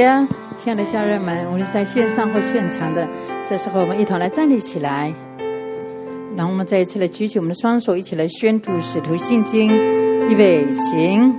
[0.00, 3.08] 呀，亲爱的家人们，无论在线上或现场的，
[3.46, 5.12] 这时候我们一同来站立起来，
[6.36, 9.70] 让我们再一次来举起我们的双手，一起来宣读《使徒信经》。
[10.28, 11.32] 预备，请！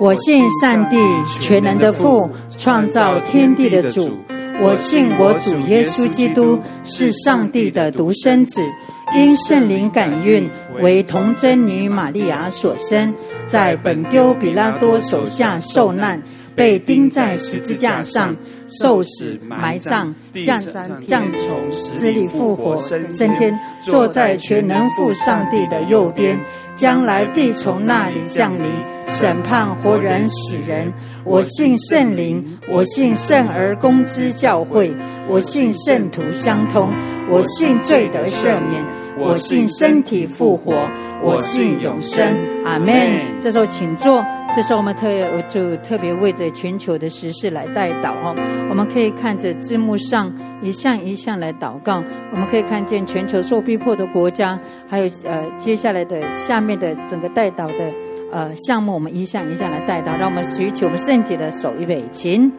[0.00, 0.96] 我信上帝
[1.40, 2.28] 全能的父，
[2.58, 4.08] 创造天地的主；
[4.60, 8.60] 我信我主耶稣基督是上帝的独生子，
[9.14, 10.50] 因圣灵感孕，
[10.80, 13.14] 为童贞女玛利亚所生，
[13.46, 16.20] 在本丢比拉多手下受难。
[16.56, 18.34] 被钉在十字架上，
[18.66, 20.12] 受死、埋葬、
[20.44, 26.40] 降山、降从死里复活、升天，坐在全能父上帝的右边，
[26.74, 28.64] 将来必从那里降临
[29.06, 30.90] 审判活人死人。
[31.24, 34.94] 我信圣灵，我信圣而公之教会，
[35.28, 36.90] 我信圣徒相通，
[37.28, 38.82] 我信罪得赦免，
[39.18, 40.88] 我信身体复活，
[41.22, 42.34] 我信永生。
[42.64, 42.94] 阿门。
[43.40, 44.24] 这时候请坐。
[44.56, 45.06] 这时候我们特
[45.50, 48.34] 就特别为着全球的时事来代祷哦。
[48.70, 50.32] 我们可以看着字幕上
[50.62, 52.02] 一项一项来祷告。
[52.32, 54.58] 我们可以看见全球受逼迫的国家，
[54.88, 57.92] 还有呃接下来的下面的整个代祷的
[58.32, 60.16] 呃项目，我们一项一项来代祷。
[60.18, 62.50] 让我们举起我们圣洁的手，一备，请。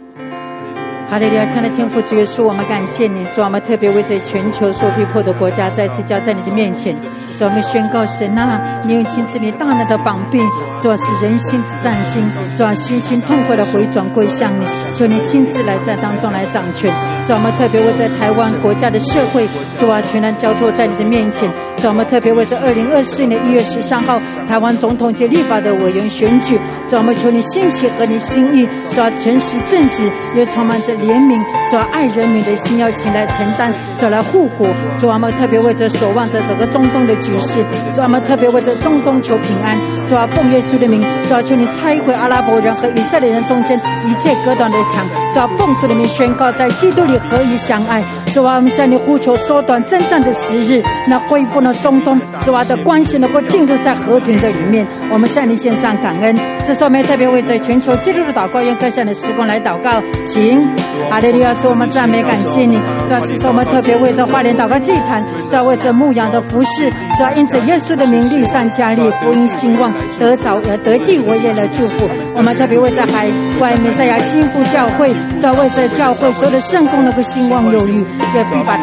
[1.10, 1.46] 哈利路亚！
[1.46, 6.94] 亲爱的天父主耶稣，我们感谢你，主我们特别为这全球受逼迫的国家再次交在你的面前，
[7.38, 10.38] 主我们宣告神啊，你用亲自你大能的膀臂，
[10.78, 16.94] 主使人心战惊，主要虚心痛快的回转归向你，求你亲自来在当中来掌权，
[17.26, 19.48] 主我们特别为在台湾国家的社会，
[19.78, 21.50] 主啊全然交托在你的面前。
[21.78, 31.38] 主，我们特别为这二零二四年一月十三号台湾总统及立法的委员选举，主，我们求你兴起和你心意，主，诚实正直，又充满着怜悯，
[31.70, 34.68] 主，爱人民的心，要请来承担，主来护国。
[34.98, 37.64] 主，我们特别为这守望着整个中东的局势，
[37.96, 39.78] 主，我们特别为这中东求平安，
[40.08, 48.04] 主，奉耶稣的名，主，求你拆毁阿拉伯人和以色列人中间一切隔断的墙，主，奉主的名宣告，在基督里合一相爱。
[48.34, 54.86] 主啊，我们向你呼求，缩短征战的时日，那恢复了中东主啊的关系能够进入在和平的里面。
[55.12, 56.36] 我们向你献上感恩。
[56.66, 60.02] 这是我们特别为在全球基督的祷告，用各项的时光来祷告。
[60.26, 60.68] 请
[61.10, 62.78] 阿利路亚，说我们赞美感谢你。
[63.08, 72.10] 这是我们特别为这花莲祷告祭坛，在为这牧羊的服饰，主要因此耶稣的名利上加力，福音兴旺，得着而得地为业的祝福。
[72.36, 73.28] 我们特别为在海
[73.60, 78.06] 外美赛亚新妇教会，在为这教会所有的圣公能够兴旺有余。
[78.36, 78.78] 也必把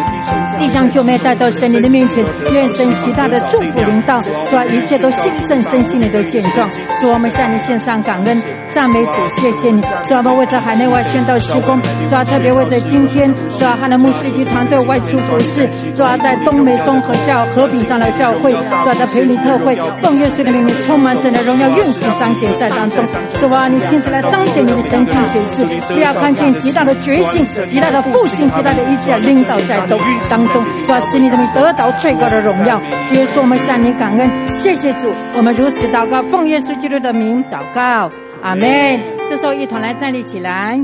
[0.58, 6.70] 地上救妹带到神灵的面前，愿神其他的祝福临到，说一切都兴盛，身心的的健壮。
[7.00, 9.82] 说我们向你献上感恩，赞美主，谢谢你。
[10.04, 11.76] 主我们为着海内外宣道施工，
[12.08, 18.54] 主特别为着今天，主汉的牧师及团队外出服侍，主在东美综合教和平上的教会，
[18.84, 23.04] 主在培里特会，奉耶稣的名，充满神的荣耀运行彰显在当中。
[23.40, 29.14] 主啊，你亲自来彰显你的神经显示，不要看见极大的决心，极大的复兴，极大的一切。
[29.24, 29.96] 领导在都
[30.28, 32.80] 当中，主使你的名得到最高的荣耀。
[33.12, 35.10] 耶稣，我们向你感恩，谢谢主。
[35.36, 38.10] 我们如此祷告，奉耶稣基督的名祷告，
[38.42, 39.00] 阿门。
[39.28, 40.80] 这时候，一同来站立起来。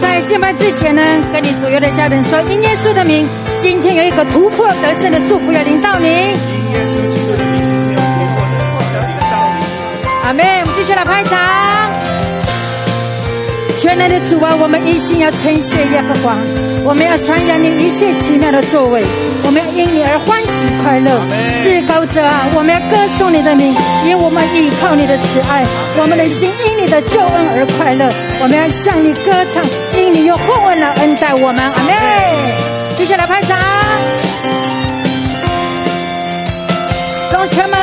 [0.00, 3.26] 在敬拜之前呢，跟你左右的家人说，因耶稣的名，
[3.58, 6.06] 今天有一个突破得胜的祝福要临到你。
[6.06, 9.64] 因耶稣基督的名，今天有突破得胜到你。
[10.24, 10.60] 阿门。
[10.60, 11.83] 我们继续来拍掌。
[13.76, 16.36] 全能的主啊，我们一心要称谢耶和华，
[16.84, 19.04] 我们要传扬你一切奇妙的作为，
[19.44, 21.20] 我们要因你而欢喜快乐。
[21.62, 23.74] 至高者啊，我们要歌颂你的名，
[24.06, 25.66] 因我们依靠你的慈爱，
[25.98, 28.08] 我们的心因你的救恩而快乐。
[28.40, 29.62] 我们要向你歌唱，
[29.92, 31.58] 因你用厚恩来恩待我们。
[31.58, 31.92] 阿妹，
[32.96, 33.58] 接下来拍掌。
[37.30, 37.78] 众臣们，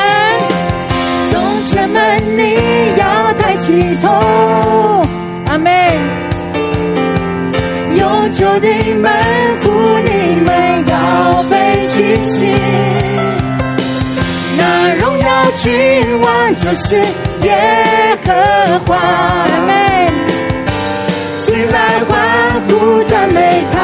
[1.31, 2.55] 众臣们，你
[2.97, 5.00] 要抬起头。
[5.61, 5.69] 阿妹，
[7.95, 9.11] 有救的门
[9.61, 9.69] 户，
[10.03, 10.09] 你
[10.41, 10.49] 们
[10.87, 12.31] 要被举起。
[14.57, 14.61] 那
[14.95, 16.95] 荣耀君王就是
[17.43, 18.33] 耶和
[18.87, 18.95] 华。
[18.97, 20.09] 阿妹，
[21.41, 22.09] 起来欢
[22.67, 23.75] 呼赞美他。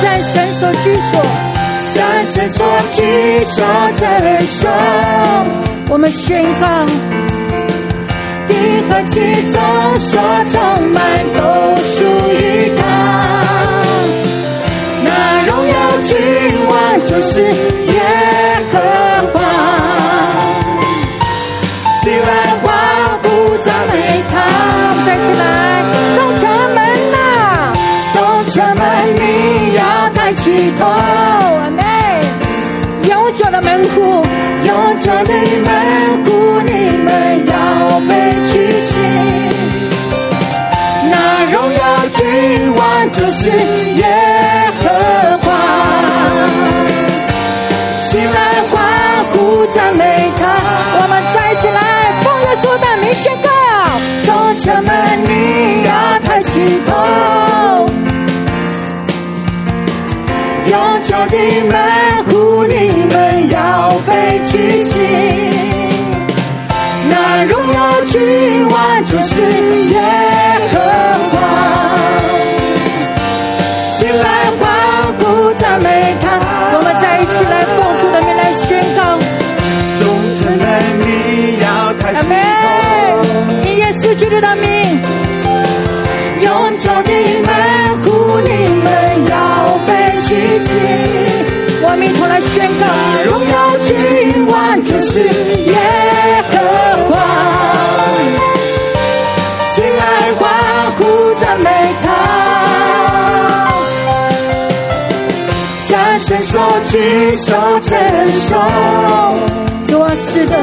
[0.00, 1.12] 向神所举手，
[1.84, 4.66] 向神所举手在手，
[5.90, 6.86] 我们宣告。
[8.60, 10.20] 你和其中所
[10.52, 11.00] 充满
[11.32, 11.40] 都
[11.82, 12.80] 属于他。
[15.02, 15.08] 那
[15.46, 16.16] 荣耀君
[16.68, 18.00] 王就是耶
[18.70, 19.19] 和
[42.30, 42.38] 君
[42.76, 44.06] 王就是耶
[44.78, 44.84] 和
[45.38, 45.46] 华。
[48.04, 48.74] 起来欢
[49.32, 50.04] 呼赞美
[50.38, 50.42] 他，
[50.94, 51.78] 我们再起来
[52.22, 53.48] 奉耶稣的名宣告：
[54.26, 54.88] 众城门
[55.24, 55.28] 你
[55.86, 56.50] 要抬起
[56.86, 56.90] 头，
[60.70, 60.72] 永
[61.02, 61.74] 久的门
[62.26, 62.30] 户
[62.66, 62.72] 你
[63.12, 63.58] 们要
[64.06, 64.10] 被
[64.46, 64.92] 举起。
[67.10, 69.40] 那荣耀君王就是
[69.88, 69.98] 耶
[95.02, 95.74] 是耶
[96.50, 96.58] 和
[97.08, 97.12] 华，
[99.74, 100.02] 起来
[100.38, 100.40] 欢
[100.98, 101.00] 呼
[101.34, 101.68] 赞美
[102.02, 102.06] 他。
[105.80, 107.98] 向神说举手承
[108.32, 108.54] 受，
[109.84, 110.54] 主啊，是的，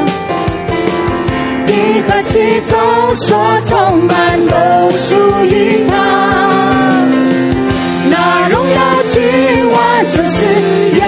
[1.66, 1.70] 地
[2.08, 4.54] 和其中所充满都
[4.90, 5.92] 属于他。
[8.10, 8.76] 那荣耀
[9.12, 9.16] 君
[9.70, 9.76] 王
[10.14, 10.36] 就是
[10.96, 11.02] 耶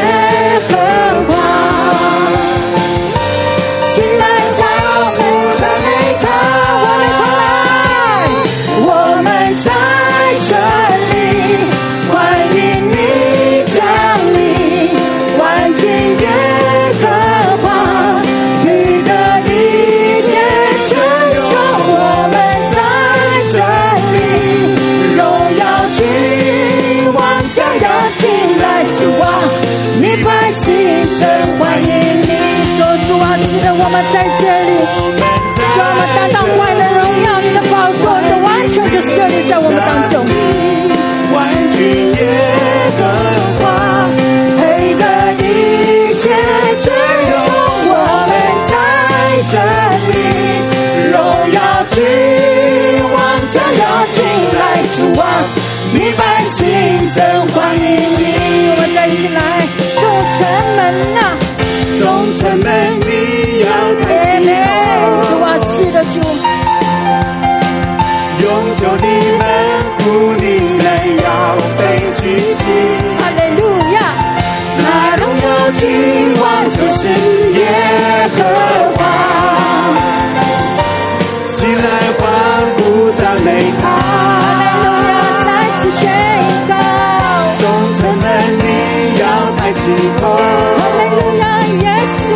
[89.80, 89.86] 要抬起
[90.20, 91.42] 头，哈利路亚！
[91.80, 92.28] 耶稣，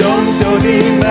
[0.00, 0.04] 永
[0.38, 0.66] 久的
[1.00, 1.04] 门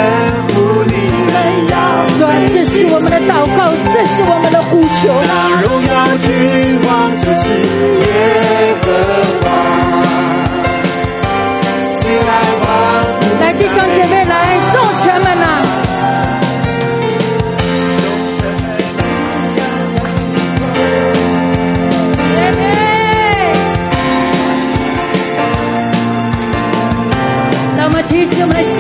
[0.48, 0.52] 户
[0.88, 0.94] 你
[1.28, 1.34] 们
[1.70, 1.74] 要
[2.18, 3.60] 主啊，这是我们的祷告，
[3.92, 5.00] 这是我们的呼求。
[5.28, 5.32] 那
[5.62, 6.28] 荣耀君
[6.88, 7.44] 王就是
[8.00, 8.06] 耶
[8.82, 8.86] 和
[9.42, 9.46] 华，
[11.94, 12.30] 起来。
[13.42, 14.21] 来，弟兄姐妹，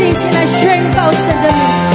[0.02, 1.91] 一起来宣告神的名。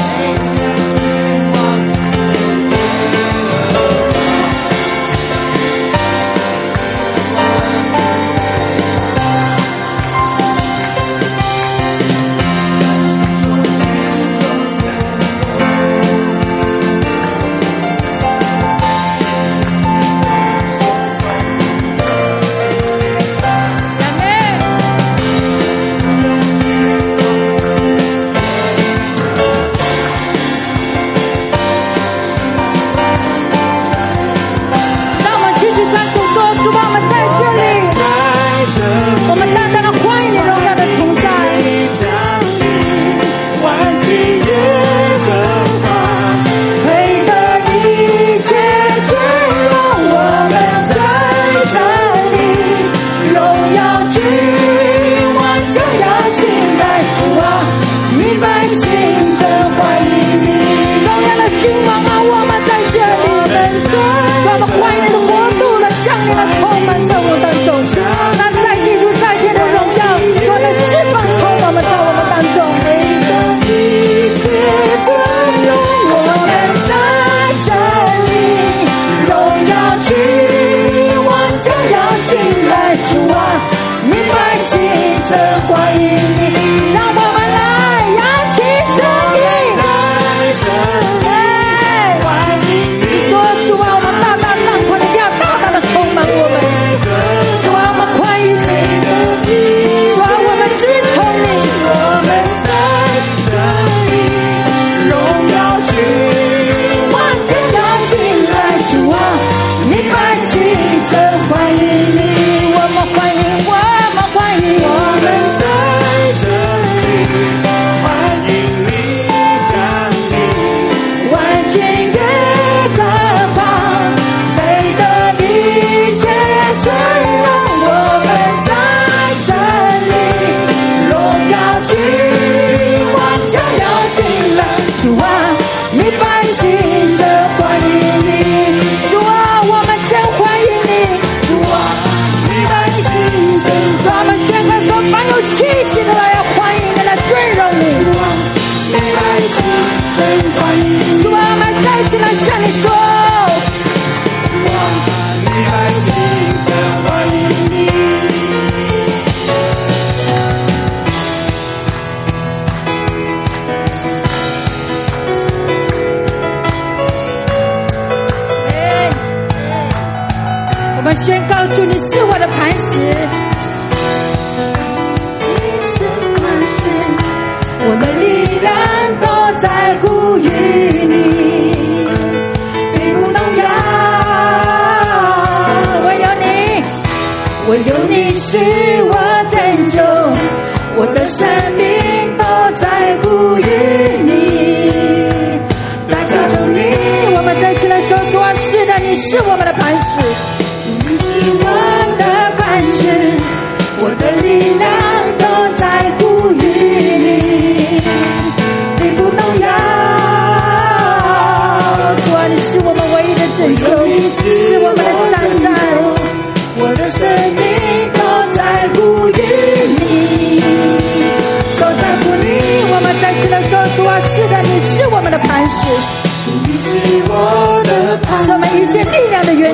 [171.26, 173.45] 先告诉你是我的磐石。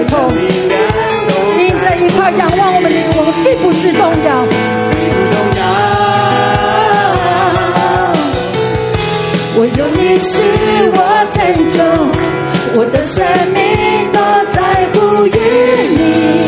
[0.05, 0.31] 头，
[1.57, 4.47] 你在一块仰望我们，我们并不是摇，我
[5.33, 5.63] 动摇。
[9.55, 10.33] 我有你，是
[10.95, 10.99] 我
[11.33, 11.37] 成
[11.69, 11.77] 就，
[12.79, 13.59] 我的生命
[14.13, 14.19] 多
[14.51, 14.57] 在
[14.93, 15.29] 乎于
[15.89, 16.42] 你。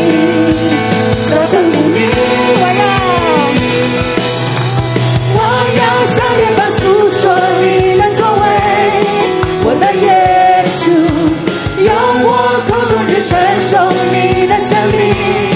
[15.24, 15.53] you.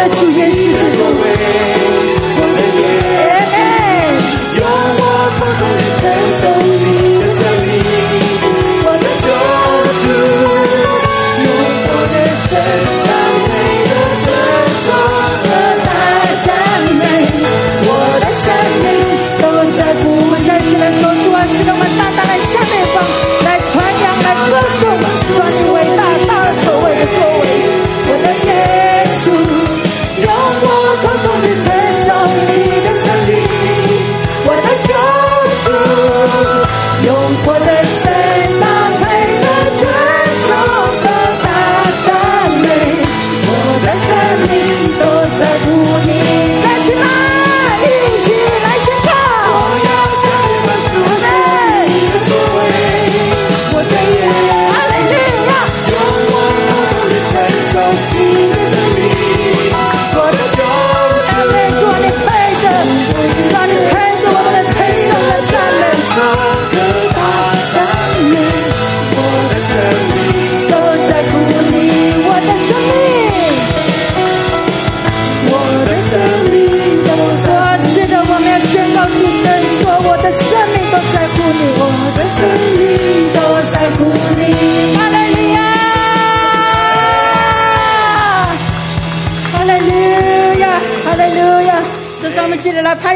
[0.00, 0.59] para tu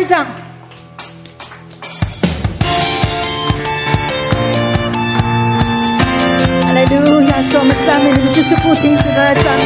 [0.05, 0.27] 掌。
[6.63, 6.87] 阿门！
[7.05, 9.65] 路亚，说我们赞美你们，就是不停止的赞美。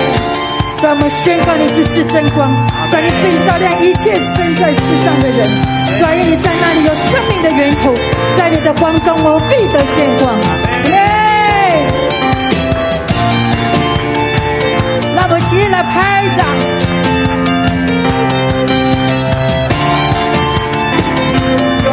[0.80, 2.48] 在我们宣告你就是真光，
[2.88, 5.48] 在你可以照亮一切身在世上的人。
[5.98, 7.92] 在你在那里有生命的源头，
[8.36, 10.38] 在你的光中我必得见光。
[10.88, 10.94] 耶！
[15.16, 16.46] 那么起来拍掌。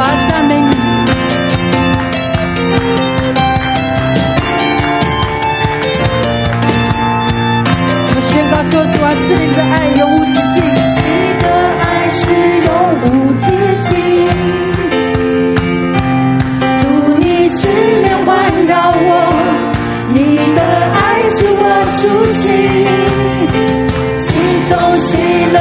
[0.08, 0.70] 我赞美你。
[8.14, 11.10] 我宣告，说出我心的爱永无止境，你
[11.42, 11.44] 的
[11.82, 12.22] 爱是
[12.68, 12.70] 永
[13.02, 13.46] 无止
[13.82, 13.90] 境。
[16.82, 16.84] 祝
[17.18, 17.58] 你十
[18.02, 18.30] 年环
[18.68, 19.10] 绕我，
[20.14, 20.18] 你
[20.56, 20.60] 的
[20.94, 21.64] 爱使我
[21.98, 22.00] 苏
[22.32, 22.44] 醒，
[24.18, 24.26] 心
[24.70, 25.10] 中喜
[25.52, 25.58] 乐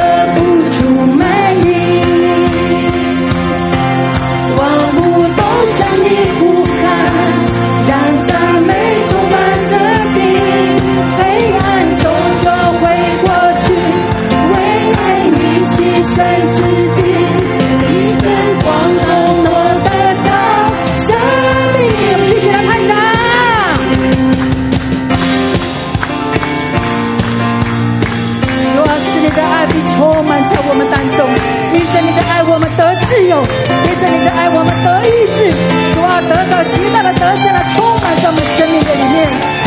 [34.05, 35.49] 着你的爱，我们得意志。
[35.93, 39.64] 主啊，得到极大的得胜来，充满在我们生命的里面。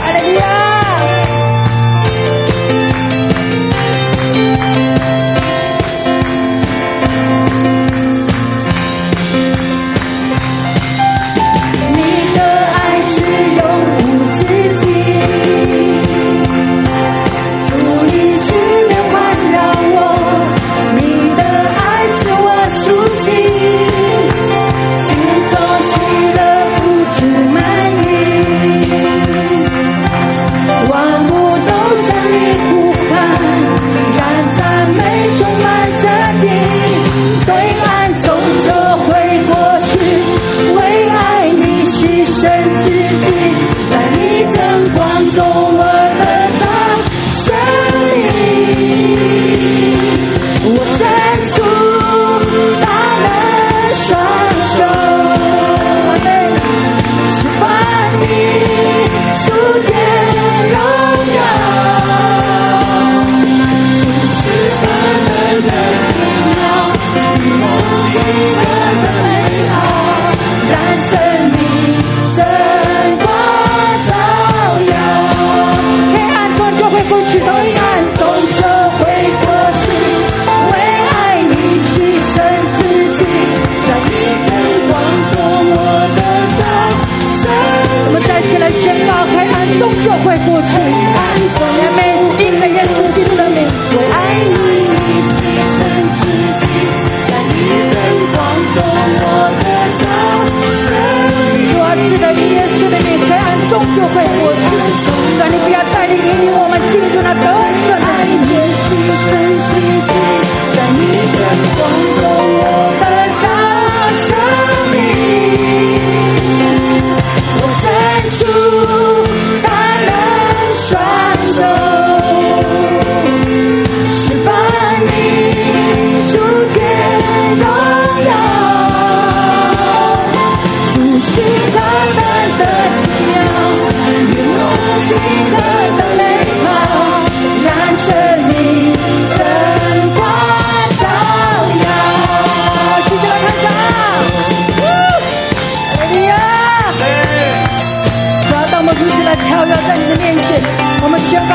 [104.15, 104.48] 会。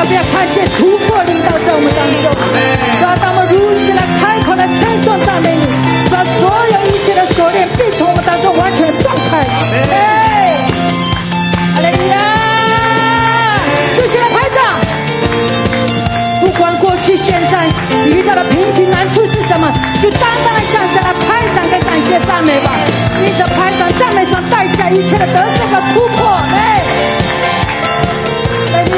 [0.04, 2.28] 我们要看见突破领导在我们当中。
[3.00, 5.64] 主啊，当我们如此来开口来称颂赞美你，
[6.12, 9.48] 主啊，所有一切的锁链必从我们当中完全断开。
[9.96, 10.60] 哎，
[11.72, 12.20] 哈利路亚！
[13.96, 14.76] 继续来拍掌。
[16.42, 17.72] 不管过去、现在
[18.04, 19.72] 你遇到的瓶颈难处是什么，
[20.04, 22.76] 就单单的向神来拍掌跟感谢赞美吧。
[23.24, 26.28] 因着拍掌赞美上带下一切的得胜和突破。
[26.52, 26.84] 哎，
[28.68, 28.92] 哈利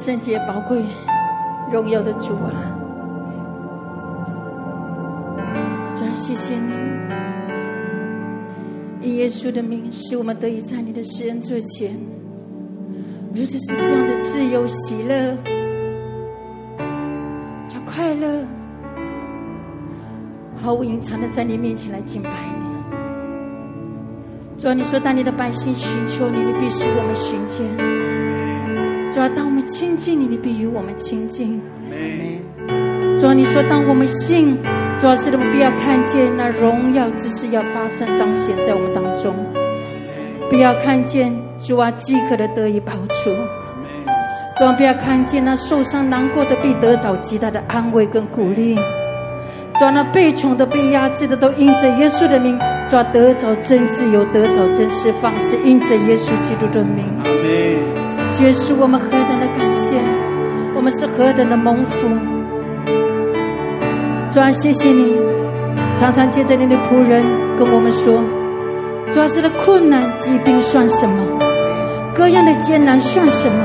[0.00, 0.82] 圣洁宝贵
[1.70, 2.48] 荣耀的主啊，
[5.94, 6.72] 主啊，谢谢你。
[9.02, 11.94] 以耶稣的名，使我们得以在你的施恩座前，
[13.34, 15.36] 如此是这样的自由、喜乐、
[17.68, 18.42] 叫快乐，
[20.56, 22.64] 毫无隐藏的在你面前来敬拜你。
[24.56, 27.99] 主啊，你说当你的百姓寻求你，你必使我们寻见。
[29.12, 31.60] 主啊，当我们亲近你，你必与我们亲近。
[33.18, 34.56] 主啊，你说当我们信，
[34.96, 39.34] 主啊，是我们必要看见那荣耀之事要发生彰显在我们当中，
[40.48, 43.30] 不要看见主啊饥渴的得以饱足，
[44.56, 48.76] 主啊，不要看见那受伤难过的必得着极大的安慰跟鼓励，
[49.74, 52.56] 主啊，那被穷的被压制的都因着耶稣的名，
[52.88, 57.04] 主啊，得着真自由，得着真释放，是因着耶稣基督的名。
[57.24, 58.09] 主
[58.42, 59.96] 耶稣，我们何等的感谢，
[60.74, 62.08] 我们是何等的蒙福。
[64.30, 65.14] 主啊，谢谢你，
[65.94, 67.22] 常常借着你的仆人
[67.58, 68.22] 跟我们说，
[69.12, 71.38] 主要是的困难、疾病算什么？
[72.14, 73.62] 各样的艰难算什么？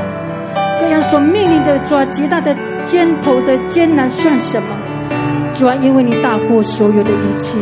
[0.78, 2.54] 各样所面临的主啊极大的
[2.84, 4.68] 肩头的艰难算什么？
[5.54, 7.56] 主啊，因为你大过所有的一切。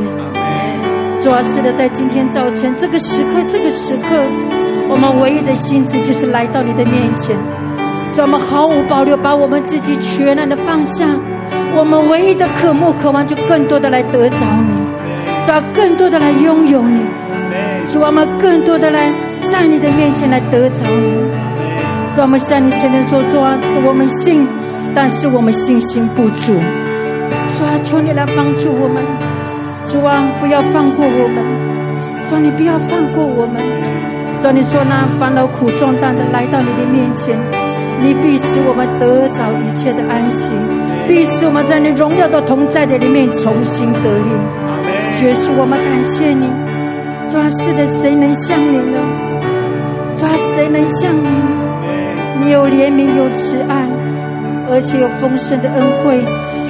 [1.21, 4.17] 主啊，是的，在今天早晨这个时刻，这个时刻，
[4.89, 7.37] 我们唯一的心智就是来到你的面前，
[8.15, 11.07] 主啊，我们毫无保留把我们自己全然的放下，
[11.75, 17.01] 我们唯一的渴慕、渴望就更多的来得着你，找，更多的来拥有你，
[17.87, 19.11] 主啊，我们更多的来
[19.51, 24.47] 在你的面前来得着你，主啊，我们向你承认说，主啊，我们信，
[24.95, 26.55] 但是我们信心不足，
[27.57, 29.03] 主啊，求你来帮助我们。
[29.87, 31.45] 主啊，不要放过我们！
[32.27, 33.61] 主啊，你不要放过我们！
[34.45, 37.35] 主啊，你说那烦恼苦重担的来到你的面前，
[38.03, 40.53] 你必使我们得着一切的安息，
[41.09, 44.29] 必使我们在你荣耀的同在的里面重新得力。
[45.17, 46.45] 主耶稣，我们感谢你！
[47.27, 49.01] 主啊，是的，谁能像你呢？
[50.15, 52.45] 主啊，谁能像你呢？
[52.45, 53.89] 你有怜悯，有慈爱，
[54.69, 56.23] 而且有丰盛的恩惠，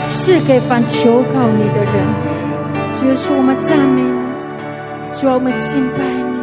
[0.06, 2.06] 赐给凡求告你的人。
[2.94, 4.12] 主耶稣，我们赞美你，
[5.18, 6.33] 主啊，我们敬拜你。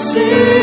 [0.00, 0.59] 无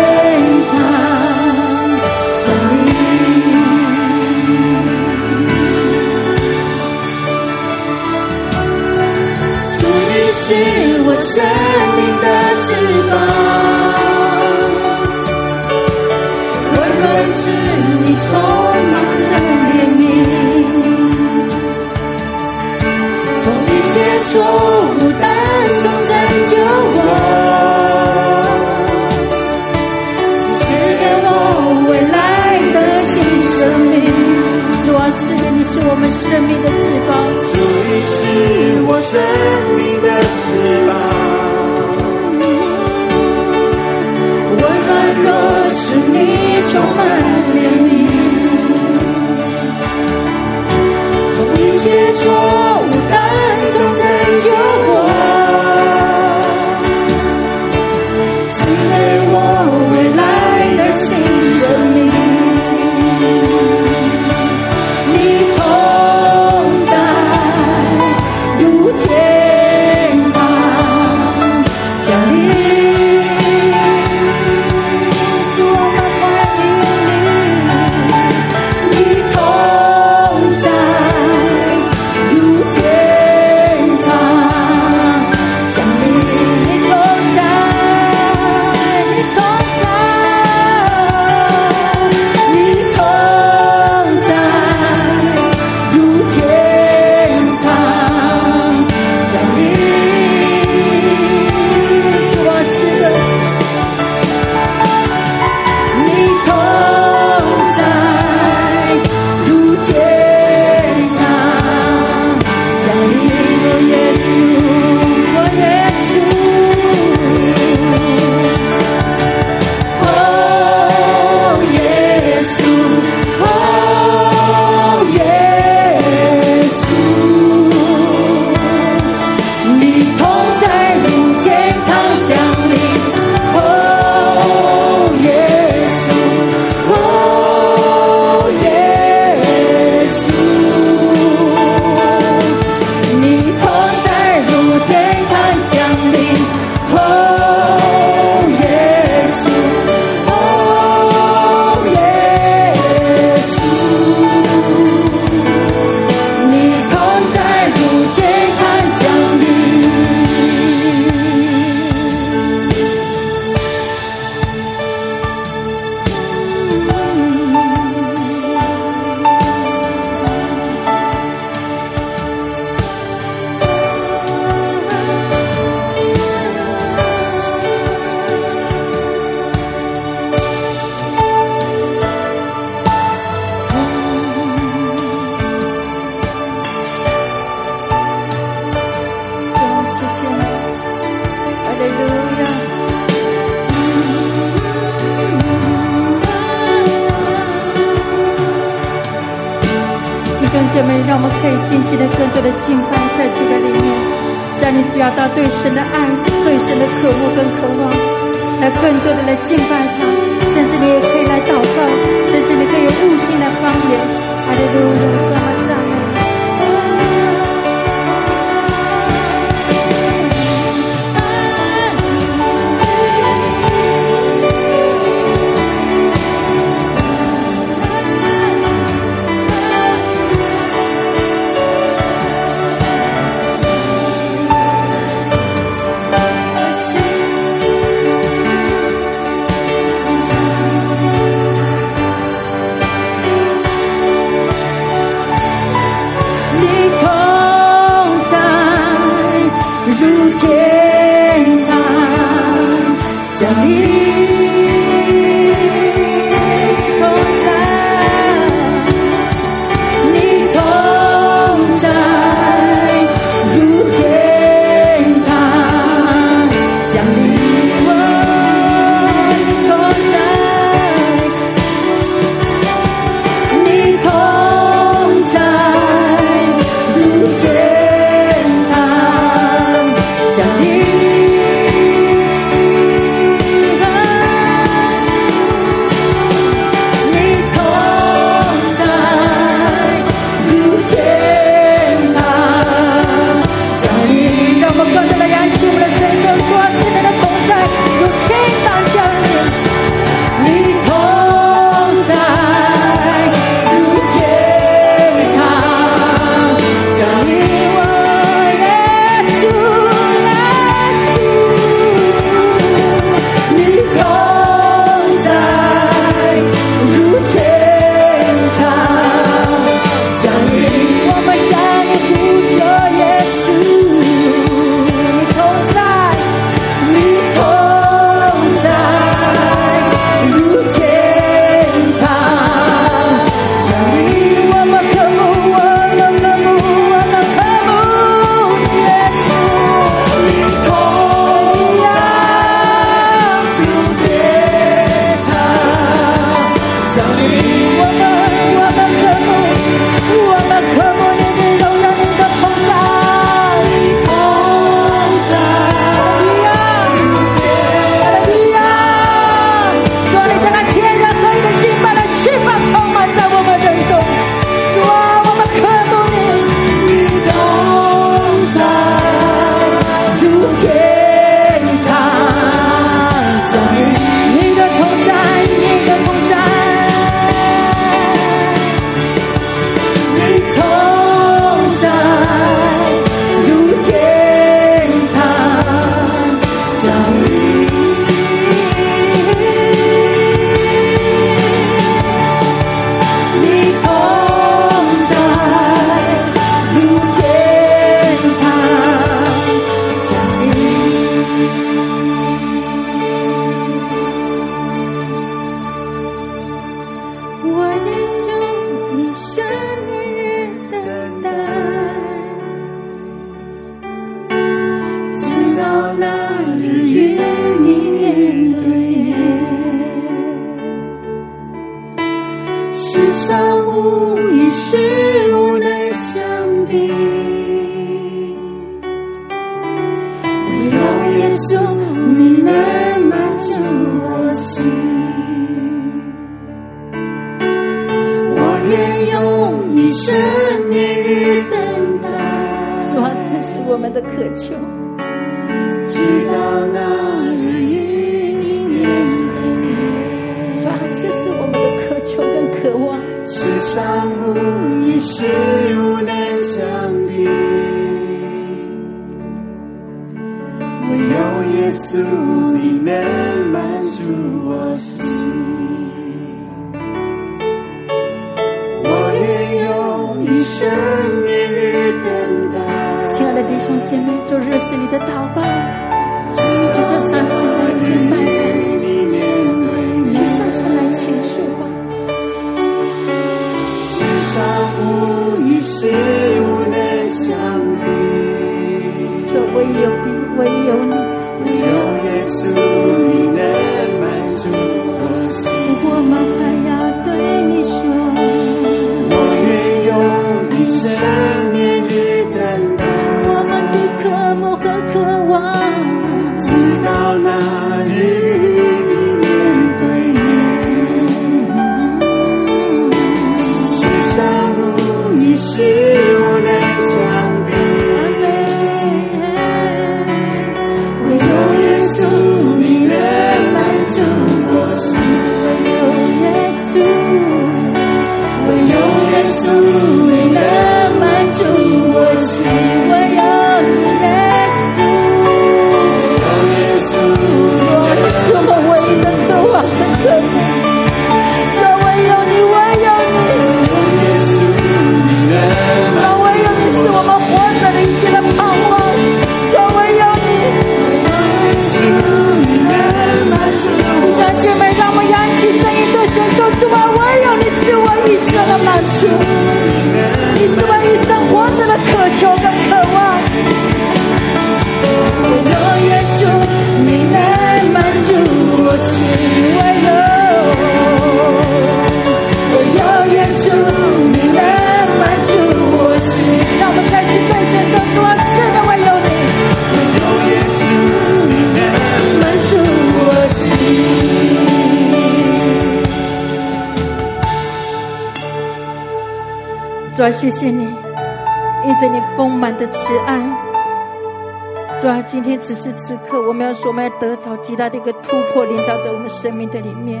[596.78, 600.00] 们要说，我们要得着极大的一个突破，领导在我们生命的里面。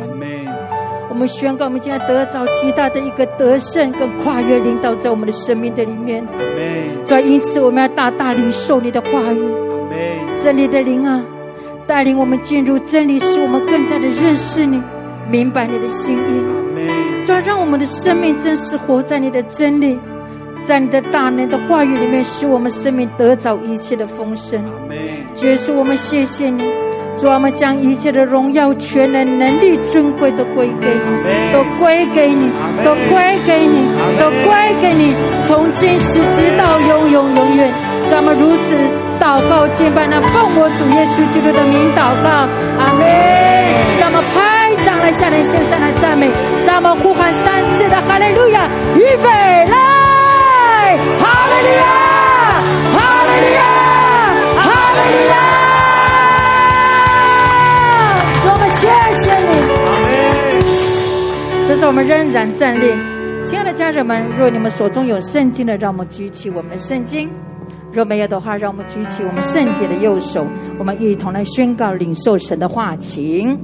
[1.10, 6.24] 我们宣告，我们今天得着极大的一个得胜跟跨越，领导在我们的生命的里面。
[7.04, 9.42] 主啊，因此我们要大大领受你的话语。
[10.36, 11.24] 真理的灵啊，
[11.86, 14.80] 带领我们进入真理，使我们更加的认识你，
[15.28, 17.24] 明白你的心意。
[17.24, 19.98] 主要，让我们的生命真实活在你的真理，
[20.62, 24.62] 在你的大能的话语里面，使我们生命得着一切的丰盛。
[25.34, 26.62] 主耶稣，我们谢谢你。
[27.16, 32.48] 主啊，我们将一切的荣耀、全能、能力、尊贵都归给你，都归给你，
[32.84, 33.88] 都归给你，
[34.20, 35.12] 都归给你，
[35.46, 37.72] 从今时直到永永永远。
[38.08, 38.72] 让我们如此
[39.18, 42.46] 祷告敬拜，那奉我主耶稣基督的名祷告，
[42.78, 43.02] 阿门。
[43.98, 46.30] 让我们拍掌来向你献上来赞美，
[46.66, 51.84] 让我们呼喊三次的哈利路亚，预备来，哈利路亚，
[52.94, 53.77] 哈利路亚，哈
[58.50, 58.88] 我们谢
[59.18, 59.50] 谢你。
[61.68, 62.94] 这是我们仍然站立。
[63.44, 67.28] 亲爱的家人们，若你们手中有圣经的，让我们举起我们的圣经；
[67.92, 70.46] 若没有的话，让我们举起我们圣洁的右手，
[70.78, 73.58] 我们一同来宣告领受神的话情。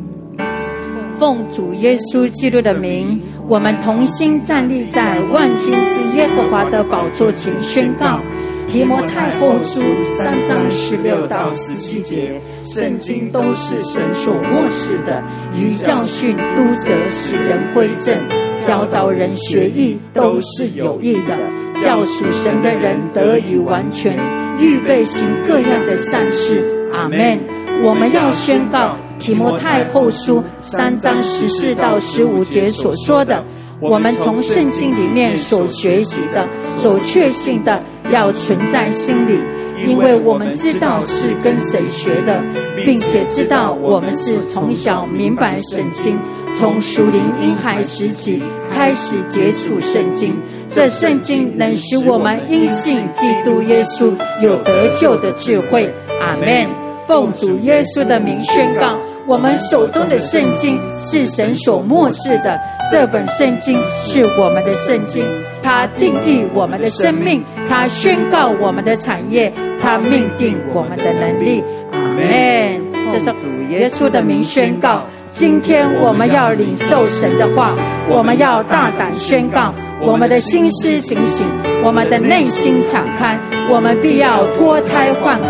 [1.19, 8.21] 奉主耶稣基督的名，我们同心站立在万军之耶和华的宝座前，宣告。
[8.67, 9.81] 提摩太后书
[10.19, 15.23] 三章十六到十七节，圣经都是神所漠视的，
[15.57, 18.19] 于教训、督责、使人归正、
[18.67, 21.39] 教导人学艺，都是有益的，
[21.83, 24.19] 叫属神的人得以完全，
[24.59, 26.89] 预备行各样的善事。
[26.93, 27.39] 阿门。
[27.83, 33.45] 我们要宣告提摩太后书三章十四到十五节所说的。
[33.81, 36.49] 我们从圣经里面所学习的、
[36.79, 37.83] 所确信的，
[38.13, 39.39] 要存在心里，
[39.87, 42.43] 因为我们知道是跟谁学的，
[42.85, 46.19] 并且知道我们是从小明白圣经，
[46.59, 50.37] 从属灵婴孩时期开始接触圣经。
[50.69, 55.93] 这圣经能使我们因信基督耶稣有得救的智慧。
[56.21, 56.67] 阿门。
[57.07, 58.97] 奉主耶稣的名宣告。
[59.27, 62.61] 我们手中的圣经是神所漠视的，
[62.93, 65.25] 这本圣经是我们的圣经，
[65.63, 69.51] 它定义我们的生命，它宣告我们的产业，
[69.81, 71.65] 它命定我们的能力。
[71.93, 72.83] 阿门。
[73.11, 75.05] 这是主耶稣的名宣告。
[75.33, 77.75] 今天我们要领受神的话，
[78.09, 81.47] 我们要大胆宣告，我们的心思警醒，
[81.83, 83.39] 我们的内心敞开，
[83.71, 85.49] 我们必要脱胎换骨。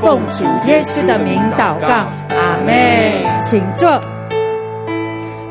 [0.00, 2.72] 奉主耶稣的名祷告，阿门。
[3.40, 4.00] 请坐。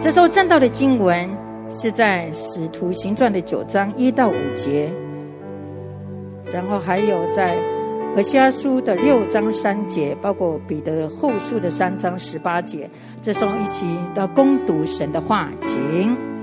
[0.01, 1.29] 这时候正道的经文
[1.69, 4.89] 是在《使徒行传》的九章一到五节，
[6.51, 7.55] 然后还有在
[8.15, 12.89] 《何西阿书》的六章三节，包括《彼得后书》的三章十八节。
[13.21, 13.85] 这时候一起
[14.15, 16.34] 要攻读神的话，请。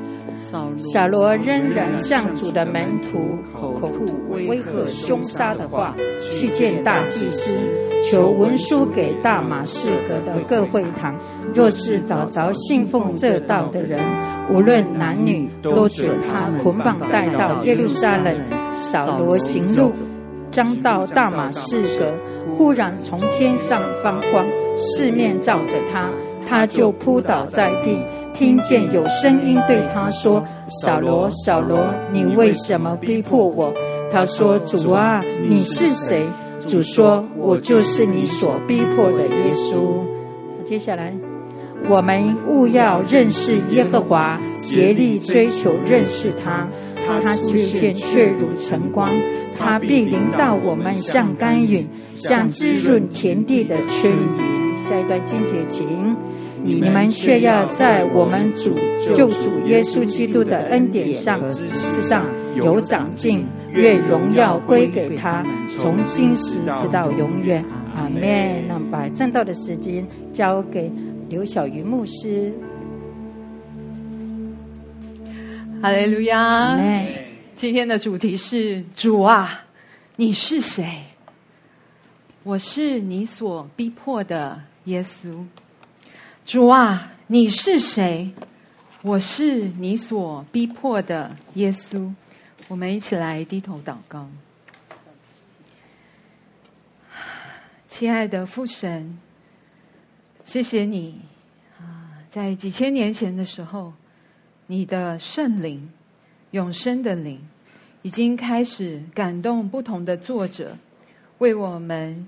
[0.76, 7.58] 小罗仍然向主的门徒口吐威吓凶杀的话，去见大祭司，
[8.02, 11.16] 求文书给大马士革的各会堂。
[11.54, 14.00] 若是找着信奉这道的人，
[14.50, 18.36] 无论男女，都准他捆绑带到耶路撒冷。
[18.74, 19.92] 扫罗行路，
[20.50, 22.10] 将到大马士革，
[22.50, 24.46] 忽然从天上放光，
[24.78, 26.08] 四面照着他，
[26.46, 27.98] 他就扑倒在地。
[28.32, 30.42] 听见有声音对他说
[30.82, 31.78] ：“扫罗，扫罗，
[32.12, 33.72] 你为什么逼迫我？”
[34.10, 36.24] 他说：“主啊，你是谁？”
[36.66, 40.00] 主说：“我就是你所逼迫的耶稣。”
[40.64, 41.12] 接下来，
[41.90, 46.66] 我们务要认识耶和华，竭力追求认识他。
[47.04, 49.10] 他出现却如晨光，
[49.58, 54.74] 他必临到我们像甘云，像滋润田地的春雨。
[54.74, 56.16] 下一段经节，请。
[56.64, 58.74] 你们却要在我们主
[59.14, 61.66] 救主耶稣基督的恩典上之
[62.02, 62.24] 上
[62.56, 67.64] 有长进，愿荣耀归给他，从今时直到永远。
[67.94, 68.22] 阿门。
[68.68, 70.90] 那把正道的时间交给
[71.28, 72.52] 刘小云牧师。
[75.82, 76.78] 哈利路亚。
[77.56, 79.64] 今天的主题是主啊，
[80.16, 80.86] 你是谁？
[82.44, 85.44] 我是你所逼迫的耶稣。
[86.44, 88.28] 主啊，你是谁？
[89.02, 92.12] 我是你所逼迫的耶稣。
[92.66, 94.28] 我们一起来低头祷告。
[97.86, 99.16] 亲爱的父神，
[100.44, 101.20] 谢谢你
[101.80, 102.10] 啊！
[102.28, 103.92] 在几千年前的时候，
[104.66, 105.92] 你的圣灵、
[106.50, 107.40] 永生的灵，
[108.02, 110.76] 已经开始感动不同的作者，
[111.38, 112.26] 为我们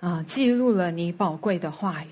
[0.00, 2.08] 啊记录了你宝贵的话语。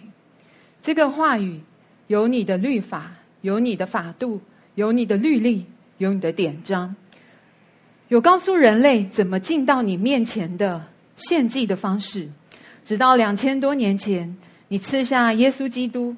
[0.80, 1.60] 这个话语
[2.06, 3.12] 有你的律法，
[3.42, 4.40] 有你的法度，
[4.74, 5.66] 有你的律例，
[5.98, 6.94] 有你的典章，
[8.08, 10.84] 有告诉人类怎么进到你面前的
[11.16, 12.28] 献祭的方式。
[12.84, 14.36] 直到两千多年前，
[14.68, 16.16] 你赐下耶稣基督，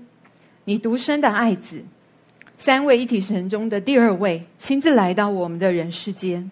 [0.64, 1.82] 你独生的爱子，
[2.56, 6.48] 三位一体神中的第二位，亲自来到我们的人世间。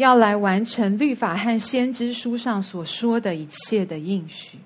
[0.00, 4.56] 要来完成律法和先知书上所说的一切的应许，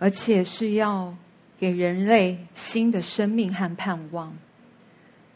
[0.00, 1.14] 而且是要
[1.56, 4.36] 给人类新的生命和盼望。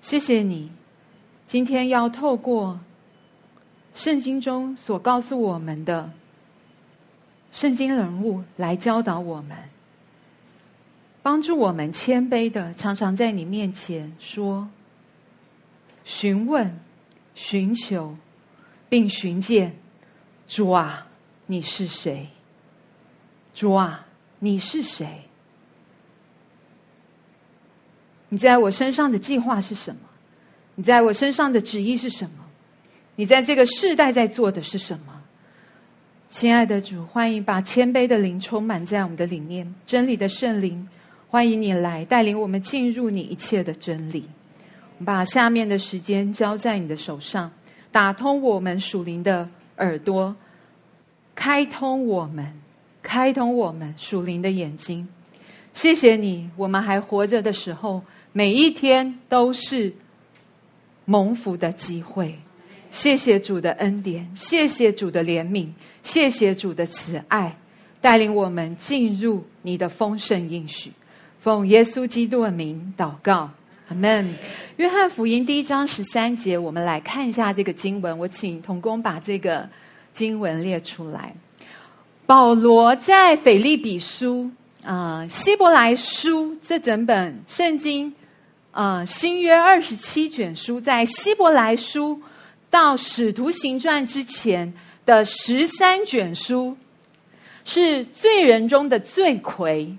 [0.02, 0.72] 谢谢你，
[1.46, 2.80] 今天要透过
[3.94, 6.10] 圣经中所告诉我们的
[7.52, 9.56] 圣经人物来教导我们，
[11.22, 14.68] 帮助我们谦卑的常常在你面前说、
[16.04, 16.76] 询问、
[17.34, 18.16] 寻求。
[18.86, 19.74] 并寻见
[20.46, 21.08] 主啊，
[21.46, 22.28] 你是谁？
[23.52, 24.06] 主啊，
[24.38, 25.22] 你是谁？
[28.28, 30.00] 你在我身上的计划是什么？
[30.76, 32.44] 你在我身上的旨意是什么？
[33.16, 35.20] 你在这个世代在做的是什么？
[36.28, 40.88] 亲爱的主，欢迎把谦卑的灵充满在我们的里面，真理的圣灵，
[41.28, 44.28] 欢迎你来带领我们进入你一切的真理。
[45.02, 47.50] 把下面的时间交在你的手上。
[47.90, 50.34] 打通我们属灵的耳朵，
[51.34, 52.52] 开通我们，
[53.02, 55.08] 开通我们属灵的眼睛。
[55.72, 59.92] 谢谢你，我们还活着的时候，每一天都是
[61.04, 62.36] 蒙福的机会。
[62.90, 65.68] 谢谢主的恩典，谢谢主的怜悯，
[66.02, 67.56] 谢谢主的慈爱，
[68.00, 70.92] 带领我们进入你的丰盛应许。
[71.40, 73.50] 奉耶稣基督的名祷告。
[73.88, 74.34] 阿门。
[74.76, 78.18] 约翰福音第一章十三节，我们来看一下这个经文。
[78.18, 79.68] 我请童工把这个
[80.12, 81.34] 经文列出来。
[82.24, 84.50] 保罗在腓利比书
[84.82, 88.10] 啊，希伯来书这整本圣经
[88.70, 92.18] 啊，新约二十七卷书，在希伯来书
[92.70, 94.72] 到使徒行传之前
[95.04, 96.74] 的十三卷书，
[97.66, 99.94] 是罪人中的罪魁。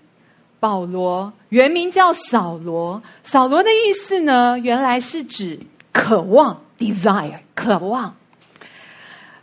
[0.65, 5.59] 保罗原名叫扫罗，扫罗的意思呢，原来是指
[5.93, 8.15] 渴望 （desire），渴望。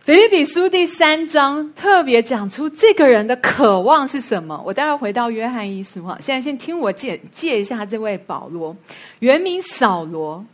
[0.02, 4.60] 腓立比书第三章特别讲出这个人的渴望是什么。
[4.66, 8.76] 我待会回到约翰一书哈，现在先听我介介一下这位保罗，
[9.20, 10.44] 原名扫罗，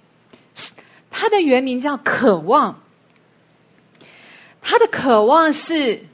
[1.10, 2.78] 他的原名叫渴望，
[4.60, 6.04] 他的渴望是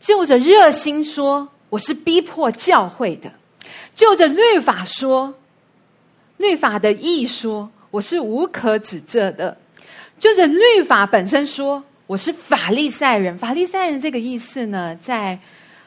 [0.00, 1.48] 就着热心说。
[1.70, 3.30] 我是逼迫教会的，
[3.94, 5.34] 就着律法说，
[6.36, 9.54] 律法的意说，我是无可指责的；
[10.18, 13.36] 就着律法本身说，我是法利赛人。
[13.36, 15.38] 法利赛人这个意思呢，在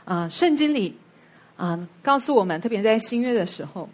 [0.06, 0.96] 啊圣经里
[1.58, 3.90] 啊，告诉我们，特别在新约的时候，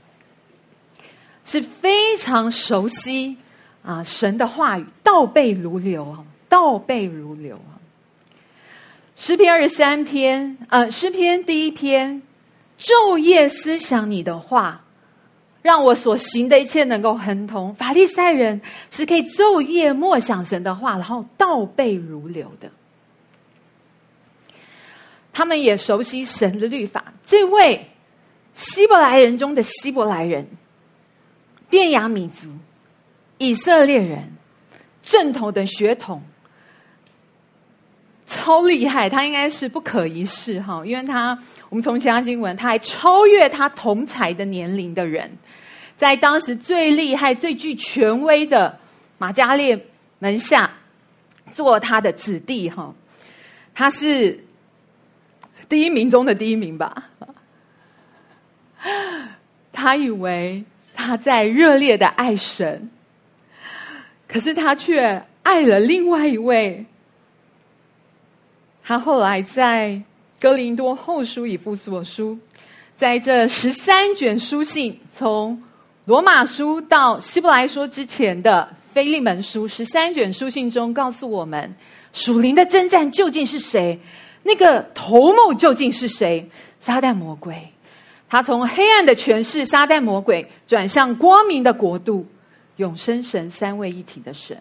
[1.45, 3.37] 是非常熟悉
[3.81, 7.76] 啊神的话语，倒背如流啊，倒背如流啊。
[9.19, 12.21] 诗篇二十三篇，呃，诗篇第一篇，
[12.77, 14.85] 昼夜思想你的话，
[15.63, 17.73] 让我所行的一切能够亨通。
[17.73, 18.61] 法利赛人
[18.91, 22.69] 是可以昼夜默想神的话，然后倒背如流的。
[25.33, 27.11] 他们也熟悉神的律法。
[27.25, 27.89] 这位
[28.53, 30.47] 希伯来人中的希伯来人，
[31.71, 32.49] 便雅米族，
[33.39, 34.31] 以色列人，
[35.01, 36.21] 正统的血统，
[38.27, 39.09] 超厉害。
[39.09, 41.35] 他应该是不可一世哈，因为他
[41.69, 45.35] 我们从其他经文，他还超越他同才的年龄的人，
[45.95, 48.77] 在当时最厉害、最具权威的
[49.17, 49.83] 马加列
[50.19, 50.69] 门下
[51.53, 52.93] 做他的子弟哈。
[53.73, 54.43] 他是。
[55.69, 57.09] 第一名中的第一名吧，
[59.73, 60.63] 他以为
[60.95, 62.89] 他在热烈的爱神，
[64.29, 66.85] 可是他却爱了另外一位。
[68.87, 70.01] 他后来在
[70.39, 72.37] 哥林多后书以附所书，
[72.95, 75.61] 在这十三卷书信，从
[76.05, 81.75] 罗马书到希伯来书之前的菲利门书，十三卷书信中告诉我们，
[82.13, 83.99] 属灵的征战究竟是谁？
[84.43, 86.49] 那个头目究竟是谁？
[86.79, 87.73] 撒旦魔鬼，
[88.29, 92.25] 他从黑暗的权势，撒旦魔鬼转向光明的国度，
[92.77, 94.57] 永生神三位一体的神。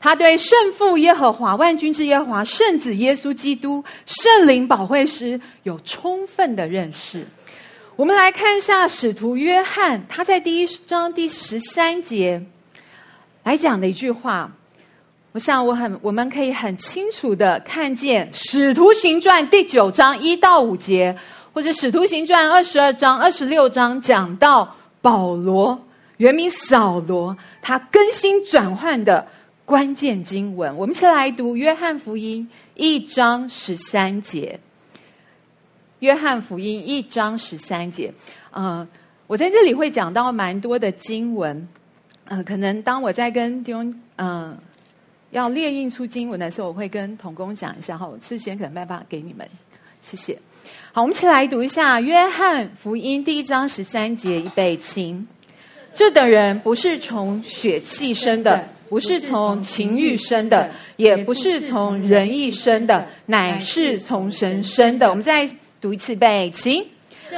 [0.00, 7.26] 他对圣父耶和华、万军之耶和华、圣子耶稣基督、圣灵保惠师有充分的认识。
[7.96, 12.42] 我们来看一下使徒约翰，他在第一章第十三节
[13.44, 14.50] 来讲的一句话。
[15.32, 21.16] 我想，我很，我们可以很清楚的看见《使徒行传》第九章一到五节，
[21.52, 25.78] 或者《使徒行传》二十二章、二十六章讲到保罗
[26.16, 29.24] 原名扫罗，他更新转换的
[29.70, 30.76] 关键经文。
[30.76, 32.44] 我们一起来读《约翰福音》
[32.74, 34.58] 一章十三节，
[36.00, 38.12] 《约翰福音》一章十三节。
[38.50, 38.84] 嗯，
[39.28, 41.68] 我在这里会讲到蛮多的经文。
[42.24, 44.58] 嗯，可能当我在跟弟兄嗯。
[45.30, 49.48] 要列印出经文的时候，我会跟童工讲一下哈，我事先可能没办法给你们，
[50.00, 50.36] 谢谢。
[50.90, 55.28] 好，我们一起来读一下《约翰福音》第一章十三节，预备，请。
[55.94, 65.08] 这等人不是从血气生的，不是从情欲生的，也不是从人意生的，乃是从神生的。
[65.08, 65.48] 我们再
[65.80, 66.84] 读一次，背，请。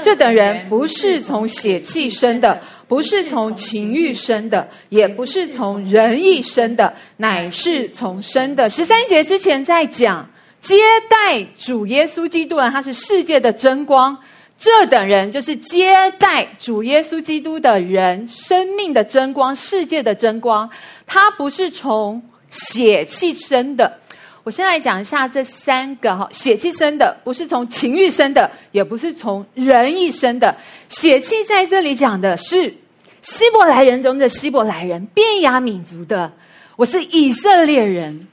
[0.03, 2.61] 这等人不是从血气生的。
[2.89, 8.69] 不是从情欲生的，也不是从人意生的，乃是从生的。
[8.69, 10.29] 十三节之前在讲
[10.61, 10.75] 接
[11.09, 14.19] 待主耶稣基督的，他是世界的真光。
[14.59, 20.69] 这等人就是接待主耶稣基督的人，生命的真光，世界的真光。
[21.13, 24.01] 他不是从血气生的。
[24.45, 30.57] 我先来讲一下这三个哈，血气生的，不是从情欲生的，也不是从人意生的。
[30.89, 32.75] 血气在这里讲的是。
[33.21, 36.33] 希伯来人中的希伯来人，便雅悯族的，
[36.77, 38.27] 我是以色列人，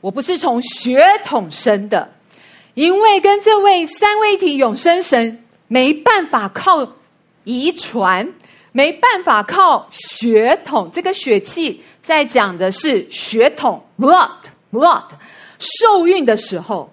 [0.00, 2.12] 我不是从血统生的，
[2.74, 6.86] 因为跟这位三位一体永生神没办法靠
[7.44, 8.34] 遗传，
[8.72, 10.90] 没办法靠血统。
[10.92, 15.04] 这个血气在讲的是血统 （blood），blood
[15.58, 16.92] 受孕的时候，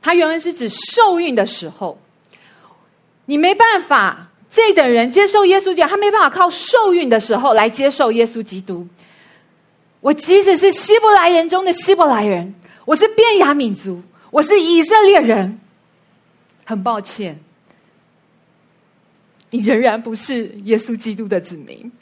[0.00, 1.98] 它原文是指受孕的时候，
[3.24, 4.28] 你没办法。
[4.48, 8.88] 这等人接受耶稣基督，他没办法靠受孕的时候来接受耶稣基督。
[10.00, 12.54] 我即使是希伯来人中的希伯来人，
[12.86, 14.00] 我是便雅民族，
[14.30, 15.60] 我是以色列人，
[16.64, 17.38] 很抱歉，
[19.50, 21.92] 你仍然不是耶稣基督的子民，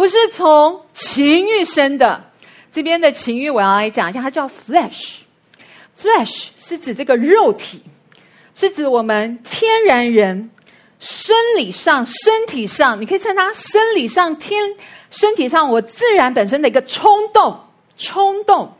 [0.00, 2.24] 不是从情欲生的。
[2.72, 7.82] 这边的情欲，我要来讲一下，它叫 flesh，flesh 是指这个肉体，
[8.54, 10.50] 是指我们天然人。
[11.00, 14.74] 生理上、身体上，你可以称它生理上、天
[15.10, 17.60] 身体上，我自然本身的一个冲动、
[17.98, 18.72] 冲动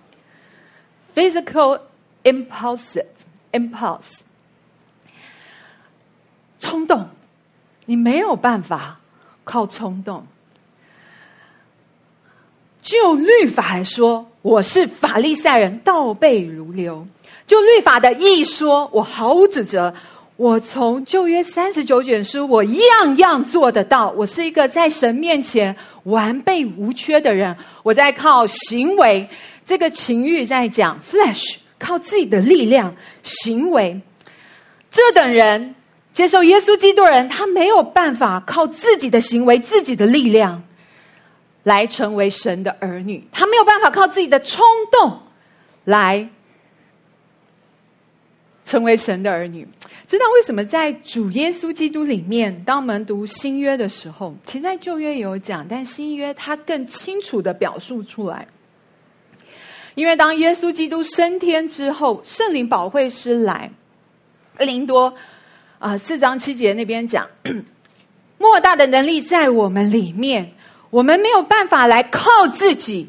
[1.14, 1.82] ，physical
[2.24, 3.04] impulsive
[3.52, 4.20] impulse，
[6.58, 7.10] 冲动，
[7.84, 8.98] 你没有办法
[9.44, 10.26] 靠冲动。
[12.82, 17.04] 就律法来说，我是法利赛人，倒背如流；
[17.46, 19.94] 就律法的意说，我毫无指责。
[20.36, 24.10] 我从旧约三十九卷书，我样样做得到。
[24.16, 27.54] 我是一个在神面前完备无缺的人。
[27.82, 29.28] 我在靠行为，
[29.66, 34.00] 这个情欲在讲 flesh，靠自己的力量行为。
[34.90, 35.74] 这等人
[36.14, 40.62] 接受耶稣基督人，他没有办法靠自己的行为、自己的力量
[41.70, 44.60] 来成为神的儿女，他没有办法靠自己的冲
[44.90, 45.20] 动
[45.84, 46.28] 来
[48.64, 49.68] 成为神的儿女。
[50.04, 58.48] 知道为什么在主耶稣基督里面，当我们读新约的时候，其实在旧约也有讲，但新约它更清楚的表述出来。
[59.94, 63.70] 因为当耶稣基督升天之后，圣灵保惠师来，
[64.58, 65.14] 林多
[65.78, 67.28] 啊四章七节那边讲，
[68.38, 70.52] 莫大的能力在我们里面，
[70.90, 73.08] 我们没有办法来靠自己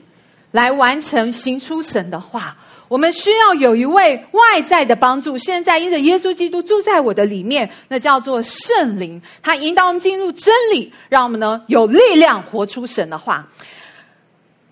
[0.52, 2.56] 来完成行出神的话。
[2.88, 5.38] 我们需要有一位外在的帮助。
[5.38, 13.48] 现在因着耶稣基督住在我的里面，那叫做圣灵，他引导我们进入真理，让我们呢有力量活出神的话。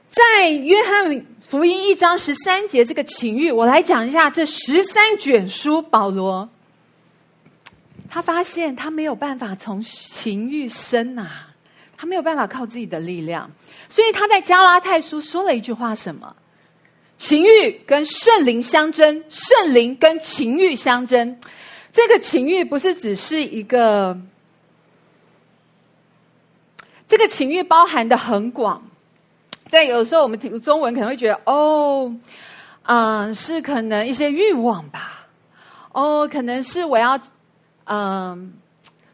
[0.10, 5.82] 在约翰福音一章十三节这个情欲，我来讲一下这十三卷书。
[5.82, 6.50] 保罗
[8.10, 11.30] 他发现他没有办法从情欲生呐，
[12.00, 13.52] 他没有办法靠自己的力量，
[13.90, 16.34] 所以他在加拉太书说了一句话：什么？
[17.18, 21.38] 情欲跟圣灵相争，圣灵跟情欲相争。
[21.92, 24.18] 这个情欲不是只是一个，
[27.06, 28.82] 这个情欲包含的很广。
[29.68, 32.16] 在有时候我们读中文可能会觉得，哦，
[32.84, 35.28] 嗯，是可能一些欲望吧，
[35.92, 37.20] 哦，可能是我要，
[37.84, 38.54] 嗯，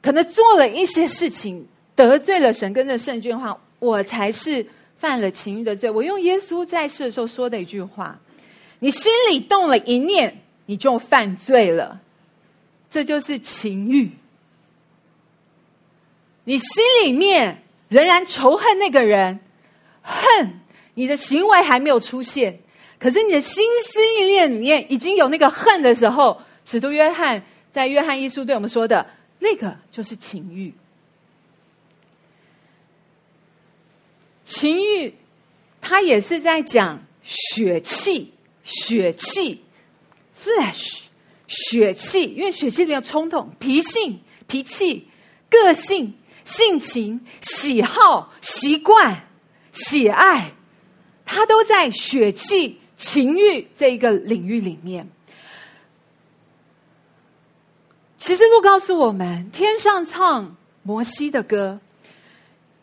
[0.03, 4.65] 可能做了一些事情得罪了神，跟着圣经话，我才是。
[4.97, 8.17] 犯了情欲的罪，我用耶稣在世的时候说的一句话
[8.79, 11.99] ：“你心里动了一念，你就犯罪了。”
[12.89, 14.09] 这就是情欲。
[16.45, 19.41] 你心里面仍然仇恨那个人，
[20.01, 20.61] 恨
[20.93, 22.57] 你的行为还没有出现，
[22.97, 27.43] 可是你的心思意念里面已经有那个恨的时候，使徒约翰
[27.73, 29.05] 在约翰一书对我们说的
[29.39, 30.73] 那个就是情欲。
[34.45, 35.13] 情欲，
[35.81, 38.31] 它也是在讲血气，
[38.63, 39.63] 血气
[40.39, 40.99] ，flesh，
[41.47, 45.07] 血气，因为血气里面有冲动、脾性、脾气、
[45.49, 49.27] 个性、性情、喜好、习惯、
[49.71, 50.53] 喜爱，
[51.25, 55.09] 它都在血气、情欲这一个领域里面。
[58.17, 61.79] 其实路告诉我们，天上唱摩西的歌。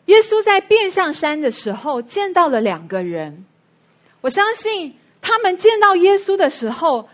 [0.05, 3.45] 耶稣在变相山的时候见到了两个人，
[4.19, 7.07] 我相信他们见到耶稣的时候，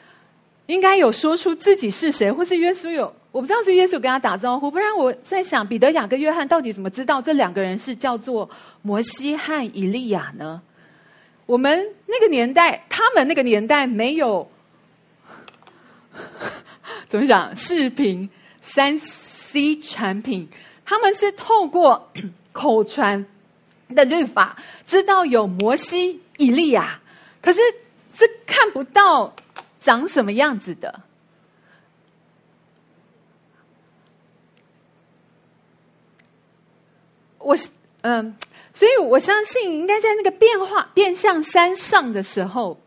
[0.65, 8.49] 应该有说出自己是谁，或是耶稣有我不知道是耶稣跟他打招呼，不然我在想彼得、雅各、约翰到底怎么知道这两个人是叫做
[8.81, 10.59] 摩西和以利亚呢？
[11.45, 14.49] 我们那个年代，他们那个年代没有
[17.07, 18.27] 怎么讲视频
[18.61, 20.49] 三 C 产品，
[20.83, 22.11] 他们是透过。
[22.51, 23.25] 口传
[23.89, 26.99] 的律法，知道有摩西、以利亚，
[27.41, 27.61] 可是
[28.13, 29.33] 是看不到
[29.79, 31.01] 长什么样子的。
[37.37, 37.69] 我是
[38.01, 38.35] 嗯，
[38.73, 42.79] 所以我相信，应该在那个变化变向山上的时候，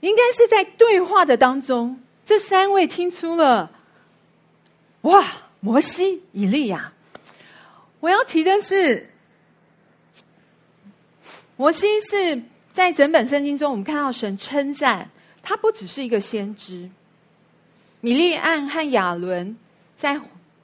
[0.00, 3.70] 应该是在对话的当中，这三位听出了，
[5.02, 5.26] 哇，
[5.60, 6.92] 摩西、以利亚。
[8.00, 9.08] 我要提的是，
[11.56, 12.42] 摩西是
[12.72, 15.10] 在整本圣经中，我们看到神称赞
[15.42, 16.90] 他不只是一个先知。
[18.00, 19.56] 米利安和亚伦
[19.96, 20.18] 在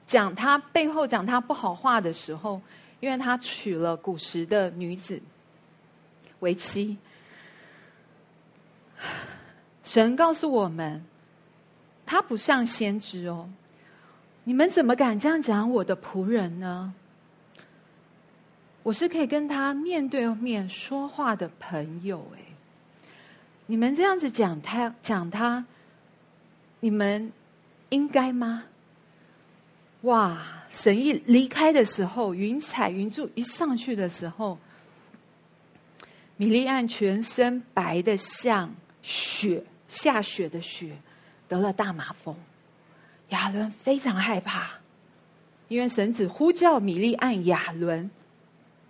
[0.07, 2.63] 讲他背后讲他不好话的时候，
[3.01, 5.21] 因为他娶了古时的女子
[6.41, 6.97] 为妻。
[9.85, 11.05] 神告诉我们，
[12.07, 13.49] 他不像先知哦，
[14.45, 16.95] 你们怎么敢这样讲我的仆人呢？
[18.87, 22.41] 我是可以跟他面对面说话的朋友，哎，
[23.67, 25.65] 你们这样子讲他讲他，
[26.79, 27.33] 你们
[27.89, 28.63] 应该吗？
[30.03, 30.41] 哇！
[30.71, 34.57] 神一离开的时候，云彩云柱一上去的时候，
[36.37, 38.73] 米利安全身白的像
[39.03, 40.97] 雪，下雪的雪，
[41.49, 42.37] 得了大麻风。
[43.31, 44.71] 亚伦非常害怕，
[45.67, 48.09] 因为神只呼叫米利安、亚伦。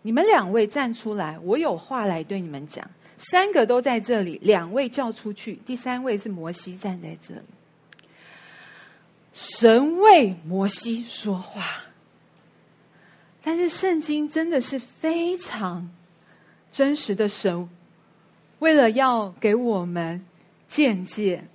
[0.06, 2.88] 你们两位站出来，我有话来对你们讲。
[3.16, 7.40] 三个都在这里，两位叫出去，第三位是摩西站在这里。
[9.32, 11.82] 神为摩西说话，
[13.42, 15.90] 但是圣经真的是非常
[16.70, 17.68] 真实的神，
[18.60, 20.24] 为了要给我们
[20.68, 21.48] 见解，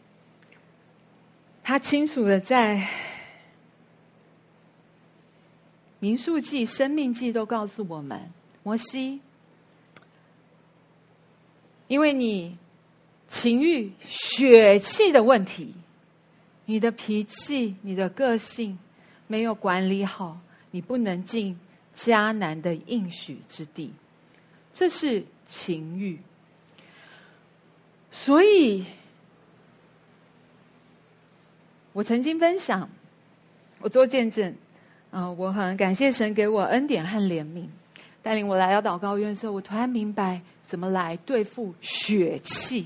[1.63, 2.85] 他清楚的在
[5.99, 8.29] 民数记、生命记都告诉我们，
[8.63, 9.19] 摩西，
[11.87, 12.57] 因为你
[13.27, 15.73] 情欲、血气的问题，
[16.65, 18.77] 你的脾气、你的个性
[19.27, 20.39] 没有管理好，
[20.71, 21.59] 你不能进
[21.95, 23.93] 迦南的应许之地。
[24.73, 26.19] 这是情欲，
[28.09, 28.85] 所以，
[31.91, 32.89] 我曾经分享，
[33.79, 34.55] 我做见证，
[35.11, 37.67] 啊，我很感谢神给我恩典和怜悯，
[38.23, 42.85] 带领我来到祷告院的时候，我突然明白怎么来对付血气。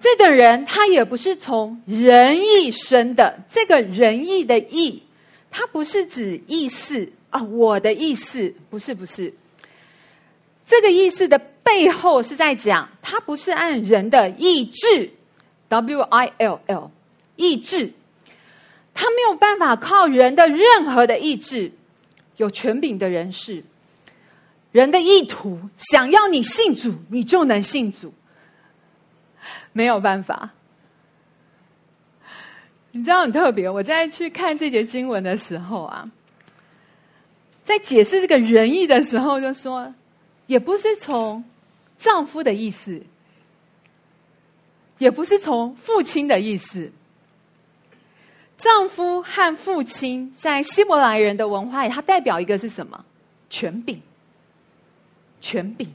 [0.00, 5.02] 这个人他也不是从仁义生的，这个仁义的义，
[5.50, 9.34] 他不是指意思啊，我的意思不是不是。
[10.66, 15.10] 这个意思的背后是在讲，他不是按人的意志
[15.68, 16.90] ，W I L L，
[17.36, 17.92] 意志，
[18.94, 21.72] 他没有办法靠人的任何的意志，
[22.38, 23.62] 有权柄的人士，
[24.72, 28.12] 人的意图想要你信主，你就能信主，
[29.72, 30.50] 没有办法。
[32.90, 36.10] 你知道很特别，我在去看这节经文的时候啊，
[37.62, 39.94] 在解释这个仁义的时候，就说。
[40.48, 41.44] 也不是从
[41.98, 43.02] 丈夫的意思，
[44.96, 46.90] 也不是从父亲的意思。
[48.58, 53.04] 丈夫和父亲在希伯来人的文化里，它代表一个是什么？
[53.48, 54.02] 权柄。
[55.40, 55.86] 权柄，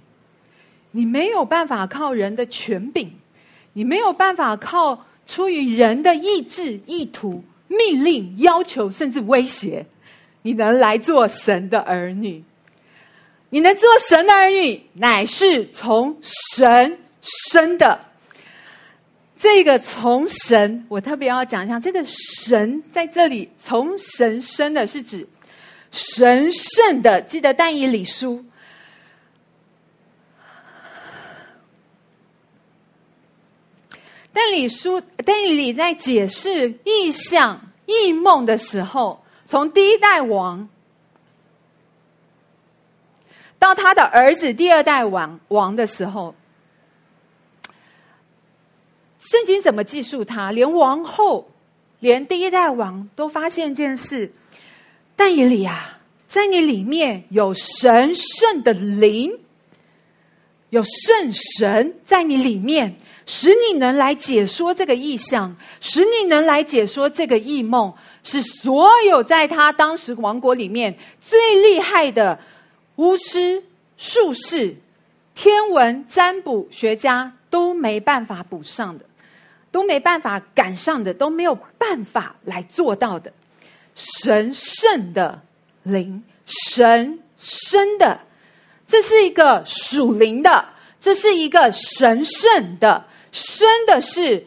[0.92, 3.12] 你没有办法靠人的权柄，
[3.74, 9.86] 你没有办法靠出于人的意志、意图、命令、要求，甚至威胁，
[10.44, 12.42] 你能来做神的儿女。
[13.50, 18.00] 你能做神的儿女，乃是从神生的。
[19.44, 25.28] 这个从神，我特别要讲一下，这个神在这里从神生的，是指
[25.92, 27.22] 神圣的。
[27.22, 28.46] 记得但以理书，
[34.32, 40.70] 但以书但以理在解释意象、异梦的时候，从第一代王。
[43.60, 46.34] 到他的儿子第二代王王的时候，
[49.32, 50.52] 圣经怎么记述他？
[50.52, 51.50] 连王后，
[52.00, 54.32] 连第一代王都发现一件事：
[55.16, 55.98] 但以理啊，
[56.28, 59.32] 在你里面有神圣的灵，
[60.70, 62.96] 有圣神在你里面，
[63.26, 67.94] 使你能来解说这个意象，使你能来解说这个异梦，
[68.24, 72.38] 是所有在他当时王国里面最厉害的。
[72.98, 73.64] 巫师、
[73.98, 74.76] 术士、
[75.34, 79.06] 天文占卜学家都没办法补上的，
[79.74, 83.34] 都没办法赶上的，都没有办法来做到的。
[83.96, 85.42] 神圣的
[85.82, 88.20] 灵，神生的，
[88.86, 90.64] 这是一个属灵的，
[91.00, 94.46] 这是一个神圣的，生的是。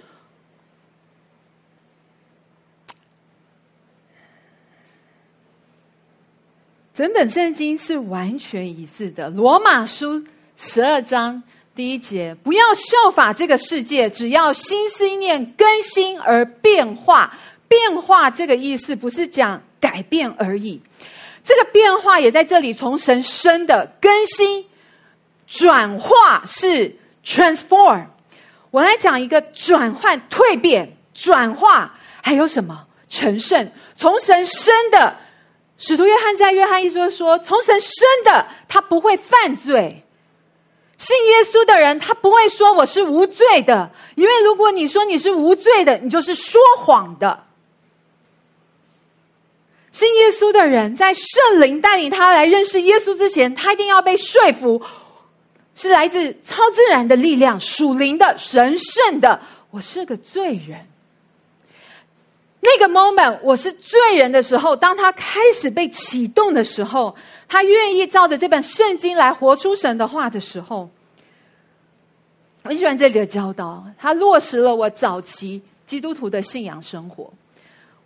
[6.94, 9.28] 整本圣经是完全一致的。
[9.28, 10.24] 罗马书
[10.56, 11.42] 十二章
[11.76, 17.36] 第一节：不要效法这个世界，只要心思念更新而变化。
[17.68, 20.80] 变化这个意思不是讲改变而已，
[21.44, 24.64] 这个变化也在这里从神生的更新
[25.46, 28.06] 转化是 transform。
[28.70, 33.70] 我来讲一个转换、蜕变、转化，还有什么成圣？
[33.96, 35.14] 从神生的。
[35.76, 37.92] 使徒约翰在约翰一书说：“从神生
[38.24, 40.02] 的，他不会犯罪；
[40.98, 43.90] 信耶稣的人，他不会说我是无罪的。
[44.14, 47.44] 因为如果你说你是无罪的，你就是说谎的。
[49.92, 54.80] 信耶稣的人，在圣灵带领他来认识耶稣之前，他一定要被说服，
[55.74, 59.40] 是来自超自然的力量、属灵的、神圣的。
[59.70, 60.86] 我是个罪人。”
[62.66, 67.14] 那个 moment，我是罪人的时候，当他开始被启动的时候，
[67.46, 70.90] 他愿意照着这本圣经来活出神的话的时候，
[72.64, 77.32] 我喜欢这里的教导，他落实了我早期基督徒的信仰生活。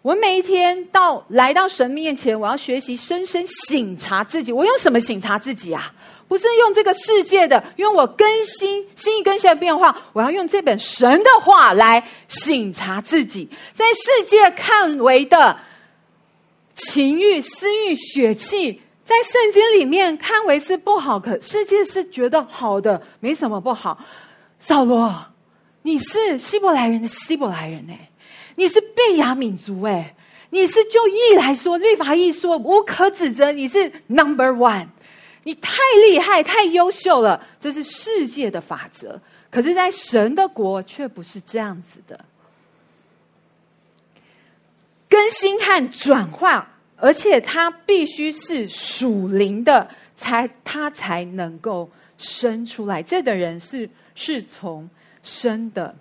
[0.02, 4.52] 我每一天到来到神面前，我要学习深深省察自己。
[4.52, 5.92] 我用什么省察自己啊？
[6.30, 15.58] 不是用这个世界的，因为我更新心意更新的变化，我要用这本神的话来省察自己，在世界看为的
[16.76, 23.98] 情欲、私欲、血气，在圣经里面看为是不好，可世界是觉得好的，没什么不好。
[24.60, 25.12] 扫罗，
[25.82, 27.94] 你是希伯来人的希伯来人呢，
[28.54, 30.14] 你是贝雅敏族哎，
[30.50, 34.86] 你是就义来说，律法义说无可指责，你是 number one，
[35.42, 39.20] 你太厉害、太优秀了，这是世界的法则。
[39.50, 42.24] 可是，在神的国却不是这样子的，
[45.08, 53.02] 更新和转化，而且它必须是属灵的，才它才能够生出来。
[53.02, 54.88] 这的人是是从
[55.22, 55.96] 生的。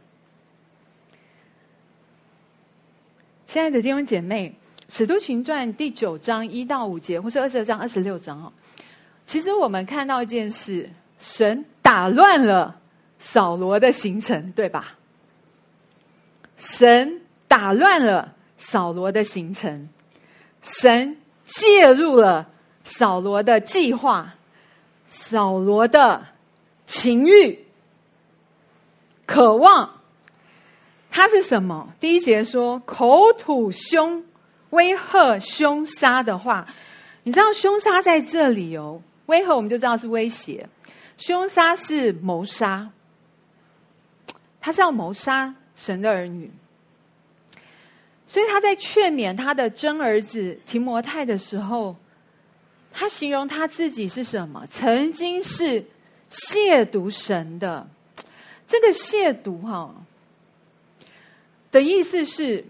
[3.47, 4.55] 亲爱的弟兄姐妹，
[4.95, 8.53] 《使徒行传》第九章一到五节，或是二十二章、二十六章哦，
[9.29, 10.89] 其实我们看到一件事：
[11.19, 12.75] 神打乱了
[13.19, 14.95] 扫罗的行程，对吧？
[16.57, 19.87] 神打乱了扫罗的行程，
[20.63, 22.49] 神介入了
[22.83, 24.33] 扫罗的计划，
[25.05, 26.25] 扫罗的
[26.87, 27.67] 情欲、
[29.27, 29.91] 渴望。
[31.11, 31.93] 他是什么？
[31.99, 34.25] 第一节说口吐凶、
[34.71, 36.65] 威吓、凶杀的话，
[37.21, 38.99] 你知道凶杀在这里哦，
[39.29, 40.67] 威吓我们就知道是威胁，
[41.17, 42.89] 凶杀是谋杀，
[44.59, 46.51] 他是要谋杀神的儿女，
[48.25, 51.95] 所以他在劝勉他的真儿子提摩太的时候，
[52.91, 54.65] 他形容他自己是什么？
[54.67, 55.85] 曾经是
[56.31, 57.87] 亵渎神的，
[58.67, 59.93] 这个亵渎哈。
[61.71, 62.65] 的意思是，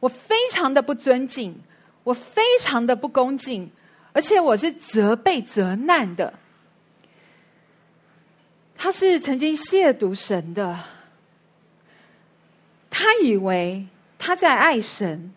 [0.00, 1.56] 我非常的不尊敬，
[2.02, 3.70] 我非常的不恭敬，
[4.16, 6.32] 而且我是责备责难的。
[8.74, 10.84] 他是曾经亵渎神的，
[12.88, 13.86] 他以为
[14.18, 15.34] 他在爱神。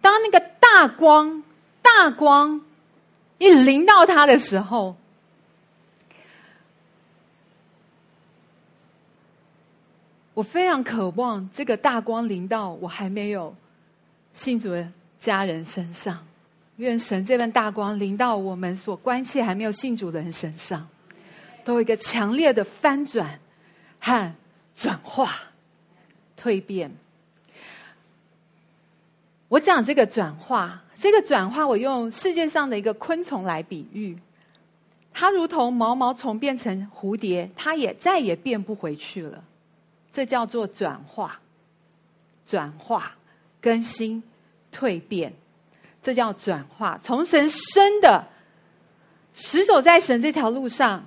[0.00, 1.42] 当那个大光
[1.82, 2.60] 大光
[3.38, 4.96] 一临到他的时候。
[10.34, 13.54] 我非常渴望这个大光临到我还没有
[14.32, 16.24] 信主的家人身上，
[16.80, 20.88] 愿神这份大光临到我们所关切还没有信主的人身上，
[21.62, 23.38] 都有一个强烈的翻转
[24.00, 24.34] 和
[24.74, 25.38] 转化、
[26.40, 26.90] 蜕变。
[29.48, 34.16] 我讲这个转化，这个转化，我用世界上的一个昆虫来比喻，
[35.12, 39.44] 它如同毛毛虫变成蝴蝶，它也再也变不回去了。
[40.12, 41.38] 这叫做转化、
[42.46, 43.12] 转化、
[43.60, 44.22] 更新、
[44.72, 45.34] 蜕变，
[46.02, 46.98] 这叫转化。
[47.02, 48.26] 从神生的，
[49.34, 51.06] 持守在神这条路上，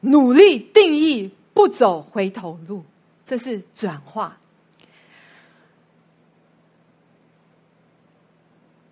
[0.00, 2.84] 努力定义，不走回头路，
[3.24, 4.36] 这是转化。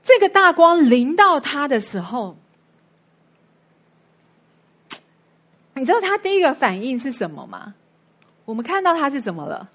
[0.02, 2.36] 这个大光临到他的时候。
[5.74, 7.72] 你知道他第一个反应是什么吗？
[8.44, 9.68] 我们看到他是怎么了？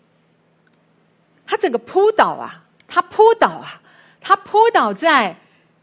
[1.46, 2.66] 他整个扑倒啊！
[2.90, 3.82] 他扑倒啊！
[4.24, 5.38] 他扑倒在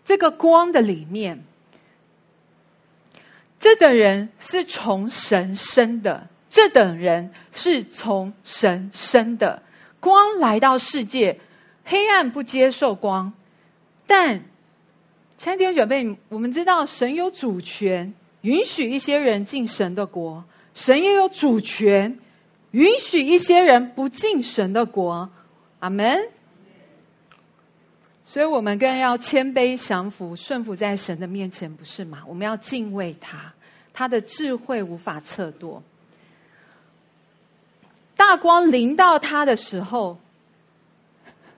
[0.05, 1.45] 这个光的里面。
[3.61, 9.63] 这等人是从神生的，这等人是从神生的。
[10.01, 11.39] 光来到世界，
[11.85, 13.33] 黑暗不接受光。
[14.07, 14.43] 但
[15.37, 18.13] 亲爱的弟兄姐妹，我们知道神有主权。
[18.41, 20.43] 允许一些人进神的国，
[20.73, 22.19] 神也有主权
[22.71, 25.29] 允许一些人不进神的国。
[25.81, 26.19] 阿门。
[28.31, 32.21] 所以我们更要谦卑降服、顺服在神的面前，不是吗？
[32.29, 33.53] 我们要敬畏他，
[33.93, 35.83] 他的智慧无法测度。
[38.17, 40.17] 大光临到他的时候，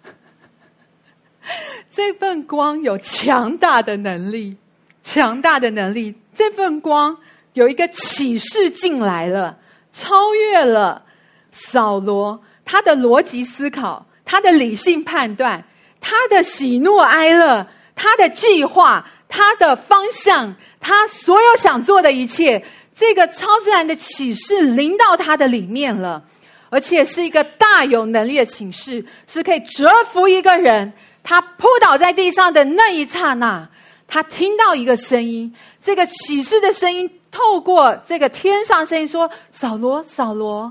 [1.92, 4.56] 这份光有强大的能力，
[5.02, 6.14] 强大的能力。
[6.34, 7.18] 这份光
[7.52, 9.58] 有一个启示进来了，
[9.92, 11.04] 超越了
[11.50, 15.62] 扫罗他的逻辑思考、他的理性判断、
[16.02, 22.62] 他的喜怒哀乐、他的计划、他的方向、他所有想做的一切。
[22.94, 26.22] 这个超自然的启示临到他的里面了，
[26.68, 30.92] 而且是一个大有能力的启示，是可以折服一个人。
[31.22, 33.66] 他扑倒在地上的那一刹那。
[34.06, 40.70] 他听到一个声音，这个启示的声音透过这个天上声音说：“扫罗，扫罗。”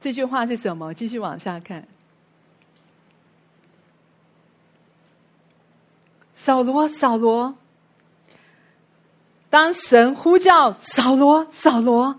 [0.00, 0.94] 这句话是什么？
[0.94, 1.84] 继续往下看。
[6.42, 7.54] 扫罗，扫罗。
[9.50, 12.18] 当神呼叫扫罗，扫罗，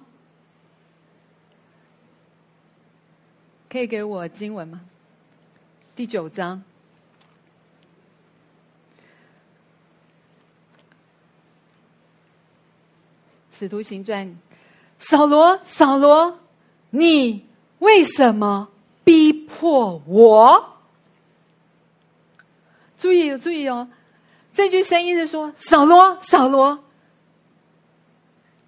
[3.68, 4.81] 可以给我经文吗？
[5.95, 6.61] 第九章。
[13.52, 14.38] 使徒行传，
[14.99, 16.38] 扫罗，扫罗，
[16.91, 17.43] 你
[17.80, 18.69] 为什么
[19.03, 20.77] 逼迫我？
[22.99, 23.88] 注意，注意哦！
[24.53, 26.79] 这句声音是说：“扫罗，扫罗，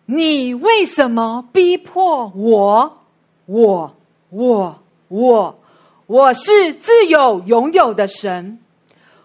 [0.05, 3.03] 你为什么逼迫我？
[3.45, 3.95] 我，
[4.29, 4.79] 我，
[5.09, 5.59] 我，
[6.07, 8.59] 我是自有永有的神，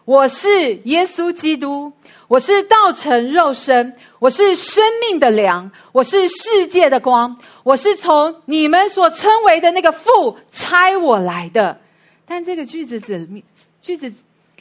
[0.05, 1.93] 我是耶稣基督，
[2.26, 11.80] 我是道成肉身，我是生命的粮，我是世界的光，我是从你们所称为的那个父差我来的。”
[12.26, 13.44] 但这个句子里
[13.80, 14.12] 句子。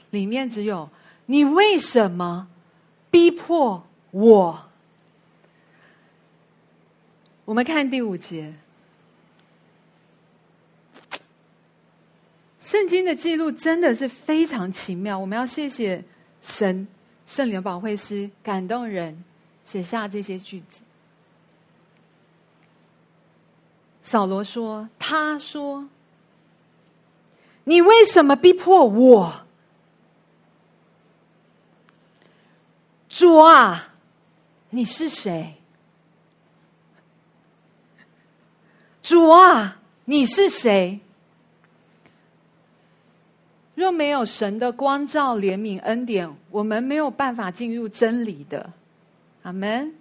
[0.09, 0.89] 里面只有
[1.27, 2.47] 你为什么
[3.11, 4.63] 逼迫我？
[7.45, 8.53] 我们看第五节，
[12.59, 15.17] 圣经的记录真的是非常奇妙。
[15.17, 16.03] 我们要谢谢
[16.41, 16.87] 神
[17.25, 19.23] 圣灵保会师感动人
[19.63, 20.81] 写下这些句子。
[24.01, 25.87] 扫罗说：“他说，
[27.65, 29.46] 你为什么逼迫我？”
[33.18, 33.95] 主啊，
[34.69, 35.56] 你是谁？
[39.02, 40.99] 主啊，你是谁？
[43.73, 48.69] 若没有神的光照、怜悯、恩典，我们没有办法进入真理的。
[49.41, 49.95] 阿门。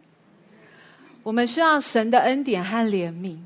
[1.23, 3.39] 我们需要神的恩典和怜悯。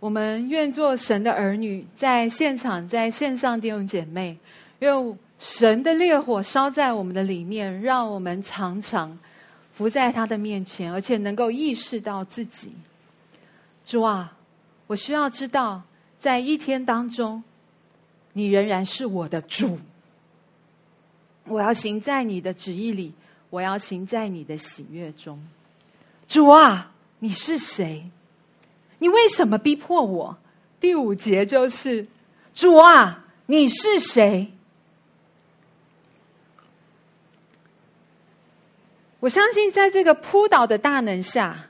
[0.00, 4.38] 我们愿做神的儿女，在现场、在线上弟兄姐妹，
[4.78, 5.18] 用。
[5.38, 9.18] 神的烈火烧在我们的里面，让我们常常
[9.72, 12.72] 伏在他的面前，而且能够意识到自己。
[13.84, 14.36] 主啊，
[14.86, 15.82] 我需要知道，
[16.18, 17.44] 在一天当中，
[18.32, 19.78] 你仍然是我的主。
[21.44, 23.12] 我要行在你的旨意里，
[23.50, 25.40] 我要行在你的喜悦中。
[26.26, 28.10] 主啊，你是谁？
[28.98, 30.36] 你为什么逼迫我？
[30.80, 32.06] 第五节就是
[32.54, 34.50] 主啊，你是谁？
[39.18, 41.66] 我相信，在这个扑倒的大能下，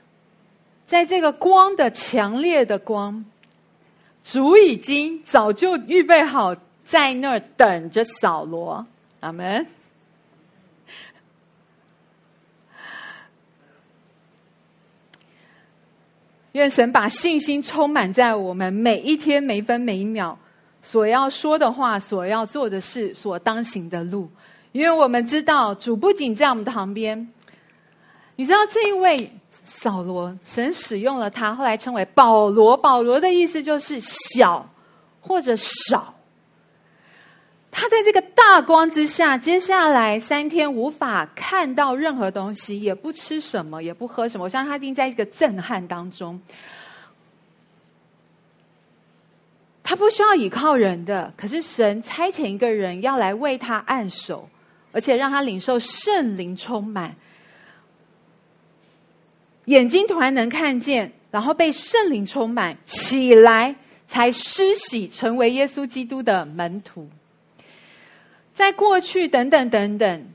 [0.85, 3.25] 在这个光的强烈的光，
[4.23, 8.85] 主已经早就预备好在那儿等着扫罗。
[9.21, 9.65] 阿门。
[16.51, 20.37] 愿神把信心充满在我们每一天、每分每一秒
[20.81, 24.29] 所要说的话、所要做的事、所当行的路，
[24.71, 27.31] 因为我们知道主不仅在我们的旁边。
[28.37, 32.77] 你知道这一位扫罗，神使用了他，后来称为保罗。
[32.77, 34.69] 保罗的意思就是小
[35.19, 36.13] 或者少。
[37.71, 44.43] 他在这个大光之下，接下来三天无法看到任何东西，也不吃什么，也不喝什么。
[44.43, 46.39] 我相信他一定在一个震撼当中。
[49.83, 54.47] 他不需要依靠人的，可是神差遣一个人要来为他按手，
[54.91, 57.15] 而且让他领受圣灵充满。
[59.67, 63.75] 眼睛突然能看见，然后被圣灵充满起来，
[64.07, 67.07] 才施洗成为耶稣基督的门徒。
[68.53, 70.25] 在过去，等等等等，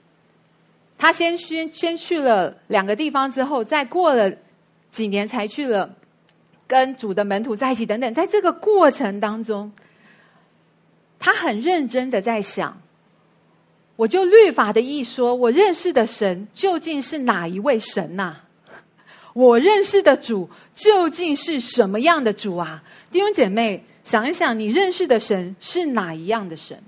[0.98, 4.30] 他先先先去了两个地方，之后再过了
[4.90, 5.88] 几年才去了
[6.66, 7.86] 跟主的门徒在一起。
[7.86, 9.72] 等等，在这个过程当中，
[11.18, 12.80] 他很认真的在想：
[13.96, 18.36] 我就律法的一说，我认识的神究竟是哪一位神呐？
[19.34, 22.82] 我认识的主究竟是什么样的主啊？
[23.10, 26.82] 弟兄姐妹，想一想，你认识的神是哪一样的神？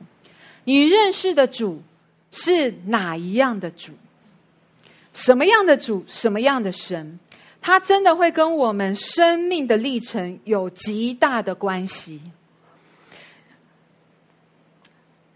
[0.64, 1.82] 你认识的主
[2.30, 3.92] 是哪一样的主？
[5.12, 6.04] 什么样的主？
[6.06, 7.18] 什么样的神？
[7.62, 12.20] 他真的会跟我们生命的历程有极大的关系。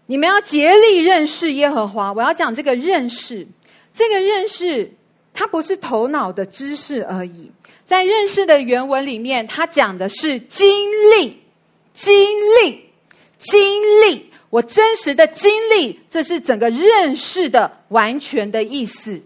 [0.05, 2.13] 你们要竭力认识耶和华。
[2.13, 3.47] 我要讲这个认识，
[3.93, 4.93] 这个认识。
[5.39, 7.49] 它不是头脑的知识而已，
[7.85, 10.67] 在认识的原文里面，它讲的是经
[11.17, 11.41] 历、
[11.93, 12.13] 经
[12.61, 12.89] 历、
[13.37, 14.33] 经历。
[14.49, 19.21] 我真实的经历，这是整个认识的完全的意思。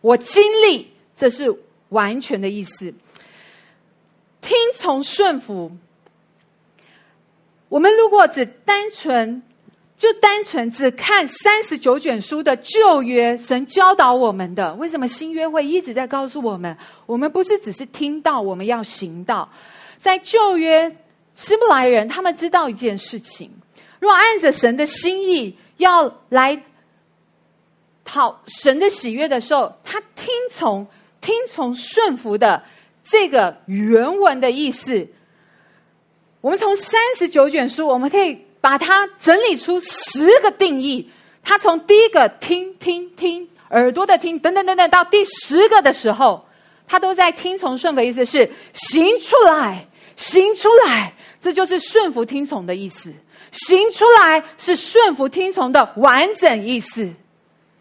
[0.00, 1.54] 我经历，这是
[1.90, 2.94] 完全的意思。
[4.40, 5.70] 听从顺服，
[7.68, 9.42] 我们如果只单纯。
[10.00, 16.74] 就单纯只看三十九卷书的旧约，神教导我们的，为什么新约会一直在告诉我们，
[17.04, 19.46] 我们不是只是听到，我们要行道。
[19.98, 20.90] 在旧约，
[21.34, 23.50] 希伯来人他们知道一件事情：
[23.98, 26.64] 若按着神的心意要来
[28.02, 30.86] 讨神的喜悦的时候，他听从、
[31.20, 32.64] 听从、顺服的
[33.04, 35.06] 这个原文的意思，
[36.40, 41.10] 我们从三十九卷书，我们可以把它整理出十个定义。
[41.42, 46.44] 他从第一个听听听耳朵的听等等等等到第十个的时候，
[46.86, 53.14] 他都在听从顺服，意思是行出来，行出来，这就是顺服听从的意思。
[53.52, 57.10] 行出来是顺服听从的完整意思，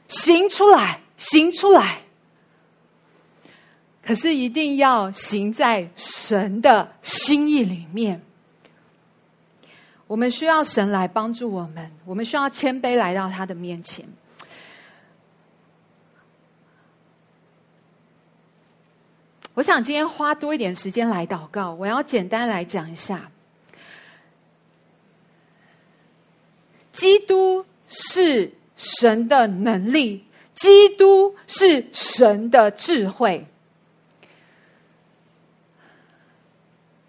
[0.07, 2.01] 行出来，行出来。
[4.03, 8.23] 可是一定要行在神的心意里面。
[10.09, 14.03] 我们需要神来帮助我们，我们需要谦卑来到他的面前。
[19.53, 21.75] 我想今天花多一点时间来祷告。
[21.75, 23.29] 我要简单来讲一下，
[26.91, 30.25] 基督是神的能力，
[30.55, 33.45] 基督是神的智慧。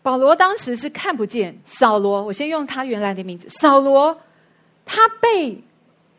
[0.02, 3.48] 保罗当时是看不见扫罗，我先用他原来的名字。
[3.48, 4.18] 扫罗，
[4.86, 5.62] 他被，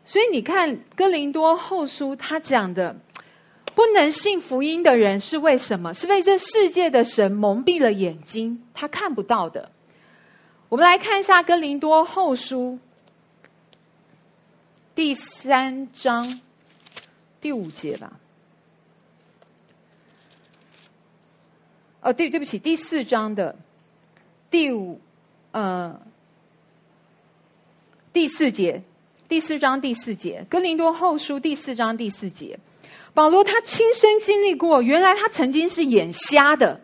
[0.04, 2.94] 所以你看哥林多后书他讲的，
[3.74, 5.92] 不能信福音的人是为什么？
[5.92, 9.70] 是被这世界的神蒙蔽了眼睛，他看不到的。
[10.68, 12.78] 我们来看一下哥林多后书
[14.94, 16.40] 第三章
[17.40, 18.12] 第五节吧。
[22.00, 23.56] 哦，对，对不起，第四章的。
[24.52, 25.00] 第五，
[25.52, 25.98] 呃，
[28.12, 28.82] 第四节，
[29.26, 32.58] 第四章第四节，《哥林多后书》第四章第四节，
[33.14, 36.78] 保罗他亲身经历过，原来他曾经是眼瞎的。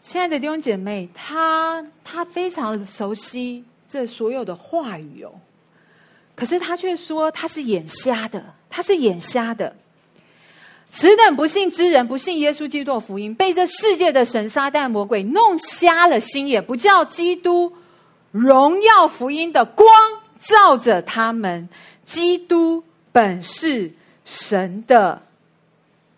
[0.00, 5.32] 亲爱的弟兄姐妹，他他非常熟悉这所有的话语哦，
[6.34, 9.76] 可是他却说他是眼瞎的，他是眼瞎的。
[10.94, 17.72] 此等不信之人，不信耶稣基督的福音，被这世界的神撒旦魔鬼弄瞎了心，也不叫基督
[18.30, 19.88] 荣耀福音的光
[20.38, 21.70] 照着他们。
[22.04, 23.92] 基督本是
[24.26, 25.22] 神的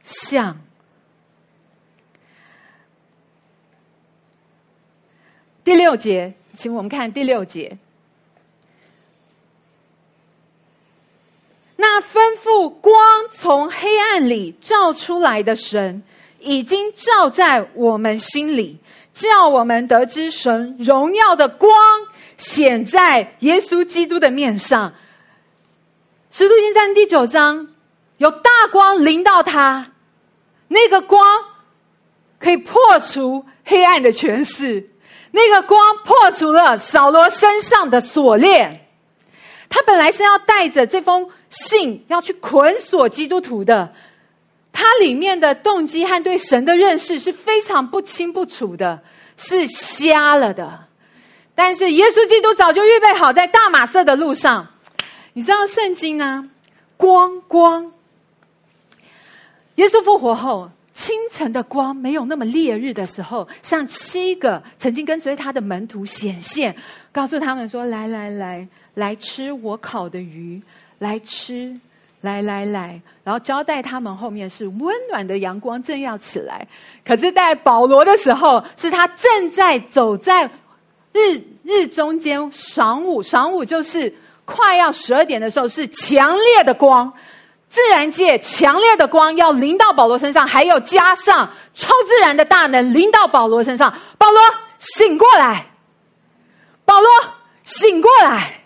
[0.03, 0.59] 像。
[5.63, 7.79] 第六节，请我们看第六节。
[11.77, 12.95] 那吩咐光
[13.31, 16.03] 从黑暗里照出来的神，
[16.39, 18.79] 已经照在我们心里，
[19.13, 21.73] 叫我们得知神荣耀的光
[22.37, 24.93] 显在耶稣基督的面上。
[26.31, 27.69] 使徒行传第九章
[28.19, 29.87] 有大光临到他，
[30.69, 31.25] 那个光
[32.39, 34.91] 可以破除黑暗的权势，
[35.33, 38.81] 那个光破除了扫罗身上的锁链。
[39.69, 43.93] 他本来是要带着这封信要去捆锁基督徒的，
[44.73, 49.01] 他里面的动机和对神的认识是非常不清不楚的，
[49.37, 50.87] 是瞎了的。
[51.55, 54.67] 但是耶稣基督早就预备好，在大马色的路上，
[55.33, 56.49] 你知道圣经啊，
[56.97, 57.93] 光光，
[59.77, 66.75] 耶稣复活后，清晨的光没有那么烈日的时候，向七个曾经跟随他的门徒显现，
[67.13, 70.63] 告诉他们说：“来来来。”来吃我烤的鱼，
[70.99, 71.75] 来吃，
[72.21, 76.67] 来来来，然后交代他们后面是温暖的阳光正要起来。
[77.05, 80.49] 可是，在保罗的时候，是他正在走在
[81.13, 84.13] 日日中间晌午，晌午就是
[84.45, 87.13] 快要十二点的时候，是强烈的光，
[87.69, 93.93] 自然界强烈的光要临到保罗身上，还有加上超自然的大能临到保罗身上。
[94.17, 94.41] 保罗
[94.79, 95.67] 醒过来，
[96.85, 97.11] 保罗
[97.65, 98.64] 醒过来。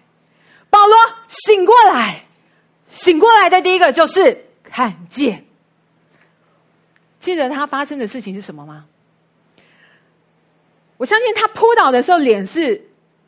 [0.71, 0.97] 保罗
[1.29, 2.25] 醒过来，
[2.91, 5.45] 醒过来的第一个就是看见。
[7.21, 8.85] 记得他发生的事情是什么吗？
[10.97, 12.81] 我相信他扑倒的时候，脸是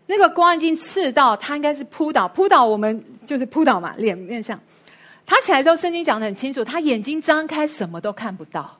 [0.07, 2.27] 那个光已经刺到他，应该是扑倒。
[2.29, 4.59] 扑倒，我们就是扑倒嘛，脸面上。
[5.27, 8.79] 他起来之后，圣经讲的很清楚，他眼睛张开，什么都看不到。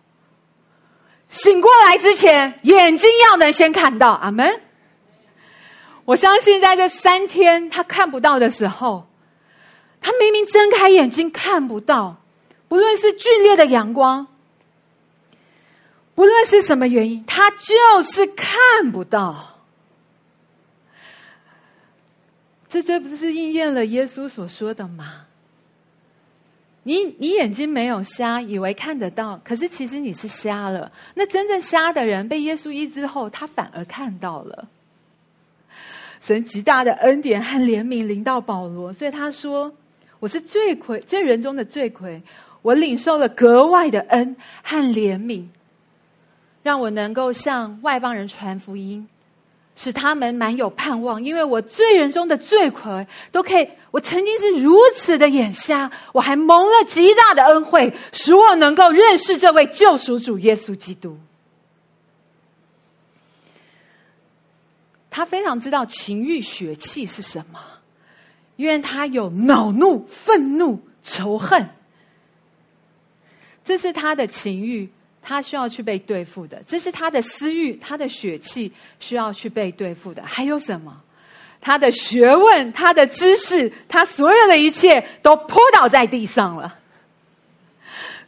[1.29, 4.11] 醒过来之前，眼睛要能先看到。
[4.13, 4.61] 阿门。
[6.05, 9.07] 我相信，在这三天他看不到的时候，
[10.01, 12.17] 他明明睁开眼睛看不到，
[12.69, 14.27] 不论是剧烈的阳光，
[16.15, 19.59] 不论是什么原因，他就是看不到。
[22.69, 25.27] 这这不是应验了耶稣所说的吗？
[26.83, 30.91] 你你眼睛没有瞎，以为看得到，可是其实你是瞎了。
[31.15, 34.67] 那真正瞎的人被耶稣医治后，他反而看到了。
[36.21, 39.73] 神极大的恩典和怜悯临到保罗，所以他说
[40.21, 42.23] ：“我是罪魁，罪人中的罪魁，
[42.61, 45.45] 我领受了格外的恩和怜悯，
[46.63, 49.09] 让我能够向外邦人传福音，
[49.75, 51.25] 使他们满有盼望。
[51.25, 61.17] 因为我罪人中的罪魁都可以，我曾经是如此的眼瞎，我还蒙了极大的恩惠，使我能够认识这位救赎主耶稣基督。
[65.11, 67.61] 他非常知道情欲血气是什么，
[68.57, 71.69] 因为他有恼怒、愤怒、仇恨，
[73.65, 74.89] 这是他的情欲，
[75.21, 80.23] 他需要去被对付的；这是他的私欲，他的血气需要去被对付的。
[80.25, 81.03] 还有什么？
[81.61, 86.79] 他的学问、他的知识、他所有的一切都扑倒在地上了。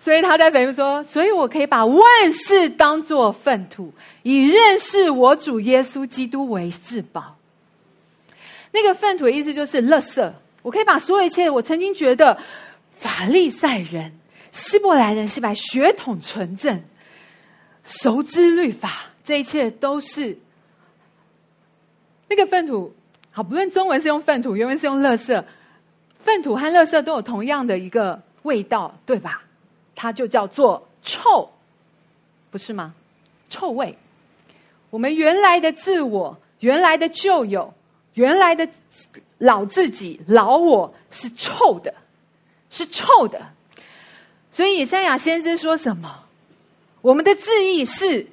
[0.02, 2.02] 所以他在北部说：“所以我可以把万
[2.32, 3.92] 事当作粪土，
[4.24, 7.36] 以认识我主耶稣基督为至宝。”
[8.72, 10.32] 那个粪土的意思就是垃圾。
[10.62, 12.36] 我可以把所有一切我曾经觉得
[12.98, 14.12] 法利赛人、
[14.50, 16.82] 希伯来人是把血统纯正、
[17.84, 20.36] 熟知律法，这一切都是
[22.28, 22.92] 那个粪土。
[23.30, 25.44] 好，不论中文是用粪土，原文是用垃圾，
[26.24, 29.44] 粪土和垃圾都有同样的一个味道，对吧？
[29.94, 31.50] 它就叫做臭，
[32.50, 32.94] 不是吗？
[33.48, 33.96] 臭味。
[34.90, 37.72] 我们原来的自我、原来的旧有、
[38.14, 38.68] 原来的
[39.38, 41.94] 老自己、老我是臭的，
[42.70, 43.40] 是臭的。
[44.50, 46.24] 所以以赛亚先生说什么？
[47.00, 48.26] 我们的字义是，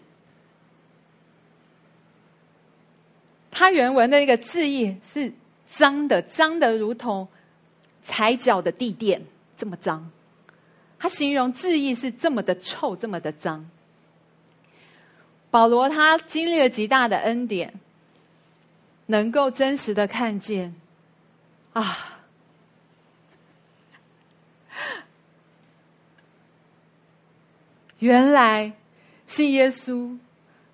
[3.49, 5.31] 他原文的那个字义是
[5.71, 7.27] 脏的，脏的如同
[8.03, 9.25] 踩脚的地垫
[9.57, 10.11] 这么脏。
[10.99, 13.69] 他形容字义是这么的臭，这么的脏。
[15.49, 17.73] 保罗他经历了极大的恩典，
[19.07, 20.75] 能够真实的看见，
[21.73, 22.19] 啊，
[27.97, 28.73] 原来
[29.25, 30.17] 信耶稣，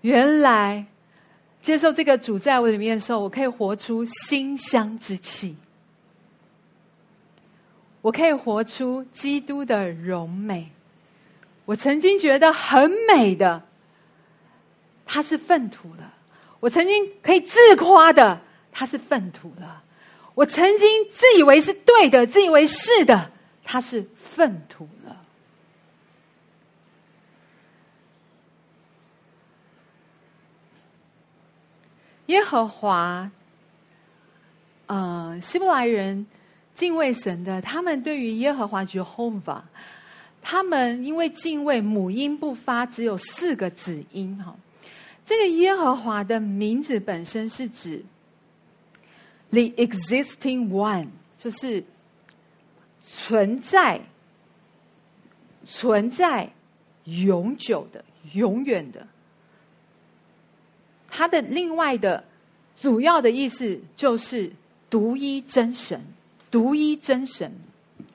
[0.01, 0.85] 原来
[1.61, 5.55] 接受这个主在我里面的时候，我可以活出馨香之气。
[8.05, 10.71] 我可以活出基督的荣美。
[11.65, 13.63] 我曾经觉得很美的，
[15.07, 16.03] 它是粪土了；
[16.59, 18.39] 我曾经可以自夸的，
[18.71, 19.81] 它是粪土了；
[20.35, 23.31] 我曾经自以为是对的、自以为是的，
[23.63, 25.17] 它是粪土了。
[32.27, 33.31] 耶和华，
[34.85, 36.27] 呃，希伯来人。
[36.75, 39.61] 敬畏神的，他们对于耶和华 Jehovah，
[40.41, 44.55] 他们因为敬畏母音不发，只有四个子音哈。
[45.25, 48.03] 这个耶和华的名字本身是指
[49.49, 51.07] the existing one，
[51.39, 51.83] 就是
[53.03, 54.01] 存在、
[55.63, 56.51] 存在、
[57.05, 58.03] 永久的、
[58.33, 59.07] 永远的。
[61.09, 62.25] 它的另外的
[62.75, 64.51] 主要的意思就是
[64.89, 66.03] 独一真神。
[66.55, 67.51] 独一真神，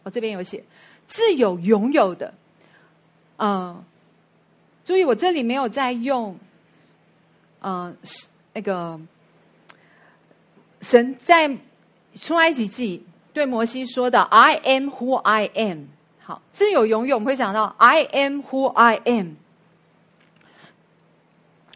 [0.03, 0.65] 我这边有写
[1.07, 2.33] 自有拥有的，
[3.37, 3.85] 嗯，
[4.83, 6.39] 注意我这里没有在用，
[7.61, 7.95] 嗯，
[8.55, 8.99] 那个
[10.81, 11.55] 神在
[12.15, 13.05] 出埃及记
[13.35, 15.89] 对摩西说的 “I am who I am”，
[16.23, 19.35] 好，自有拥有，我们会想到 “I am who I am”，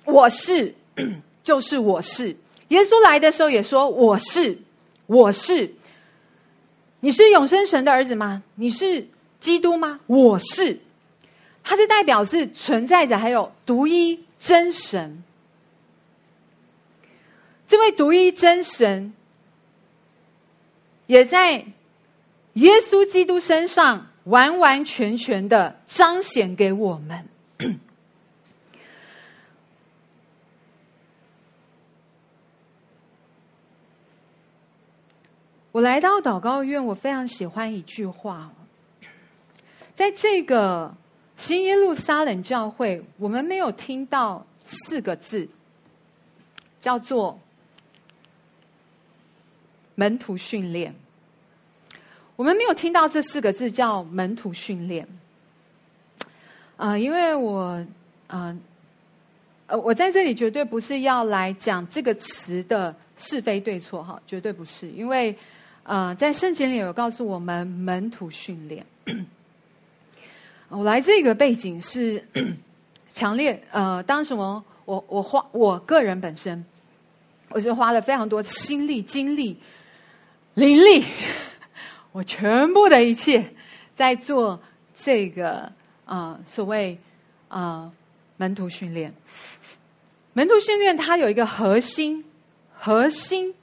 [0.07, 0.75] 我是
[1.45, 2.35] 就是我是，
[2.69, 4.57] 耶稣来的时候也说我是，
[5.05, 5.75] 我是。
[7.05, 8.43] 你是永生神的儿子吗？
[8.55, 9.07] 你是
[9.39, 10.01] 基督吗？
[10.07, 10.81] 我是，
[11.63, 15.23] 他是代表是存在着，还有独一真神。
[17.69, 19.13] 这位独一真神，
[21.07, 21.67] 也在
[22.55, 27.29] 耶稣基督身上完完全全的彰显给我们。
[35.75, 38.49] 我来到祷告院，我非常喜欢一句话，
[39.93, 40.95] 在这个
[41.37, 45.49] 新耶路撒冷教会，我们没有听到四个字，
[46.79, 47.41] 叫做
[49.97, 50.95] 门徒训练。
[52.37, 55.09] 我们没有听到这四个字叫门徒训练。
[56.77, 57.85] 啊，因为我，
[58.29, 58.57] 啊，
[59.67, 65.37] 呃，我在这里绝对不是要来讲这个词的是非对错，哈，绝对不是，因为。
[65.85, 68.85] 呃，在圣经里有告诉我们门徒训练。
[70.71, 72.25] 我来自一个背景是
[73.11, 76.65] 强烈呃，当时我我我花我个人本身，
[77.51, 79.59] 我就花了非常多心力、精力、
[80.55, 81.05] 灵力，
[82.13, 83.53] 我全部的一切
[83.95, 84.59] 在做
[84.97, 85.71] 这个
[86.07, 86.99] 啊所谓
[87.49, 87.93] 啊
[88.39, 89.13] 门徒训练。
[90.33, 92.25] 门徒训练它有一个核心
[92.73, 93.55] 核心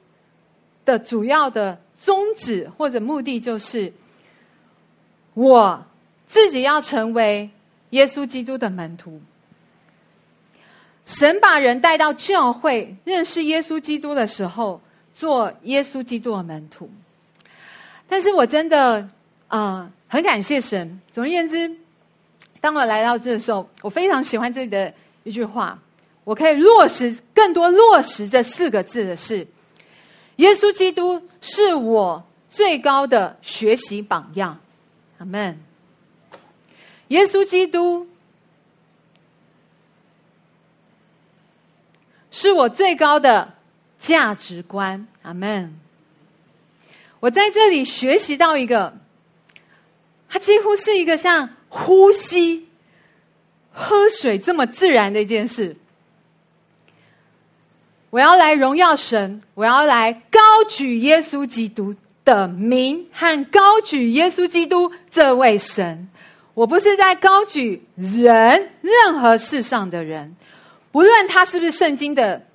[0.86, 3.94] 的主要的宗旨或者目的，就是
[5.36, 5.86] 我
[6.26, 7.50] 自己要成为
[7.92, 9.22] 耶稣基督的门徒。
[11.06, 14.82] 神把人带到教会认识耶稣基督的时候，
[15.14, 16.90] 做耶稣基督的门徒。
[18.10, 19.08] 但是我真的
[19.48, 21.00] 啊，很感谢神。
[21.12, 21.72] 总而言之，
[22.60, 24.92] 当我来到这的时候，我非常喜欢这里的
[25.24, 25.78] 一句话。
[26.24, 29.46] 我可以落实更多落实这四个字的是：
[30.38, 34.60] 耶稣基督是我最高的学习榜样。
[35.18, 35.60] 阿门。
[37.10, 38.08] 耶稣基督。
[42.34, 43.54] 是我最高的
[43.98, 45.78] 价值观，阿门。
[47.20, 48.98] 我在这里学习到一个，
[50.30, 52.70] 它几乎是一个像呼吸、
[53.74, 55.76] 喝水这么自然的一件事。
[58.12, 66.10] 我要来荣耀神，我要来高举耶稣基督的名和高举耶稣基督这位神。
[66.54, 70.36] 我不是在高举人，任何世上的人。
[70.92, 72.46] 不论他是不是圣经的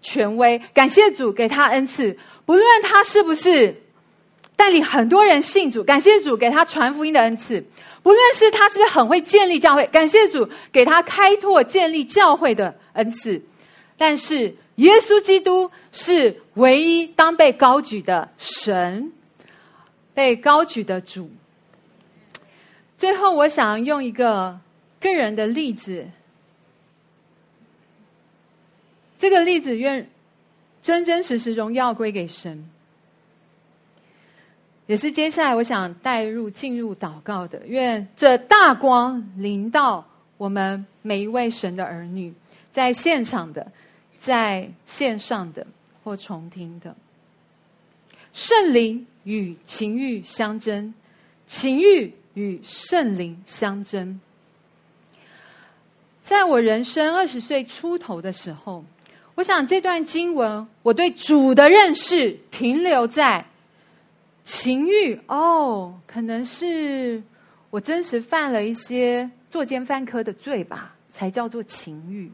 [0.00, 2.16] 权威，感谢主给他恩赐；
[2.46, 3.82] 不论他是不是
[4.56, 7.62] 带领很多人信主，感谢主给他传福音的恩赐；
[8.02, 13.42] 不论是他是不是很会建立教会，感谢主给他开拓建立教会的恩赐。
[13.96, 19.12] 但是耶稣基督是唯一当被高举的神，
[20.12, 21.30] 被高举的主。
[22.98, 24.58] 最后，我想用一个
[25.00, 26.06] 个人的例子。
[29.18, 30.08] 这个例子，愿
[30.82, 32.68] 真真实实荣耀归给神，
[34.86, 37.66] 也是接下来我想带入进入祷告的。
[37.66, 40.06] 愿这大光临到
[40.36, 42.32] 我们每一位神的儿女，
[42.70, 43.66] 在现场的，
[44.26, 45.64] 在线上的
[46.02, 46.96] 或重听的，
[48.32, 50.92] 圣灵与情欲相争，
[51.46, 54.20] 情欲与圣灵相争。
[56.22, 58.84] 在我人生二十岁出头的时候。
[59.36, 63.44] 我想这段经文，我对主的认识停留在
[64.42, 67.22] 情欲哦，可能是
[67.68, 72.32] 我真实犯了一些作奸犯科的罪吧，才叫做情欲。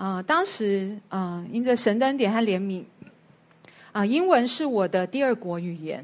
[0.00, 2.82] 啊，当时啊，因着神恩典和怜悯，
[3.92, 6.02] 啊，英文是我的第二国语言。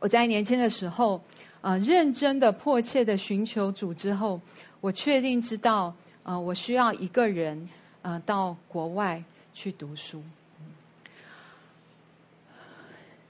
[0.00, 1.18] 我在年轻的时候
[1.62, 4.38] 啊，认真的、迫切的寻求主之后，
[4.82, 5.94] 我确定知道。
[6.24, 7.68] 啊，我需要一个人
[8.02, 9.20] 啊，到国外
[9.54, 10.22] 去读书。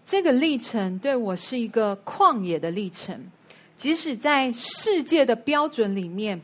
[0.04, 3.18] 这个历程对我是一个旷野的历程，
[3.78, 6.38] 即使在世界的标准里面，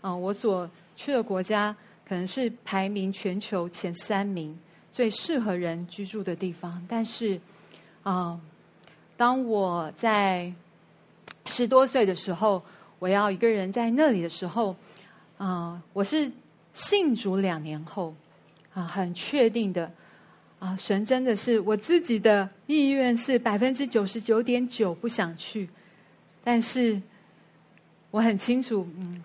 [0.00, 1.76] 啊，我所去的国家
[2.08, 4.58] 可能是排名全球前三名
[4.90, 7.40] 最适合人居住的地方，但是
[8.02, 8.40] 啊，
[9.16, 10.52] 当我在
[11.46, 12.62] 十多岁的时候，
[12.98, 14.74] 我要一个人在那里的时候。
[15.38, 16.30] 啊，我是
[16.72, 18.14] 信主两年后，
[18.74, 19.90] 啊，很确定的，
[20.60, 25.68] 啊，神真的是我自己的意愿是百分之九十九点九不想去，
[26.44, 27.02] 但是
[28.12, 29.20] 我很清楚，嗯，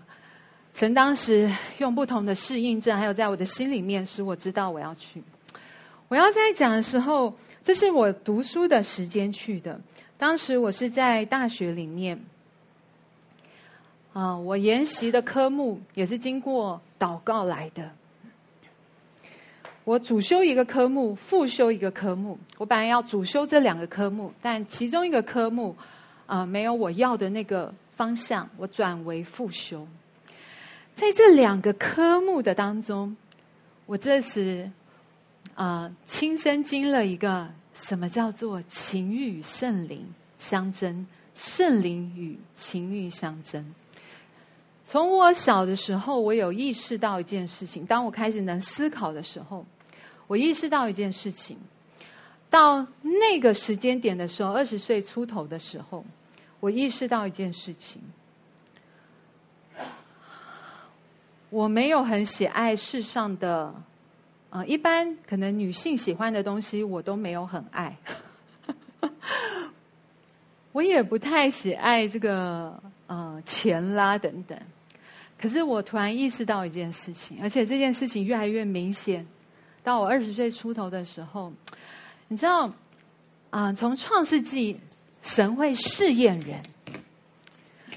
[0.78, 5.24] 神当时用不同的适应症，还有在我的心里面，使我知道我要去。
[6.08, 7.34] 我要在讲的时候，
[7.64, 9.82] 这是我读书的时间去的，
[10.20, 12.20] 当时我是在大学里面。
[14.14, 17.90] 啊，我研习的科目也是经过祷告来的。
[19.84, 22.38] 我主修一个科目，副修一个科目。
[22.60, 25.76] 我本来要主修这两个科目，但其中一个科目
[26.28, 29.88] 啊没有我要的那个方向，我转为副修。
[30.98, 33.16] 在这两个科目的当中，
[33.86, 34.68] 我这时
[35.54, 40.04] 啊亲身经了一个什么叫做情欲与圣灵
[40.40, 41.06] 相争，
[41.36, 43.64] 圣灵与情欲相争。
[44.88, 47.86] 从我小的时候，我有意识到一件事情。
[47.86, 49.64] 当我开始能思考的时候，
[50.26, 51.56] 我意识到一件事情。
[52.50, 56.04] 到那个时间点的时候，二十岁出头的时候，
[56.60, 58.02] 我意识到一件事情：
[61.50, 63.74] 我没有很喜爱世上的，
[64.50, 67.96] 啊，一般可能女性喜欢的东西，我都没有很爱。
[70.74, 74.60] 我也不太喜爱这个，呃，钱啦等等。
[75.40, 79.26] 可是我突然意识到一件事情，而且这件事情越来越明显。
[79.84, 81.54] 到我二十岁出头的时候，
[82.28, 82.70] 你知道，
[83.52, 84.78] 啊，从创世纪，
[85.22, 86.62] 神会试验人，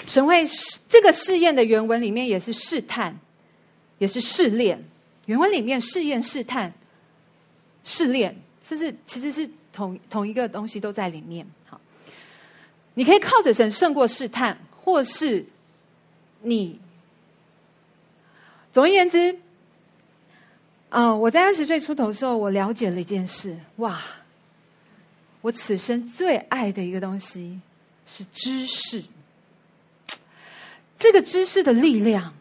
[0.06, 3.18] 神会试这个试验的原文里面也是试探，
[4.00, 4.82] 也是试炼，
[5.26, 6.72] 原文里面试验、试探、
[7.84, 8.34] 试炼，
[8.66, 11.46] 这是其实是同同一个东西都在里面。
[11.66, 11.78] 好，
[12.94, 15.44] 你可以靠着神胜过试探，或是
[16.40, 16.80] 你，
[18.72, 19.38] 总而言之，
[20.88, 24.02] 啊，我在二十岁出头的时候，我了解了一件事，哇，
[25.42, 27.60] 我此生最爱的一个东西
[28.06, 29.04] 是知识，
[30.98, 32.34] 这个知识的力量。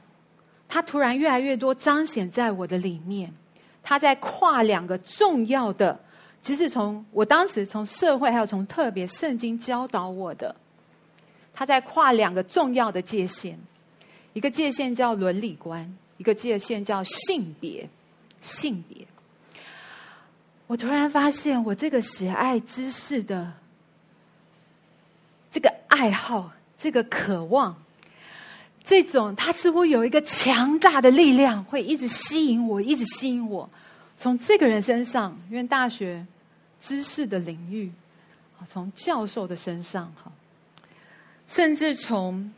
[0.72, 3.34] 它突然越来越多彰显在我的里面，
[3.82, 6.00] 它在跨两个重要的，
[6.44, 10.56] 其实从我当时从社会还有从特别圣经教导我的，
[11.56, 13.58] 它在跨两个重要的界限，
[14.34, 17.90] 一个界限叫伦理观，一个界限叫性别，
[18.40, 19.08] 性别。
[20.68, 23.52] 我突然发现，我这个喜爱知识的
[25.50, 27.76] 这个爱好，这个渴望。
[28.90, 33.70] 这种，他似乎有一个强大的力量，会一直吸引我，一直吸引我。
[34.18, 36.26] 从这个人身上，因为大学
[36.80, 37.92] 知识的领域，
[38.68, 40.32] 从教授的身上，哈，
[41.48, 42.52] 甚至从，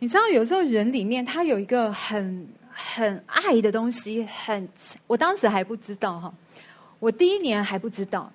[0.00, 4.68] 你知道，有时候人里面他有一个很很爱的东西，很，
[5.06, 6.34] 我当时还不知道哈，
[6.98, 8.32] 我第一年还不知道。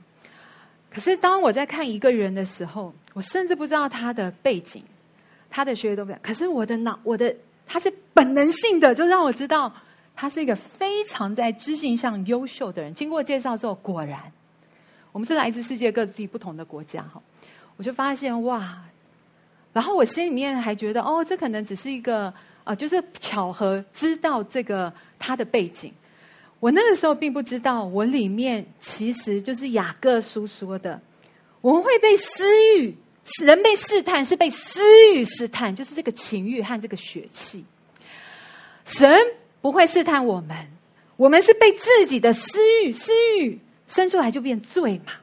[0.89, 4.81] 可是当我在看一个人的时候，我甚至不知道他的背景。
[5.51, 7.35] 他的学业都不可是我的脑，我的
[7.67, 9.71] 他是本能性的，就让我知道
[10.15, 12.93] 他是一个非常在知性上优秀的人。
[12.93, 14.19] 经过介绍之后，果然，
[15.11, 17.21] 我们是来自世界各地不同的国家哈，
[17.75, 18.81] 我就发现哇，
[19.73, 22.33] 然后我心里面还觉得哦，这可能只是一个
[22.63, 25.91] 啊，就是巧合，知道这个他的背景。
[26.59, 31.01] 我那个时候并不知道，我里面其实就是雅各书说的，
[31.59, 32.43] 我们会被私
[32.77, 32.95] 欲。
[33.43, 34.81] 人被试探是被私
[35.13, 37.63] 欲试探，就是这个情欲和这个血气。
[38.83, 39.09] 神
[39.61, 40.57] 不会试探我们，
[41.17, 45.13] 我们是被自己的私欲、私欲生出来就变罪嘛。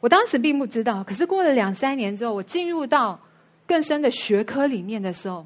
[0.00, 3.20] 我当时并不知道，可是过了两三年之后，我进入到
[3.66, 5.44] 更深的学科里面的时候，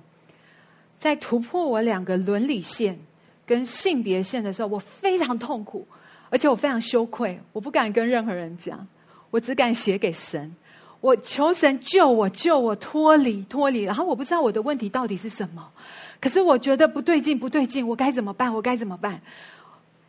[0.98, 2.98] 在突破我两个伦理线
[3.44, 5.86] 跟性别线的时候，我非常痛苦，
[6.30, 8.86] 而且我非常羞愧，我不敢跟任何人讲，
[9.30, 10.54] 我只敢写给神。
[11.02, 15.68] 我求神救我，救我脱离脱离，然后我不知道我的问题到底是什么，
[16.20, 18.54] 可是我觉得不对劲，不对劲，我该怎么办？
[18.54, 19.20] 我该怎么办？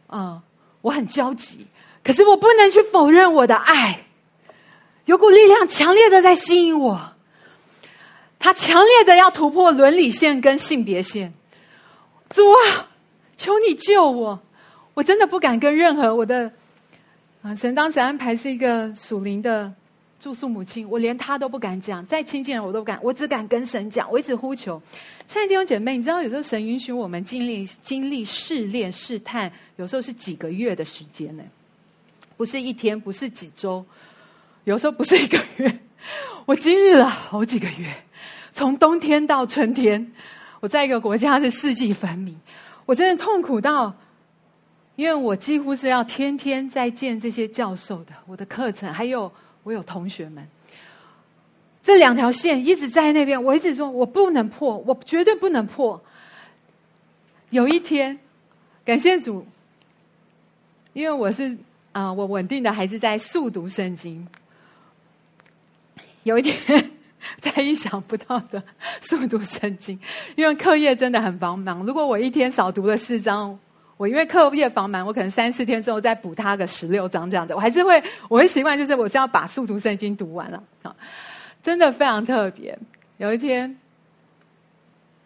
[0.09, 0.39] 嗯，
[0.81, 1.65] 我很焦急，
[2.03, 4.05] 可是我不能去否认我的爱，
[5.05, 7.13] 有股力量强烈的在吸引我，
[8.37, 11.33] 他强烈的要突破伦理线跟性别线，
[12.29, 12.85] 主啊，
[13.35, 14.39] 求你救我！
[14.93, 16.51] 我真的不敢跟任何我的
[17.41, 19.73] 啊，神当时安排是一个属灵的。
[20.23, 24.81] 住宿母亲，我连他都不敢讲，再亲近人我都不敢，我只敢跟神讲，我一直呼求。
[25.27, 31.43] 亲爱的弟兄姐妹，你知道有时候神允许我们经历经历试炼试探，有时候是几个月的时间呢？
[32.37, 33.85] 不是一天，不是几周，
[34.63, 35.79] 有时候不是一个月。
[36.45, 37.93] 我经历了好几个月，
[38.53, 40.09] 从冬天到春天，
[40.61, 42.33] 我在一个国家是四季分明，
[42.85, 43.93] 我真的痛苦到，
[44.95, 49.29] 因为我几乎是要天天在见这些教授的，我的课程还有。
[49.63, 50.47] 我有同学们，
[51.81, 56.01] 这两条线一直在那边，我一直说我不能破，我绝对不能破。
[57.49, 58.19] 有一天，
[58.83, 59.45] 感谢主，
[60.93, 61.57] 因为我是
[61.91, 64.27] 啊，我稳定的还是在速读圣经。
[66.23, 66.91] 有一天，
[67.39, 68.61] 在意想不到的
[69.01, 69.99] 速读圣经，
[70.35, 73.59] 因为课业真的很繁忙，如果我一天少读了四章。
[73.95, 80.95] 我因为课业繁忙，我可能三四天之后再补他个十六章这样子，我还是会，我会习惯就是我是要把速读圣经读完了啊，
[81.61, 82.77] 真的非常特别。
[83.17, 83.77] 有一天，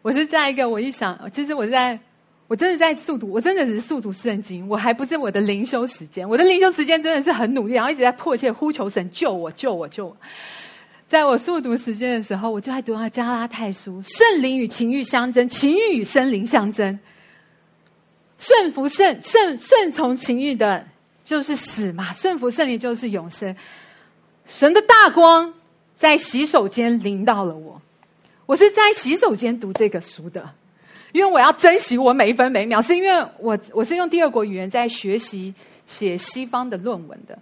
[0.01, 1.97] 我是在一个我一想，其实我在，
[2.47, 10.17] 我真的在速读，我真的只是速读圣经，我还不是我的灵修时间，我的灵修时间真的是很努力，然后一直在迫切呼求神救我，救我，救我。
[11.07, 16.99] 在我速读时间的时候，我就在读到加拉太书，圣灵与情欲相争，情欲与生灵相争。
[18.37, 20.87] 顺服圣圣顺从情欲的，
[21.23, 23.55] 就是死嘛；顺服圣灵就是永生。
[24.45, 25.53] 神的大光
[25.97, 27.81] 在洗手间临到了我，
[28.45, 30.51] 我是在洗手间读这个书的，
[31.11, 35.53] 因为我要珍惜我每一分每一秒，是因为我我是用第二国语言在学习
[35.85, 37.39] 写西方的论文的，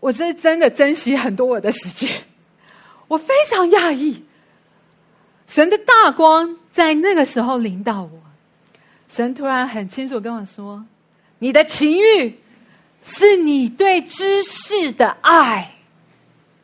[0.00, 2.24] 我是真的珍惜很多我的时间，
[3.06, 4.24] 我非常讶异，
[5.46, 8.25] 神的大光在那个时候临到我。
[9.08, 10.84] 神突然很清楚跟我说
[11.38, 12.38] ：“你的情欲
[13.02, 15.70] 是你对知识的爱，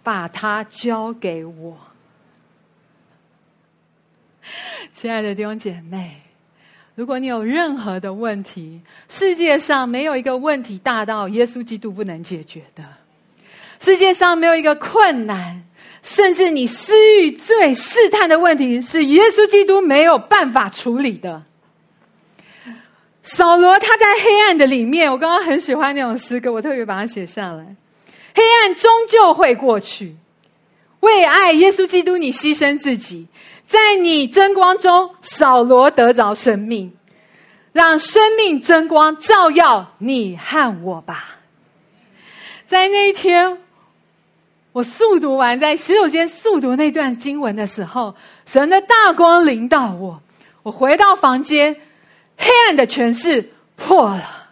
[0.03, 1.79] 把它交给我。
[4.93, 6.21] ”亲爱的弟兄姐妹，
[6.95, 12.85] 如果你有任何的问题，世界上没有一个问题大到耶稣基督不能解决的。
[13.79, 15.63] 世界上没有一个困难，
[16.03, 21.43] 甚至你私欲最试探的问题，是耶稣基督没有办法处理的。
[23.23, 27.77] 扫罗他在黑暗的里面，我刚刚很喜欢那种诗歌，我特别把它写下来。
[28.35, 30.17] 黑暗终究会过去，
[31.01, 33.27] 为爱耶稣基督，你牺牲自己。
[33.65, 36.93] 在你争光中，扫罗得着生命，
[37.73, 41.37] 让生命争光照耀你和我吧。
[42.67, 43.59] 在那一天，
[44.73, 48.15] 我速读完在洗手间速读那段经文的时候，
[48.47, 50.21] 神的大光临到我，
[50.63, 51.77] 我回到房间，
[52.37, 54.49] 黑暗的权势破了。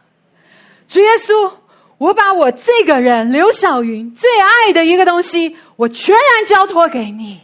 [0.88, 1.52] 主耶稣，
[1.98, 7.40] 我把我这个人刘小云最爱的一个东西，我全然交托给你。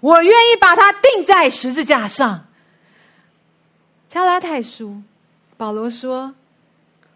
[0.00, 2.46] 我愿意把它钉在十字架上。
[4.08, 5.02] 加拉太书，
[5.56, 6.34] 保罗说：“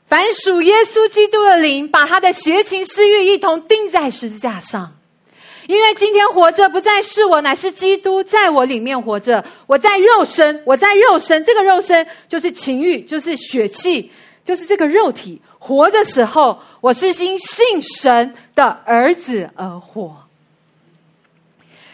[0.06, 4.92] 凡属耶稣基督的灵，把他的邪情私欲一同钉在十字架上。
[5.70, 9.44] 因为今天活着不再是我，乃是基督在我里面活着。
[9.68, 14.10] 我在肉身，我在肉身，这个肉身就是情欲，就是血气，
[14.44, 20.16] 就是这个肉体活的时候，我是因信神的儿子而活。”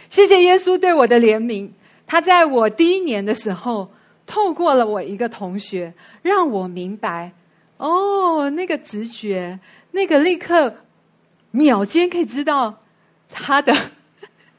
[0.09, 1.69] 谢谢耶稣对我的怜悯，
[2.07, 3.91] 他在我第一年的时候，
[4.25, 5.93] 透过了我一个同学，
[6.23, 7.31] 让我明白，
[7.77, 9.59] 哦，那个直觉，
[9.91, 10.77] 那个立刻
[11.51, 12.75] 秒间可以知道
[13.31, 13.75] 他的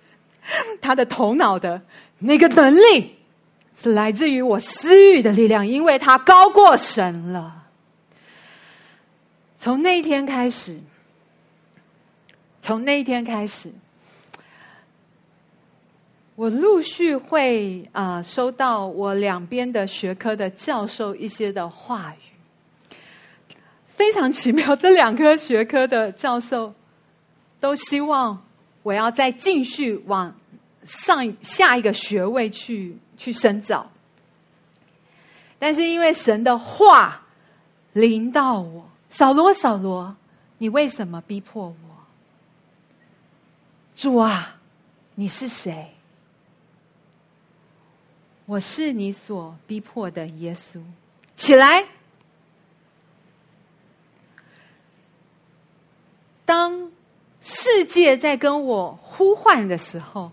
[0.81, 1.81] 他的头脑的
[2.19, 3.15] 那个能力，
[3.75, 7.65] 是来自于我私欲的力量，因为他高过神了。
[9.57, 10.79] 从那一天开始，
[12.61, 13.71] 从那一天开始。
[16.35, 22.95] 我陆续会啊收到我两边的学科的教授一些的话语，
[23.87, 24.75] 非常奇妙。
[24.75, 26.71] 这两科学科的教授
[27.59, 28.39] 都希望
[28.87, 30.33] 我要再继续往
[30.83, 33.91] 上下一个学位去去深造，
[35.59, 37.25] 但是因为神的话
[37.91, 40.15] 临到我，扫罗，扫罗，
[40.57, 41.75] 你为什么逼迫我？
[43.93, 44.55] 主啊，
[45.15, 45.91] 你是谁？
[48.45, 50.81] 我是你所逼迫的耶稣，
[51.35, 51.85] 起来！
[56.45, 56.89] 当
[57.41, 60.31] 世界在跟我呼唤的时候，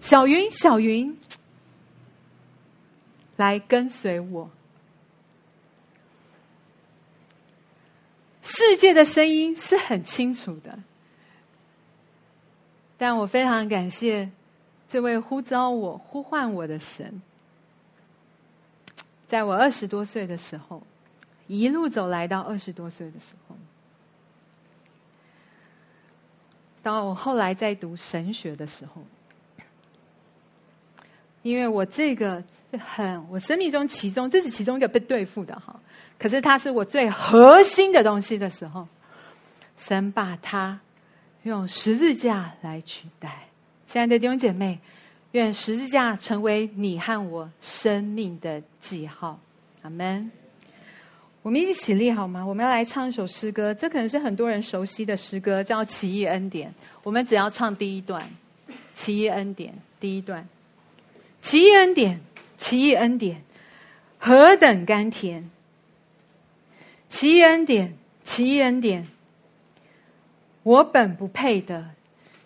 [0.00, 1.18] 小云，小云，
[3.36, 4.50] 来跟随我。
[8.42, 10.78] 世界的声音是很清楚的，
[12.98, 14.30] 但我非常感谢。
[14.86, 17.20] 这位呼召我、呼唤我的神，
[19.26, 20.80] 在我二十多岁的时候，
[21.48, 23.43] 一路走来到二十多岁的时候，
[26.84, 29.02] 到我后来在读神学的时候，
[31.42, 32.44] 因为我这个
[32.78, 35.74] 很我生命中其中这是其中一个被对付的哈，
[36.18, 38.86] 可是它是我最核心的东西的时候，
[39.78, 40.78] 神把它
[41.44, 43.48] 用十字架来取代。
[43.86, 44.78] 亲爱的弟兄姐妹，
[45.32, 49.40] 愿十字架成为你和我生命的记号。
[49.80, 50.30] 阿门。
[51.44, 52.42] 我们一起起立好吗？
[52.42, 56.70] 我们要来唱一首诗歌，这可能是很多人熟悉的诗歌，叫《奇异恩典》。
[57.02, 58.18] 我们只要唱第一段，
[58.94, 60.42] 《奇异恩典》第一段，
[61.42, 62.16] 《奇异恩典》，
[62.56, 63.44] 奇异恩典，
[64.16, 65.50] 何等甘甜！
[67.10, 69.06] 奇异恩典，奇异恩典，
[70.62, 71.90] 我本不配的。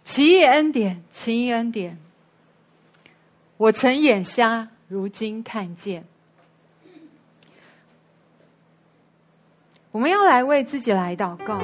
[0.03, 1.97] 奇异恩典，奇异恩典。
[3.59, 6.05] 我曾眼瞎，如今看见。
[9.90, 11.60] 我们要来为自己来祷告。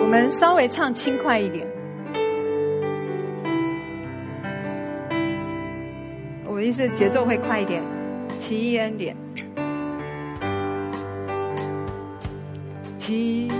[0.00, 1.66] 我们稍微唱轻快一点。
[6.46, 7.82] 我意思节奏会快一点。
[8.38, 9.16] 奇异恩典，
[12.98, 13.50] 奇。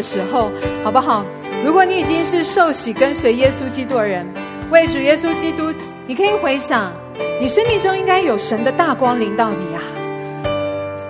[0.00, 0.50] 的时候，
[0.82, 1.22] 好不好？
[1.62, 4.26] 如果你已经是受洗跟随耶稣基督的人，
[4.70, 5.70] 为主耶稣基督，
[6.06, 6.90] 你可以回想，
[7.38, 9.82] 你生命中应该有神的大光临到你啊。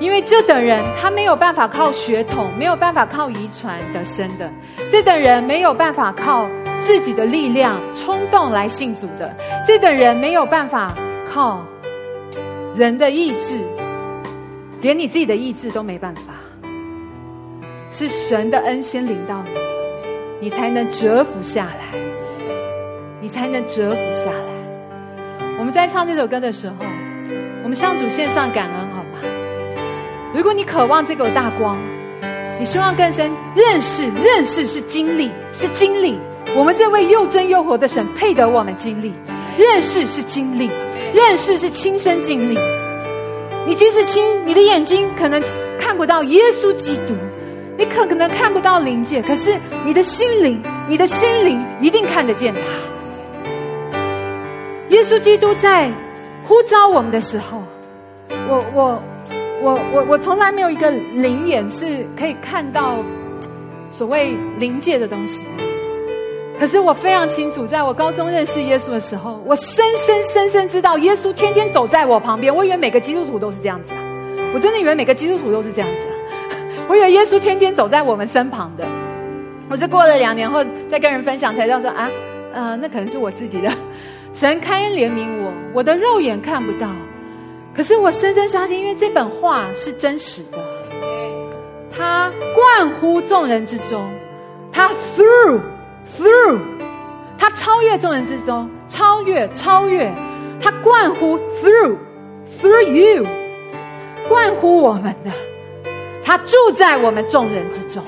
[0.00, 4.50] 因为这等人他没有办法靠血统，没有办法靠遗传得生的，
[4.90, 6.48] 这等人没有办法靠
[6.80, 9.32] 自己的力量冲动来信主的，
[9.68, 10.92] 这等人没有办法
[11.32, 11.64] 靠
[12.74, 13.60] 人的意志，
[14.80, 16.32] 连你自己的意志都没办法，
[17.92, 19.50] 是神的恩先领到你，
[20.40, 21.98] 你才能折服下来，
[23.20, 25.48] 你才能折服下来。
[25.58, 26.74] 我们在唱这首歌的时候，
[27.64, 29.18] 我们向主献上感恩，好吗？
[30.32, 31.76] 如果你渴望这个大光，
[32.60, 36.16] 你希望更深认识，认识是经历，是经历。
[36.56, 39.12] 我们这位又真又活的神配得我们经历，
[39.58, 40.70] 认识是经历，
[41.12, 42.56] 认识是亲身经历。
[43.66, 45.42] 你即使亲，你的眼睛可能
[45.78, 47.14] 看不到耶稣基督，
[47.80, 52.60] 你可可能看不到灵界，可是你的心灵，你的心灵一定看得见他。
[54.90, 55.90] 耶稣基督在
[56.46, 57.62] 呼召我们的时候，
[58.48, 59.02] 我我。
[59.62, 62.96] 我我我从来没有一个灵眼是可以看到
[63.92, 65.46] 所谓灵界的东西，
[66.58, 72.56] 可是我非常清楚，在我高中认识耶稣的时候，我深深深深知道耶稣天天走在我旁边。
[72.56, 74.00] 我以为每个基督徒都是这样子啊，
[74.54, 76.12] 我真的以为每个基督徒都是这样子啊，
[76.90, 78.84] 我以为耶稣天天走在我们身旁的。
[79.68, 82.10] 我是过了两年后再跟人分享才知道说啊，
[82.52, 83.70] 呃，那可能是我自己的。
[84.34, 86.88] 神开恩怜悯我，我的肉眼看不到。
[87.72, 90.58] 可是我深深相信，因为这本话是真实的，
[91.96, 94.10] 它贯乎众人之中，
[94.72, 95.60] 它 through
[96.18, 96.58] through，
[97.38, 100.12] 它超越众人之中，超越超越，
[100.60, 101.96] 它贯乎 through
[102.60, 103.24] through you，
[104.28, 105.30] 贯乎我们的，
[106.24, 108.04] 他住在我们众人之中，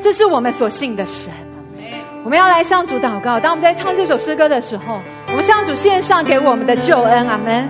[0.00, 1.32] 这是我们所信的神。
[2.24, 3.38] 我们要来向主祷告。
[3.38, 7.28] 当我们在唱这首诗歌的时候，我们向主献上给我们的救恩。
[7.28, 7.68] 阿门。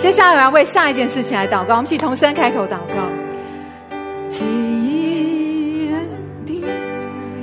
[0.00, 3.08] 接下来我要为下一件事情来祷告，我们一起同声开口祷告。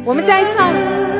[0.05, 0.71] 我们在唱，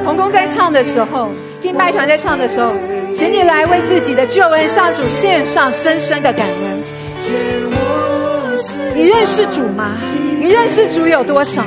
[0.05, 2.72] 童工在唱的时候，敬拜团在唱的时候，
[3.14, 7.86] 请你来为自己的救恩上主献上深深的感恩。
[8.95, 9.97] 你认识主吗？
[10.39, 11.63] 你认识主有多少？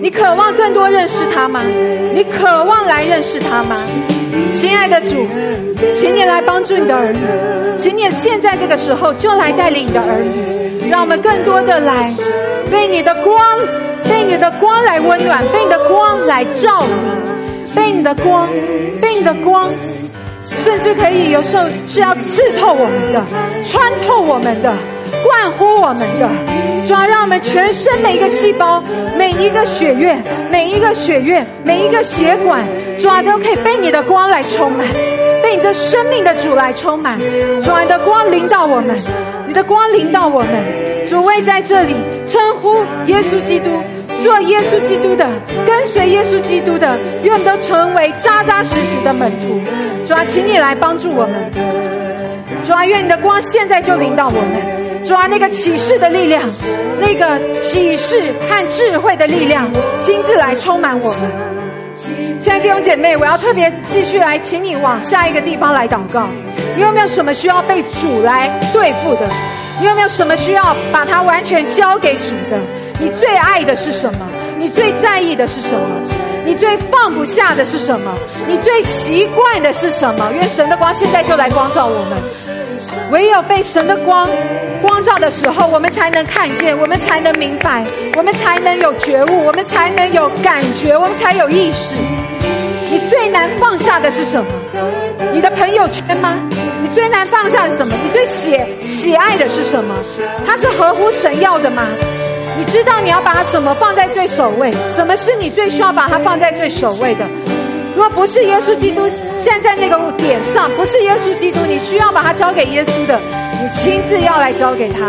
[0.00, 1.60] 你渴望更多认识他吗？
[2.12, 3.76] 你渴望来认识他吗？
[4.52, 5.26] 亲爱的主，
[5.98, 7.20] 请你来帮助你的儿女，
[7.78, 12.12] 请你现在这个时候就来带领你的儿女，让我们更多的来
[12.70, 13.58] 被你的光，
[14.08, 18.48] 被你的光来温暖，被你的光来照明，被你的光，
[19.00, 19.68] 被你的光，
[20.44, 23.24] 甚至可以有时候是要刺透我们的，
[23.64, 24.74] 穿透我们的。
[25.22, 26.28] 灌乎我们的，
[26.86, 28.82] 主要让我们全身每一个细胞、
[29.16, 30.16] 每一个血液、
[30.50, 32.66] 每一个血液、每一个血管，
[32.98, 34.86] 主要都可以被你的光来充满，
[35.54, 37.16] 你这生命的主来充满。
[37.62, 38.96] 主你的光临到我们，
[39.46, 40.50] 你的光临到我们，
[41.08, 41.94] 主位在这里，
[42.26, 43.70] 称呼耶稣基督，
[44.20, 45.24] 做耶稣基督的，
[45.64, 49.60] 跟随耶稣基督的，愿都成为扎扎实实的门徒。
[50.04, 51.52] 主啊请你来帮助我们，
[52.64, 55.04] 主啊愿你的光现在就临到我们。
[55.04, 56.50] 主啊，那个启示的力量，
[56.98, 59.70] 那个启示和智慧的力量，
[60.00, 61.63] 亲自来充满我们。
[62.38, 66.28] 亲爱的弟兄姐妹，我要特别继续来，请你往下一个地方来祷告。
[66.76, 69.26] 你有没有什么需要被主来对付的？
[69.80, 72.58] 你有没有什么需要把它完全交给主的？
[73.00, 74.18] 你最爱的是什么？
[74.58, 76.23] 你最在意的是什么？
[76.44, 78.14] 你最放不下的是什么？
[78.46, 80.30] 你最习惯的是什么？
[80.32, 82.18] 愿神的光现在就来光照我们。
[83.10, 84.28] 唯有被神的光
[84.82, 87.84] 光照的时候，我们才能看见，我们才能明白，
[88.16, 91.96] 我们才能有觉悟，我们才能有感觉，我们才有意识。
[92.90, 94.50] 你最难放下的是什么？
[95.32, 96.36] 你的朋友圈吗？
[96.82, 97.94] 你最难放下是什么？
[98.04, 99.94] 你最喜喜爱的是什么？
[100.46, 101.86] 它是合乎神要的吗？
[102.56, 104.72] 你知道你要把什么放在最首位？
[104.94, 107.26] 什么是你最需要把它放在最首位的？
[107.96, 109.08] 如果不是耶稣基督
[109.38, 113.18] 现在那个点上，不是耶稣基督，你需要把它交给耶稣的，
[113.60, 115.00] 你亲自要来交给他。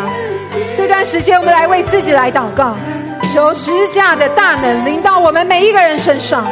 [0.77, 2.75] 这段时间，我们来为自己来祷告，
[3.33, 6.47] 求十字架的大能临到我们每一个人身上，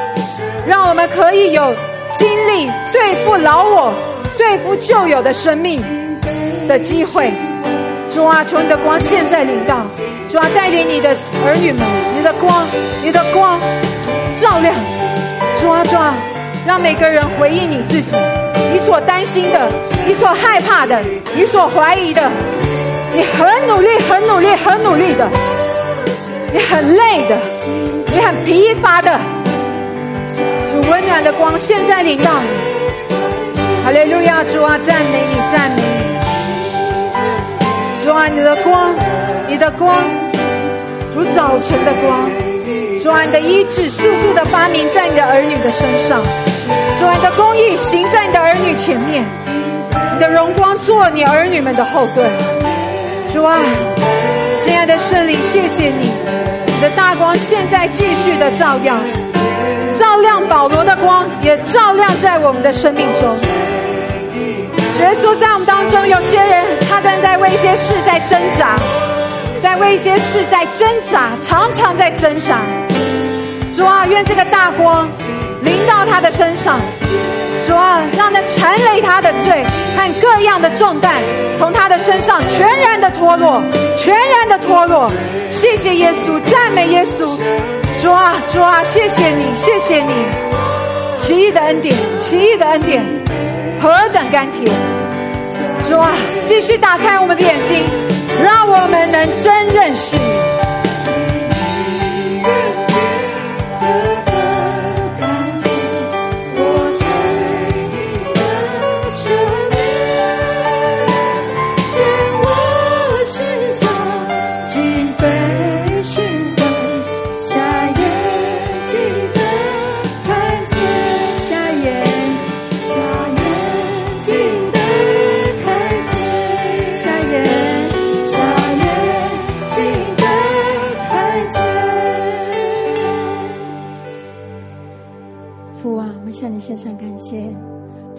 [0.68, 1.76] 让我们可以有
[2.14, 3.94] 经历对付老我、
[4.38, 5.82] 对付旧有的生命
[6.68, 7.32] 的机会。
[8.14, 9.88] 主啊，求你的光现在临到，
[10.30, 11.10] 主啊，带领你的
[11.44, 11.82] 儿女们，
[12.16, 12.64] 你的光，
[13.02, 13.60] 你的光
[14.40, 14.76] 照亮，
[15.60, 16.14] 主啊，主啊，
[16.66, 18.16] 让每个人回应你自己，
[18.72, 19.68] 你所担心的，
[20.06, 21.02] 你所害怕的，
[21.36, 22.30] 你所怀疑的，
[23.16, 25.28] 你很努力，很努力，很努力的，
[26.54, 27.36] 你很累的，
[28.14, 29.20] 你很疲乏的，
[30.72, 33.14] 主温暖的光现在临到你。
[33.84, 36.03] 哈利路亚，主啊，赞美你，赞美你。
[38.04, 38.94] 主啊，你的光，
[39.48, 40.04] 你的光，
[41.16, 42.30] 如早晨的光。
[43.02, 46.22] 主啊，你的医治速度的发明在你的儿女的身上。
[47.00, 49.24] 主啊，你的公义行在你的儿女前面。
[50.14, 52.30] 你的荣光做你儿女们的后盾。
[53.34, 53.58] 主啊，
[54.60, 56.12] 亲爱的圣灵，谢谢你，
[56.66, 58.96] 你的大光现在继续的照耀，
[59.96, 63.34] 照亮保罗的光，也照亮在我们的生命中。
[65.00, 66.64] 耶稣在我们当中，有些人
[67.14, 68.76] 正在为一些事在挣扎，
[69.62, 72.60] 在为一些事在挣扎，常常在挣扎。
[73.78, 75.08] 主啊，愿这个大光
[75.62, 76.80] 临到他的身上。
[77.68, 79.64] 主啊，让那缠累他的罪
[79.96, 81.22] 和各样的重担
[81.60, 83.62] 从他的身上全然的脱落，
[83.96, 85.12] 全然的脱落。
[85.52, 87.40] 谢谢耶稣，赞美耶稣。
[88.02, 90.14] 主啊，主啊，谢谢你，谢谢你，
[91.20, 93.06] 奇异的恩典，奇异的恩典，
[93.80, 95.03] 何等甘甜！
[95.88, 96.12] 主啊，
[96.46, 97.84] 继续打开我们的眼睛，
[98.44, 100.73] 让我们能真认识你。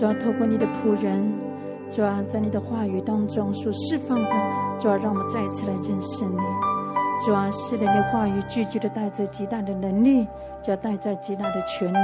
[0.04, 1.32] 主要透过你的仆人，
[1.90, 4.30] 主要在你的话语当中所释放的，
[4.78, 6.36] 主要让我们再次来认识你。
[7.24, 10.26] 主要是的，你话语句句的带着极大的能力，
[10.62, 12.02] 就要带着极大的全能。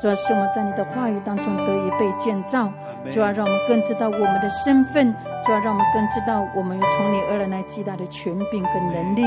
[0.00, 2.72] 主要是我们在你的话语当中得以被建造，
[3.10, 5.14] 主要让我们更知道我们的身份，
[5.44, 9.22] 主要让我们更知道我们有从你而来那极大的权柄跟能力。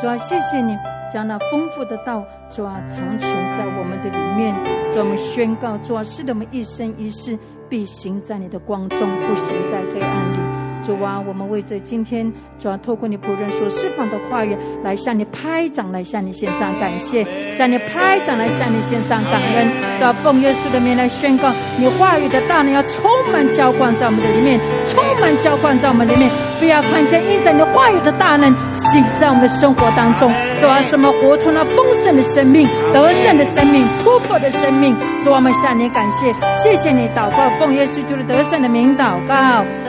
[0.00, 0.76] 主要谢谢你。
[1.12, 4.52] 将那丰富的道，主要，长存在我们的里面。
[4.90, 7.38] 主，我们宣告，主要，是的，我们一生一世
[7.68, 10.63] 必行在你的光中，不行在黑暗里。
[10.84, 19.68] 主啊，我们为这今天主要透过你仆人所释放的话语，来向你拍掌，来向你献上感谢，向你拍掌，来向你献上感恩。
[19.98, 26.30] 主奉耶稣的名来宣告，你话语的大能要充满浇灌在我们的里面，充满浇灌在我们里面。
[26.60, 30.32] 不要看见印着你话语的大能行在我们的生活当中。
[30.60, 34.94] 主啊，什么活出了丰盛的生命、得胜的生命、突破的生命。
[35.22, 39.34] 主啊，我们向你感谢，谢谢你祷告，奉耶稣基督得胜的名祷告，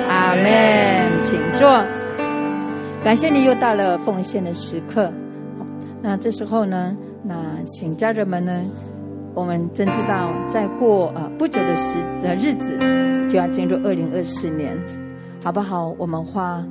[0.10, 0.85] 阿门。
[1.24, 1.84] 请坐。
[3.04, 5.12] 感谢你又到了奉献的时刻。
[6.02, 7.36] 那这时候呢，那
[7.66, 8.62] 请家人们呢，
[9.34, 12.78] 我们真知道，再过啊不久的时的日子，
[13.30, 14.76] 就要进入二零二四年，
[15.44, 15.94] 好不好？
[15.98, 16.64] 我们花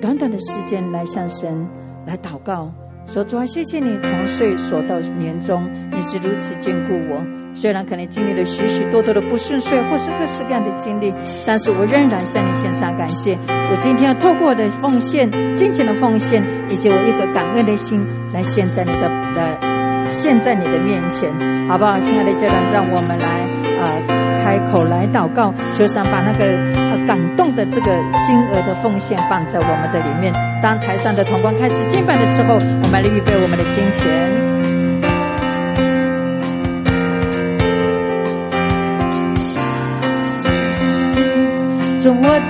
[0.00, 1.66] 短短的时间来向神
[2.06, 2.70] 来祷告，
[3.06, 7.39] 说主啊，谢谢你从岁所到年终，你是如此眷顾我。
[7.54, 11.12] 虽然可能经历了许许多多的不顺遂，或是各式各样的经历，
[11.46, 13.36] 但是我仍然向你献上感谢。
[13.48, 18.00] 我今天要透过我的奉献、金钱的奉献，以及我一个感恩的心，
[18.32, 21.30] 来献在你的的献在你的面前，
[21.68, 21.98] 好不好？
[22.00, 23.26] 亲爱的家人，让我们来
[23.78, 23.84] 啊
[24.42, 30.32] 开口来祷告，就想把那个呃感动的这个金额的奉献放在我们的里面。
[30.62, 34.49] 当台上的同光开始敬拜的时候，我们来预备我们的金钱。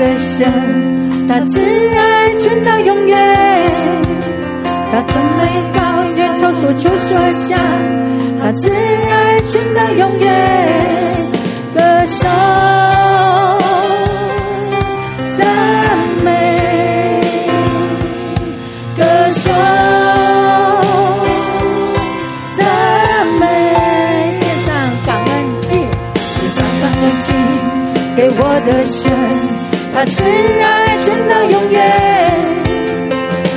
[0.01, 3.19] 的神，他慈爱存到永远，
[4.91, 5.45] 他的美
[5.79, 7.61] 好远超所求所想，
[8.41, 10.27] 他慈爱存到永远，
[11.75, 12.31] 歌声
[15.35, 15.47] 赞
[16.25, 16.29] 美，
[18.97, 19.05] 歌
[19.35, 19.53] 声
[22.55, 22.65] 赞
[23.39, 23.45] 美，
[24.33, 24.73] 献上
[25.05, 25.69] 感恩祭，
[26.17, 27.35] 献上感恩祭
[28.17, 29.20] 给我的神。
[30.01, 31.79] 他慈爱真到永远，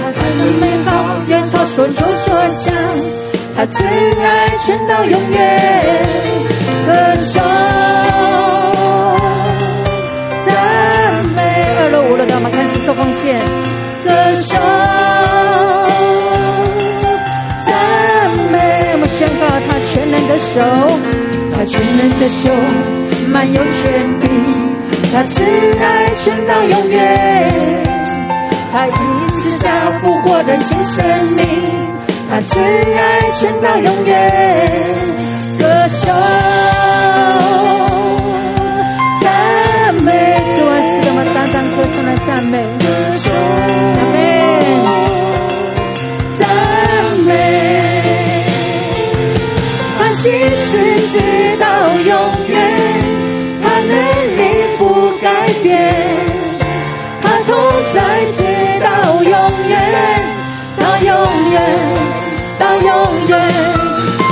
[0.03, 2.73] 他的美好远超所求所想，
[3.55, 5.39] 他慈爱真到永远。
[6.85, 7.41] 歌颂
[10.41, 10.53] 赞
[11.33, 11.39] 美，
[11.79, 13.39] 二楼五楼的我们开始做奉献。
[14.03, 14.59] 歌颂
[17.65, 17.73] 赞
[18.51, 20.59] 美，我们宣告他全能的手，
[21.55, 22.51] 他全能的手，
[23.31, 24.72] 满有权柄。
[25.13, 25.43] 他慈
[25.79, 26.99] 爱存到永远，
[28.71, 28.91] 他一
[29.37, 31.45] 次下复活的新生命。
[32.27, 34.11] 他慈爱存到永远。
[35.59, 36.07] 歌手
[39.21, 40.11] 赞美，
[40.57, 42.57] 主啊，是我们单单歌声来赞美。
[42.79, 42.85] 歌
[43.21, 43.29] 手
[43.69, 44.15] 阿门。
[46.33, 46.41] 赞
[47.27, 47.29] 美，
[49.99, 50.23] 他心
[50.55, 50.67] 事
[51.11, 51.13] 直
[51.59, 51.63] 到
[52.01, 52.11] 永
[61.23, 61.55] 永远，
[62.59, 62.91] 到永
[63.29, 63.33] 远，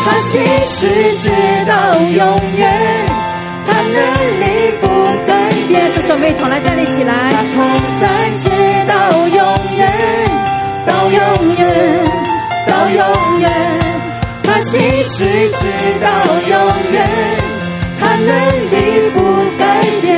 [0.04, 0.88] 他心事
[1.22, 1.30] 直
[1.66, 2.20] 到永
[2.58, 2.62] 远，
[3.66, 3.96] 他能
[4.42, 4.44] 力
[4.82, 4.84] 不
[5.26, 5.32] 改
[5.68, 5.72] 变。
[5.96, 7.14] 这首我们一同来站立起来。
[7.32, 7.58] 他同
[8.02, 8.04] 在
[8.44, 8.50] 直
[8.88, 8.92] 到
[9.28, 9.40] 永
[9.78, 9.82] 远，
[10.86, 11.20] 到永
[11.58, 11.64] 远，
[12.68, 13.00] 到永
[13.40, 13.46] 远，
[14.44, 15.62] 他心事直
[16.02, 16.08] 到
[16.50, 16.54] 永
[16.92, 16.96] 远，
[18.00, 18.30] 他能
[18.72, 18.76] 力
[19.14, 19.18] 不
[19.58, 19.64] 改
[20.02, 20.10] 变，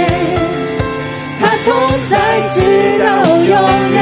[1.40, 1.70] 他同
[2.10, 2.14] 在
[2.50, 2.56] 直
[3.00, 3.06] 到
[3.38, 3.54] 永
[3.94, 3.98] 远，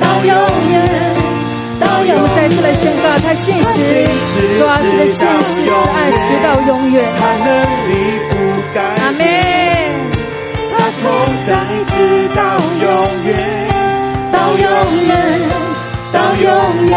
[0.00, 0.32] 到永
[0.70, 0.73] 远，
[2.16, 4.06] 我，们再次来宣告，他信实，
[4.58, 7.02] 主啊，这个信实是爱，直到永远。
[7.18, 7.48] 他能
[7.88, 7.92] 力
[8.30, 8.32] 不
[8.74, 9.20] 改阿门。
[10.76, 11.02] 他同
[11.46, 11.50] 在
[11.86, 11.92] 直
[12.34, 12.40] 到
[12.82, 12.86] 永
[13.26, 13.30] 远，
[14.32, 14.64] 到永
[15.06, 15.12] 远，
[16.12, 16.46] 到永
[16.90, 16.92] 远。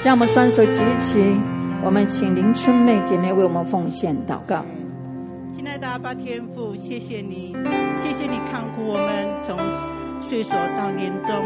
[0.00, 1.20] 将我们双手举起，
[1.82, 4.64] 我们请林春妹姐妹为我们奉献祷告。
[5.52, 7.56] 亲爱的阿爸天父，谢谢你，
[8.00, 9.58] 谢谢你看顾我们从
[10.20, 11.44] 岁首到年终，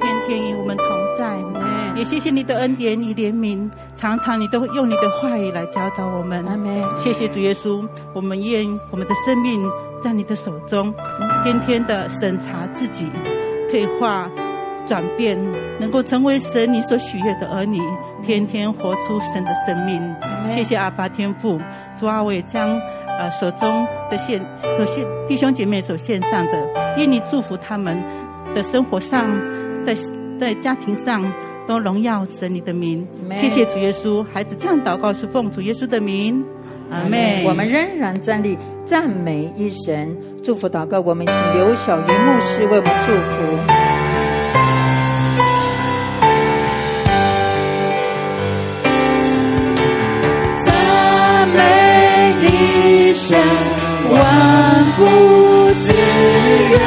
[0.00, 0.86] 天天与我们同
[1.16, 1.38] 在。
[1.96, 6.44] 也谢谢你的恩典与怜悯，常常你都会用你的话语来教导我们。
[6.96, 9.60] 谢谢主耶稣，我们愿我们的生命
[10.02, 10.92] 在你的手中，
[11.44, 13.06] 天天的审查自己，
[13.70, 14.28] 退化。
[14.86, 15.38] 转变，
[15.78, 17.78] 能够成为神你所许悦的儿女，
[18.24, 20.02] 天天活出神的生命。
[20.48, 21.60] 谢谢阿爸天父，
[21.96, 26.52] 主啊，我也将呃手中的献所献弟兄姐妹所献上的，
[26.96, 28.02] 愿你祝福他们
[28.52, 29.30] 的生活上，
[29.82, 29.94] 在
[30.38, 31.32] 在家庭上
[31.66, 33.06] 都荣耀神你的名。
[33.40, 36.44] 谢谢主耶稣，孩子这样祷告是奉主耶稣的名，
[36.90, 37.44] 阿妹。
[37.46, 41.00] 我们仍然站立赞美一神，祝福祷告。
[41.00, 43.36] 我们请刘小云牧师为我们祝福。
[50.64, 51.58] 赞美
[52.46, 53.38] 一生，
[54.10, 55.04] 万福
[55.78, 55.92] 之
[56.70, 56.80] 源，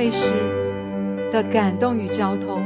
[0.00, 2.62] 保惠师的感动与交通，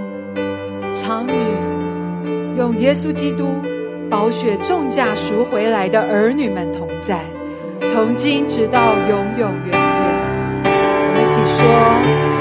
[0.97, 3.61] 常与用耶稣基督
[4.09, 7.24] 宝血重价赎回来的儿女们同在。
[7.81, 9.81] 从今直到永永远远。
[10.65, 11.35] 我们一起
[12.28, 12.34] 说。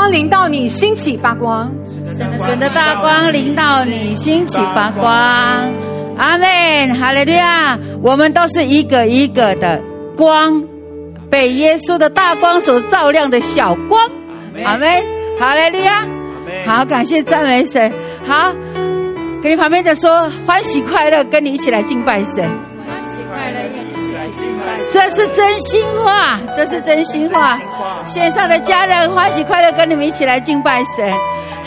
[0.00, 1.70] 光临到你，兴起发光。
[2.46, 5.04] 神的大光临到你，兴起发光。
[6.16, 7.78] 阿门，哈利路亚！
[8.02, 9.78] 我们都是一个一个的
[10.16, 10.64] 光，
[11.28, 14.10] 被耶稣的大光所照亮的小光。
[14.64, 14.90] 阿门，
[15.38, 16.06] 哈利路亚！
[16.64, 17.92] 好，感谢赞美神。
[18.26, 18.54] 好，
[19.42, 22.36] 跟你旁边的说，欢喜快乐，跟你一起来敬拜神。
[22.88, 24.64] 欢喜快乐，一起来敬拜。
[24.90, 27.60] 这是真心话，这是真心话。
[28.04, 31.12] 线上的家人，欢喜快乐，跟你们一起来敬拜神。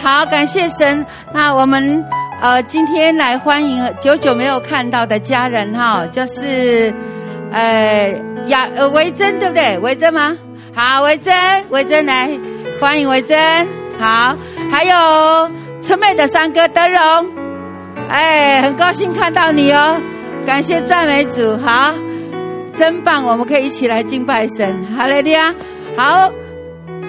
[0.02, 1.06] 好，感谢神。
[1.34, 2.04] 那我们
[2.42, 6.94] 呃今天来欢迎久久没有看到的家人哈，就是
[7.52, 8.14] 呃
[8.48, 9.78] 雅呃维珍对不对？
[9.80, 10.36] 维珍吗？
[10.76, 11.34] 好，维珍，
[11.70, 12.30] 维珍来
[12.80, 13.68] 欢迎维珍。
[14.00, 14.36] 好，
[14.72, 15.52] 还有
[15.82, 17.28] 春妹的三哥德荣，
[18.10, 19.96] 哎，很高兴看到你哦，
[20.46, 21.94] 感谢赞美主，好，
[22.76, 25.54] 真棒，我们可以一起来敬拜神，哈利路亚，
[25.96, 26.32] 好，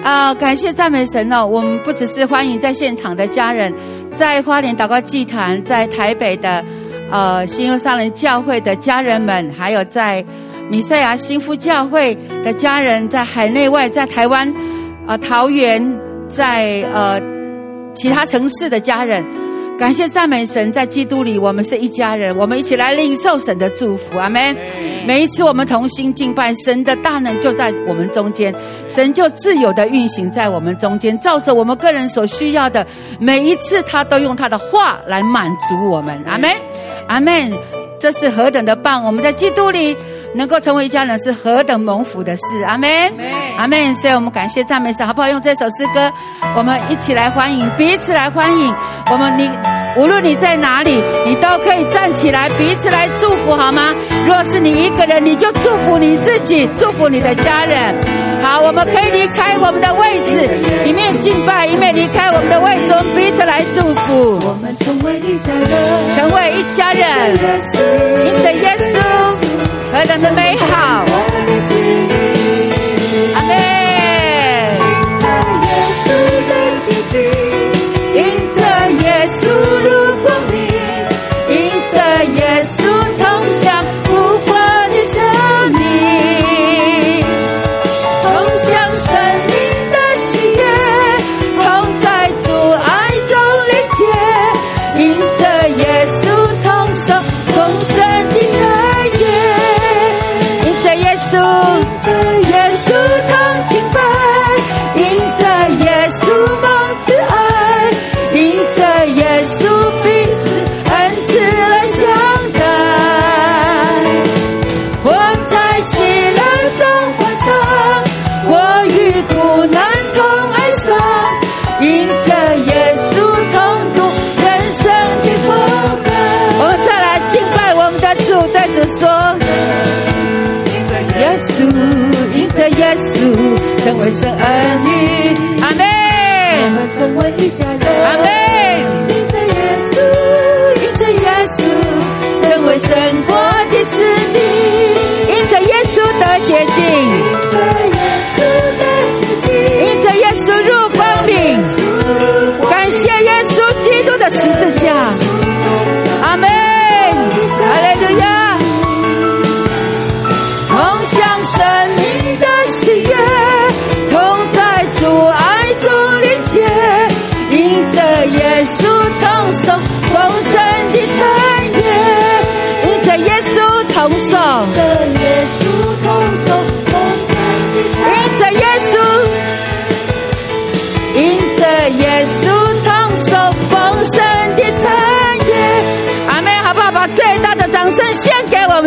[0.03, 3.73] 啊，感谢赞美神哦，我们不只是欢迎在现场的家人，
[4.13, 6.63] 在花莲祷告祭坛，在台北的
[7.09, 10.23] 呃新约上人教会的家人们，还有在
[10.69, 14.53] 米赛亚新夫教会的家人，在海内外，在台湾，
[15.07, 15.99] 啊，桃园，
[16.29, 17.19] 在呃
[17.95, 19.25] 其他城市的家人。
[19.77, 24.55] 感谢赞美神，在基督里，我们是一家人，我们一起来领受神的祝福，阿门。
[25.05, 28.55] 每一次我们同心敬拜，神的大能就在我们中间，
[28.87, 32.87] 神就自由的运行在我们中间，照着我们个人所需要的，
[33.19, 36.49] 每一次他都用他的话来满足我们，阿门，
[37.07, 37.51] 阿门。
[37.99, 39.03] 这是何等的棒！
[39.03, 39.95] 我们在基督里。
[40.35, 42.89] 能够成为一家人是何等蒙福的事，阿门，
[43.57, 43.95] 阿门。
[43.95, 45.29] 所以我们感谢赞美神，好不好？
[45.29, 46.11] 用这首诗歌，
[46.57, 48.75] 我们一起来欢迎，彼此来欢迎。
[49.09, 49.49] 我们你
[49.95, 53.95] 无论你在哪里，你都可以站起来，彼此来祝福，好吗？
[54.27, 57.95] 若是你一个人，你就祝福你自己，祝福你的家人。
[58.43, 60.49] 好，我们可以离开我们的位置，
[60.85, 64.37] 一面敬拜，一面离开我们的位置，我们彼此来祝福。
[64.45, 65.69] 我们成为一家人，
[66.15, 67.31] 成为一家人，
[68.25, 69.14] 因着耶稣。
[69.95, 71.24] 何等的美好！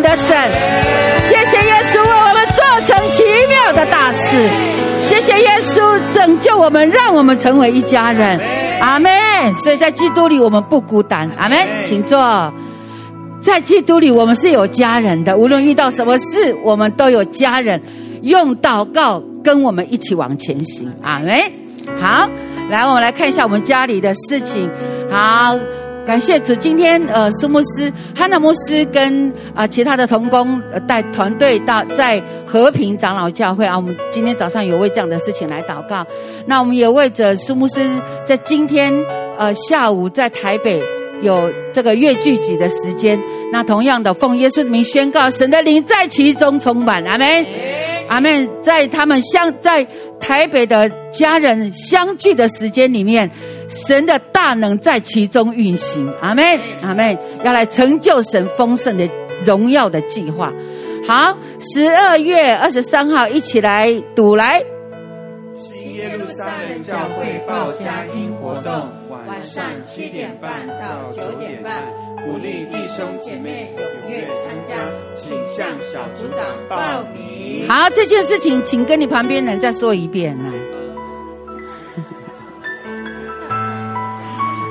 [0.09, 0.35] 的神，
[1.25, 4.39] 谢谢耶稣为我们做成奇妙的大事，
[5.03, 8.41] 谢谢耶稣拯救我们，让我们成为一家人。
[8.81, 9.13] 阿门。
[9.63, 11.31] 所以在基督里我们不孤单。
[11.37, 11.59] 阿门。
[11.85, 12.19] 请坐。
[13.43, 17.79] 在基督里我们是有家人的，无论遇到什么事，我们都有家人
[18.23, 20.91] 用祷告跟我们一起往前行。
[21.03, 21.39] 阿门。
[22.01, 22.27] 好，
[22.71, 24.71] 来我们来看一下我们家里的事情。
[25.11, 25.55] 好。
[26.07, 27.93] 感谢主，今天呃，苏牧师、
[28.31, 36.07] 那牧师跟啊其他的同工呃带团队到在和平长老教会啊，我们今天早上有为这样的事情来祷告。
[36.47, 37.81] 那我们也为着苏牧师
[38.25, 38.93] 在今天
[39.39, 40.83] 呃下午在台北
[41.21, 43.19] 有这个月聚集的时间，
[43.53, 47.45] 那同样的奉耶稣的名宣告，神的灵在其中充满，阿门，
[48.09, 49.87] 阿门，在他们相在
[50.19, 53.31] 台北的家人相聚的时间里面。
[53.69, 56.43] 神的大能在其中运行，阿门，
[56.83, 59.07] 阿门，要来成就神丰盛的
[59.45, 60.51] 荣耀的计划。
[61.07, 64.63] 好，十二月二十三号一起来读来。
[65.55, 68.73] 新耶路撒冷教会报佳音活动，
[69.11, 71.85] 晚上七点半到九点半，
[72.29, 74.75] 鼓励弟兄姐妹踊跃参加，
[75.17, 77.67] 请向小组长报名。
[77.67, 80.51] 好，这件事情，请跟你旁边人再说一遍来。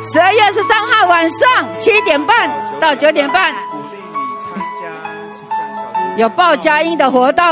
[0.03, 2.47] 十二月二十三号晚上七点半
[2.79, 7.43] 到九点半，鼓励你参加有报佳音的活动。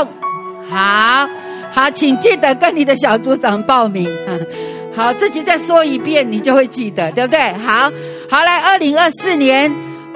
[0.70, 1.28] 好，
[1.72, 4.08] 好，请记得跟你的小组长报名。
[4.94, 7.52] 好，自己再说一遍，你就会记得，对不对？
[7.54, 7.90] 好，
[8.30, 9.70] 好来，二零二四年，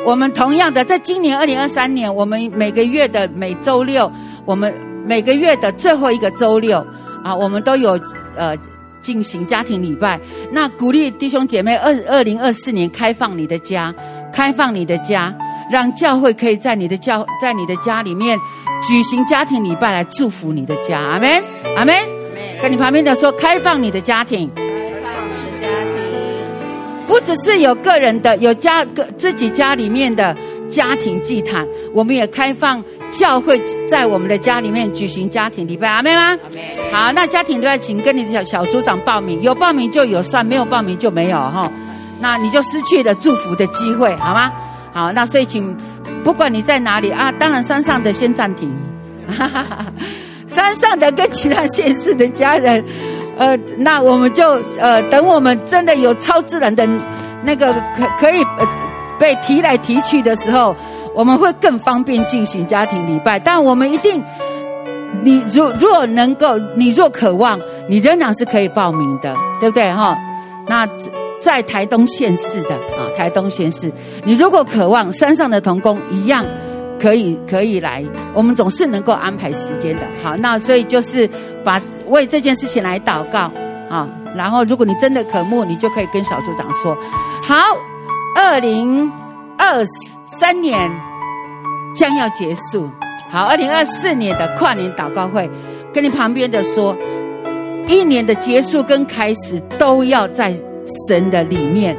[0.04, 4.10] 我们同样的，在今年二零二三年，我们每个月的每周六，
[4.44, 4.74] 我们
[5.06, 6.84] 每个月的最后一个周六
[7.22, 7.98] 啊，我们都有
[8.36, 8.56] 呃
[9.00, 10.18] 进行家庭礼拜。
[10.50, 13.94] 那鼓励弟兄姐妹，二二零二四年开放你的家，
[14.32, 15.32] 开放你的家，
[15.70, 18.38] 让教会可以在你的教在你的家里面
[18.88, 20.98] 举行家庭礼拜来祝福你的家。
[20.98, 21.42] 阿门，
[21.76, 21.94] 阿门。
[22.62, 24.50] 跟你旁边的说，开放你的家庭。
[27.10, 30.32] 不只是有个人的，有家个自己家里面的
[30.68, 32.80] 家庭祭坛，我们也开放
[33.10, 36.38] 教会在我们的家里面举行家庭礼拜，阿妹吗？
[36.92, 41.68] 好，那家庭礼拜请跟你的小小组长报名，有报名就有算，没有报名就没有哈。
[42.20, 44.52] 那你就失去了祝福的机会，好吗？
[44.92, 45.76] 好，那所以请
[46.22, 48.72] 不管你在哪里啊，当然山上的先暂停，
[49.26, 49.86] 哈哈哈
[50.46, 52.84] 山上的跟其他县市的家人。
[53.40, 56.86] 呃，那我们就呃，等我们真的有超自然的
[57.42, 58.44] 那个可可以
[59.18, 60.76] 被提来提去的时候，
[61.14, 63.38] 我们会更方便进行家庭礼拜。
[63.38, 64.22] 但我们一定，
[65.22, 67.58] 你若若能够，你若渴望，
[67.88, 70.14] 你仍然是可以报名的，对不对哈？
[70.68, 70.86] 那
[71.40, 73.90] 在台东县市的啊，台东县市，
[74.22, 76.44] 你如果渴望，山上的童工一样。
[77.00, 78.04] 可以可以来，
[78.34, 80.02] 我们总是能够安排时间的。
[80.22, 81.28] 好，那所以就是
[81.64, 83.50] 把为这件事情来祷告
[83.88, 84.08] 啊。
[84.36, 86.96] 然后，如果你真的渴慕，你就可以跟小组长说：
[87.42, 87.56] 好，
[88.36, 89.10] 二零
[89.58, 89.84] 二
[90.38, 90.90] 三年
[91.96, 92.88] 将要结束。
[93.28, 95.50] 好，二零二四年的跨年祷告会，
[95.92, 96.96] 跟你旁边的说，
[97.88, 100.54] 一年的结束跟开始都要在
[101.08, 101.96] 神的里面。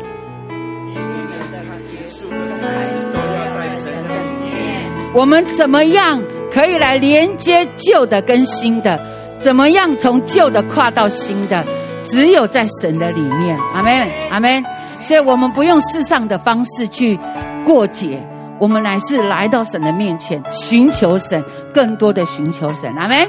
[5.14, 6.22] 我们怎么样
[6.52, 9.00] 可以来连接旧的跟新的？
[9.40, 11.66] 怎么样从旧的跨到新的？
[12.04, 14.64] 只有在神的里面，阿门，阿门。
[15.00, 17.20] 所以我们不用世上的方式去
[17.66, 18.20] 过节，
[18.60, 21.44] 我们乃是来到神的面前，寻求神，
[21.74, 23.28] 更多的寻求神，阿门，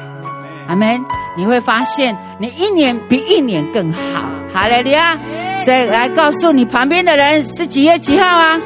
[0.68, 1.00] 阿门。
[1.36, 4.22] 你会发现，你一年比一年更好，
[4.52, 5.18] 好嘞，你啊。
[5.64, 8.60] 所以来告诉你旁边的人，是几月几号啊？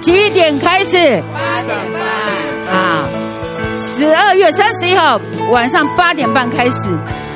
[0.00, 1.22] 几点开始？
[1.32, 2.74] 八点半。
[2.74, 3.04] 啊，
[3.78, 5.20] 十二月三十一号
[5.50, 6.88] 晚上八点半开始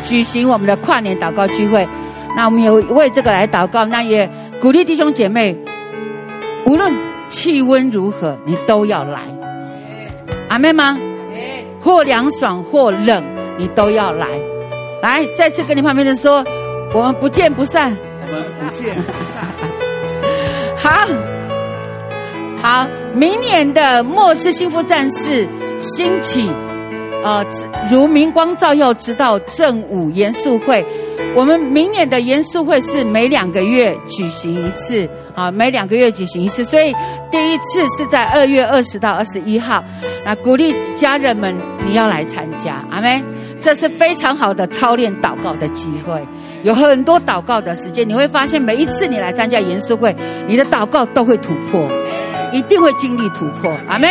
[0.04, 1.86] 举行我们的跨年祷告聚会。
[2.36, 4.28] 那我们有为这个来祷告，那也
[4.60, 5.56] 鼓励弟兄姐妹，
[6.66, 6.92] 无论
[7.28, 9.20] 气温如何，你都要来。
[10.48, 10.98] 阿妹吗？
[11.80, 13.22] 或凉爽或冷，
[13.58, 14.26] 你都要来。
[15.02, 16.44] 来，再次跟你旁边的说，
[16.94, 17.96] 我们不见不散。
[18.22, 19.44] 我们不见不散。
[20.76, 21.33] 好。
[22.64, 25.46] 好，明年的末世幸福战士
[25.78, 26.50] 兴起，
[27.22, 27.44] 呃，
[27.90, 30.82] 如明光照耀，直到正午严肃会。
[31.36, 36.64] 我们明年的严肃会是每两个月举行一次，啊，每两个月举行一次。
[36.64, 36.94] 所以
[37.30, 39.84] 第一次是在二月二十到二十一号，
[40.24, 41.54] 那鼓励家人们
[41.86, 43.22] 你要来参加，阿妹。
[43.60, 46.26] 这是非常好的操练祷告的机会，
[46.62, 50.16] 有很多祷告的时间，你会发现每一次你来参加严肃会，
[50.46, 51.86] 你的祷告都会突破。
[52.54, 54.08] 一定会经历突破，阿门，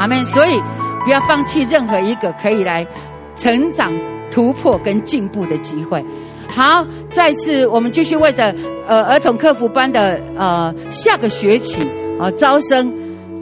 [0.00, 0.22] 阿门。
[0.26, 0.60] 所以
[1.04, 2.86] 不要放弃任何一个可以来
[3.36, 3.92] 成长、
[4.30, 6.04] 突破跟进步的机会。
[6.48, 8.54] 好，再次我们继续为着
[8.86, 11.80] 呃儿童客服班的呃下个学期
[12.20, 12.92] 啊招生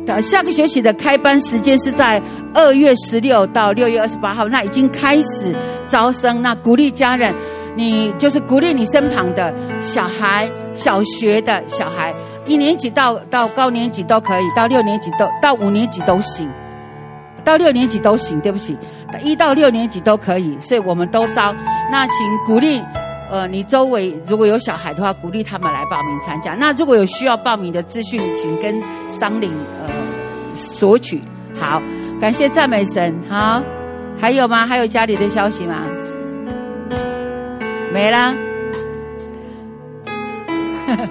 [0.07, 2.21] 的下个学期的开班时间是在
[2.55, 5.55] 二月十六到六月二十八号，那已经开始
[5.89, 6.43] 招生。
[6.43, 7.35] 那鼓励家人，
[7.75, 12.15] 你就是鼓励你身旁的小孩，小学的小孩。
[12.47, 16.49] 一年级到到高年级都可以，到六年级都到五年级都行，
[17.45, 18.41] 到六年级都行。
[18.41, 18.77] 对不起，
[19.23, 21.55] 一到六年级都可以，所以我们都招。
[21.91, 22.15] 那请
[22.45, 22.83] 鼓励，
[23.31, 26.55] 呃，你周围如果有小孩的话，鼓励他们来报名参加。
[26.55, 29.89] 那如果有需要报名的资讯，请跟商领呃
[30.55, 31.23] 索取。
[31.61, 31.81] 好，
[32.21, 33.15] 感谢赞美神。
[33.29, 33.63] 好，
[34.21, 34.67] 还有吗？
[34.67, 35.85] 还有家里的消息吗？
[37.93, 38.35] 没啦。
[40.89, 41.09] 呵呵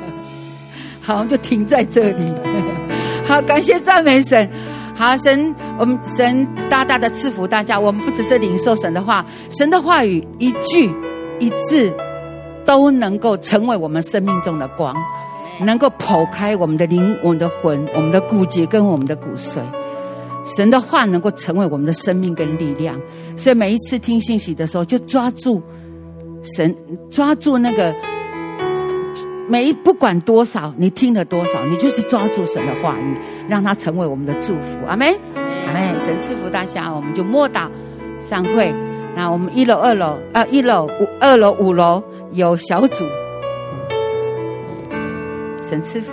[1.11, 2.31] 好，我们就停在这里。
[3.27, 4.49] 好，感谢赞美神。
[4.95, 7.77] 好，神，我们神大大的赐福大家。
[7.77, 10.89] 我们不只是领受神的话，神的话语一句
[11.39, 11.93] 一字
[12.63, 14.95] 都能够成为我们生命中的光，
[15.59, 19.59] 能够剖开我们的灵、我们的魂、我们的骨节跟我们的骨髓。
[20.45, 22.97] 神的话能够成为我们的生命跟力量。
[23.35, 25.61] 所以每一次听信息的时候，就抓住
[26.55, 26.73] 神，
[27.09, 27.93] 抓住那个。
[29.47, 34.85] 每不管多少，你听了多少，你就是抓住神的话语，让它成为我们的祝福。
[34.87, 35.07] 阿门，
[35.67, 35.99] 阿门。
[35.99, 37.67] 神赐福大家，我们就默祷
[38.19, 38.73] 散会。
[39.15, 42.01] 那我们一楼、二楼啊，一楼、五、二楼、五楼
[42.31, 43.03] 有小组，
[45.61, 46.11] 神赐福。